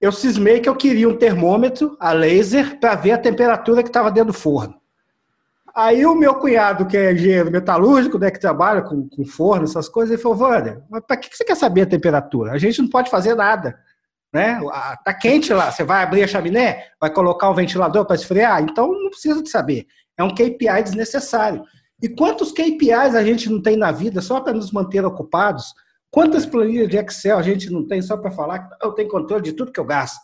Eu 0.00 0.10
cismei 0.10 0.60
que 0.60 0.68
eu 0.68 0.74
queria 0.74 1.08
um 1.08 1.16
termômetro 1.16 1.96
a 2.00 2.12
laser 2.12 2.78
para 2.80 2.94
ver 2.94 3.12
a 3.12 3.18
temperatura 3.18 3.82
que 3.82 3.88
estava 3.88 4.10
dentro 4.10 4.32
do 4.32 4.38
forno. 4.38 4.74
Aí 5.76 6.06
o 6.06 6.14
meu 6.14 6.36
cunhado, 6.36 6.86
que 6.86 6.96
é 6.96 7.12
engenheiro 7.12 7.50
metalúrgico, 7.50 8.16
né, 8.16 8.30
que 8.30 8.38
trabalha 8.38 8.82
com, 8.82 9.08
com 9.08 9.24
forno, 9.24 9.64
essas 9.64 9.88
coisas, 9.88 10.12
ele 10.12 10.22
falou, 10.22 10.38
Wander, 10.38 10.80
mas 10.88 11.02
para 11.04 11.16
que 11.16 11.36
você 11.36 11.44
quer 11.44 11.56
saber 11.56 11.82
a 11.82 11.86
temperatura? 11.86 12.52
A 12.52 12.58
gente 12.58 12.80
não 12.80 12.88
pode 12.88 13.10
fazer 13.10 13.34
nada. 13.34 13.76
Né? 14.32 14.60
Tá 15.04 15.12
quente 15.12 15.52
lá, 15.52 15.72
você 15.72 15.82
vai 15.82 16.02
abrir 16.02 16.22
a 16.22 16.28
chaminé, 16.28 16.86
vai 17.00 17.10
colocar 17.10 17.50
um 17.50 17.54
ventilador 17.54 18.04
para 18.04 18.16
esfriar, 18.16 18.62
então 18.62 18.92
não 18.92 19.10
precisa 19.10 19.42
de 19.42 19.50
saber. 19.50 19.86
É 20.16 20.22
um 20.22 20.30
KPI 20.30 20.82
desnecessário. 20.84 21.64
E 22.00 22.08
quantos 22.08 22.52
KPIs 22.52 23.14
a 23.14 23.24
gente 23.24 23.50
não 23.50 23.60
tem 23.60 23.76
na 23.76 23.90
vida 23.90 24.20
só 24.20 24.40
para 24.40 24.52
nos 24.52 24.70
manter 24.70 25.04
ocupados? 25.04 25.72
Quantas 26.10 26.46
planilhas 26.46 26.88
de 26.88 26.96
Excel 26.96 27.38
a 27.38 27.42
gente 27.42 27.70
não 27.70 27.86
tem 27.86 28.00
só 28.00 28.16
para 28.16 28.30
falar 28.30 28.60
que 28.60 28.86
eu 28.86 28.92
tenho 28.92 29.08
controle 29.08 29.42
de 29.42 29.52
tudo 29.52 29.72
que 29.72 29.80
eu 29.80 29.84
gasto? 29.84 30.20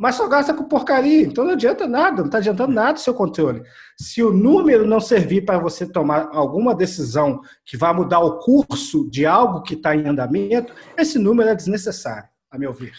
Mas 0.00 0.14
só 0.14 0.26
gasta 0.26 0.54
com 0.54 0.64
porcaria, 0.64 1.20
então 1.26 1.44
não 1.44 1.52
adianta 1.52 1.86
nada, 1.86 2.20
não 2.20 2.24
está 2.24 2.38
adiantando 2.38 2.72
nada 2.72 2.98
o 2.98 3.02
seu 3.02 3.12
controle. 3.12 3.62
Se 3.98 4.22
o 4.22 4.32
número 4.32 4.86
não 4.86 4.98
servir 4.98 5.44
para 5.44 5.58
você 5.58 5.86
tomar 5.86 6.30
alguma 6.32 6.74
decisão 6.74 7.42
que 7.66 7.76
vá 7.76 7.92
mudar 7.92 8.20
o 8.20 8.38
curso 8.38 9.10
de 9.10 9.26
algo 9.26 9.62
que 9.62 9.74
está 9.74 9.94
em 9.94 10.08
andamento, 10.08 10.72
esse 10.96 11.18
número 11.18 11.50
é 11.50 11.54
desnecessário, 11.54 12.30
a 12.50 12.56
meu 12.56 12.72
ver. 12.72 12.94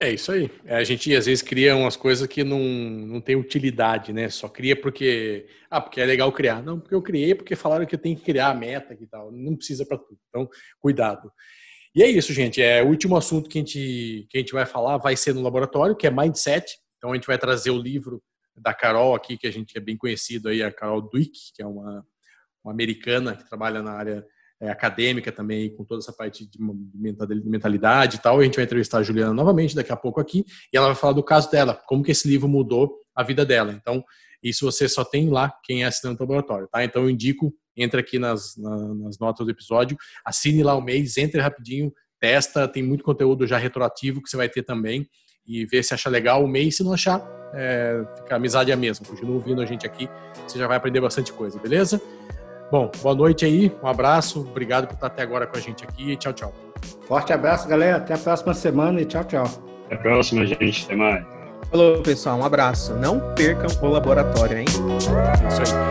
É 0.00 0.10
isso 0.10 0.32
aí. 0.32 0.50
É, 0.64 0.76
a 0.76 0.84
gente 0.84 1.14
às 1.14 1.26
vezes 1.26 1.42
cria 1.42 1.76
umas 1.76 1.96
coisas 1.96 2.26
que 2.26 2.42
não, 2.42 2.60
não 2.60 3.20
tem 3.20 3.36
utilidade, 3.36 4.14
né? 4.14 4.30
Só 4.30 4.48
cria 4.48 4.80
porque. 4.80 5.46
Ah, 5.68 5.82
porque 5.82 6.00
é 6.00 6.06
legal 6.06 6.32
criar. 6.32 6.62
Não, 6.62 6.78
porque 6.80 6.94
eu 6.94 7.02
criei 7.02 7.34
porque 7.34 7.56
falaram 7.56 7.84
que 7.84 7.94
eu 7.94 7.98
tenho 7.98 8.16
que 8.16 8.24
criar 8.24 8.48
a 8.48 8.54
meta 8.54 8.96
e 8.98 9.06
tal. 9.06 9.30
Não 9.32 9.54
precisa 9.56 9.84
para 9.84 9.98
tudo. 9.98 10.18
Então, 10.28 10.48
cuidado. 10.80 11.30
E 11.98 12.02
é 12.04 12.06
isso, 12.06 12.32
gente. 12.32 12.62
É 12.62 12.80
o 12.80 12.86
último 12.86 13.16
assunto 13.16 13.50
que 13.50 13.58
a 13.58 13.60
gente, 13.60 14.28
que 14.30 14.38
a 14.38 14.40
gente 14.40 14.52
vai 14.52 14.64
falar 14.64 14.98
vai 14.98 15.16
ser 15.16 15.34
no 15.34 15.42
laboratório, 15.42 15.96
que 15.96 16.06
é 16.06 16.10
mindset. 16.12 16.78
Então 16.96 17.10
a 17.10 17.16
gente 17.16 17.26
vai 17.26 17.36
trazer 17.36 17.72
o 17.72 17.76
livro 17.76 18.22
da 18.56 18.72
Carol 18.72 19.16
aqui, 19.16 19.36
que 19.36 19.48
a 19.48 19.50
gente 19.50 19.76
é 19.76 19.80
bem 19.80 19.96
conhecido 19.96 20.48
aí, 20.48 20.62
a 20.62 20.70
Carol 20.70 21.02
Duick, 21.02 21.36
que 21.52 21.60
é 21.60 21.66
uma, 21.66 22.06
uma 22.62 22.72
americana 22.72 23.34
que 23.34 23.44
trabalha 23.48 23.82
na 23.82 23.90
área 23.90 24.24
é, 24.62 24.70
acadêmica 24.70 25.32
também, 25.32 25.74
com 25.74 25.84
toda 25.84 26.00
essa 26.00 26.12
parte 26.12 26.48
de 26.48 26.56
mentalidade 27.44 28.18
e 28.18 28.20
tal. 28.20 28.38
A 28.38 28.44
gente 28.44 28.54
vai 28.54 28.64
entrevistar 28.64 28.98
a 28.98 29.02
Juliana 29.02 29.34
novamente 29.34 29.74
daqui 29.74 29.90
a 29.90 29.96
pouco 29.96 30.20
aqui, 30.20 30.44
e 30.72 30.76
ela 30.76 30.86
vai 30.86 30.94
falar 30.94 31.14
do 31.14 31.22
caso 31.24 31.50
dela, 31.50 31.74
como 31.88 32.04
que 32.04 32.12
esse 32.12 32.28
livro 32.28 32.46
mudou 32.48 32.94
a 33.12 33.24
vida 33.24 33.44
dela. 33.44 33.72
Então, 33.72 34.04
isso 34.40 34.64
você 34.64 34.88
só 34.88 35.04
tem 35.04 35.30
lá 35.30 35.52
quem 35.64 35.82
é 35.82 35.86
assinante 35.86 36.18
do 36.18 36.20
laboratório, 36.20 36.68
tá? 36.68 36.84
Então 36.84 37.02
eu 37.02 37.10
indico 37.10 37.52
entra 37.78 38.00
aqui 38.00 38.18
nas, 38.18 38.56
nas 38.56 39.18
notas 39.18 39.46
do 39.46 39.50
episódio, 39.50 39.96
assine 40.24 40.62
lá 40.62 40.74
o 40.74 40.82
mês, 40.82 41.16
entre 41.16 41.40
rapidinho, 41.40 41.92
testa, 42.20 42.66
tem 42.68 42.82
muito 42.82 43.04
conteúdo 43.04 43.46
já 43.46 43.56
retroativo 43.56 44.22
que 44.22 44.28
você 44.28 44.36
vai 44.36 44.48
ter 44.48 44.62
também 44.62 45.08
e 45.46 45.64
vê 45.64 45.82
se 45.82 45.94
acha 45.94 46.10
legal 46.10 46.44
o 46.44 46.48
mês. 46.48 46.76
Se 46.76 46.84
não 46.84 46.92
achar, 46.92 47.22
é, 47.54 48.04
fica 48.16 48.34
a 48.34 48.36
amizade 48.36 48.70
é 48.70 48.74
a 48.74 48.76
mesma. 48.76 49.06
Continua 49.06 49.36
ouvindo 49.36 49.62
a 49.62 49.66
gente 49.66 49.86
aqui, 49.86 50.08
você 50.46 50.58
já 50.58 50.66
vai 50.66 50.76
aprender 50.76 51.00
bastante 51.00 51.32
coisa, 51.32 51.58
beleza? 51.58 52.00
Bom, 52.70 52.90
boa 53.00 53.14
noite 53.14 53.46
aí, 53.46 53.72
um 53.82 53.86
abraço, 53.86 54.40
obrigado 54.40 54.86
por 54.86 54.94
estar 54.94 55.06
até 55.06 55.22
agora 55.22 55.46
com 55.46 55.56
a 55.56 55.60
gente 55.60 55.84
aqui 55.84 56.10
e 56.12 56.16
tchau, 56.16 56.34
tchau. 56.34 56.54
Forte 57.06 57.32
abraço, 57.32 57.66
galera. 57.66 57.96
Até 57.96 58.14
a 58.14 58.18
próxima 58.18 58.52
semana 58.52 59.00
e 59.00 59.06
tchau, 59.06 59.24
tchau. 59.24 59.46
Até 59.86 59.94
a 59.94 59.98
próxima, 59.98 60.44
gente. 60.44 60.84
Até 60.84 60.94
mais. 60.94 61.37
Falou, 61.70 62.02
pessoal. 62.02 62.38
Um 62.38 62.44
abraço. 62.44 62.94
Não 62.94 63.20
percam 63.34 63.68
o 63.80 63.86
laboratório, 63.88 64.58
hein? 64.58 64.66
Isso 64.68 65.62
aí. 65.62 65.88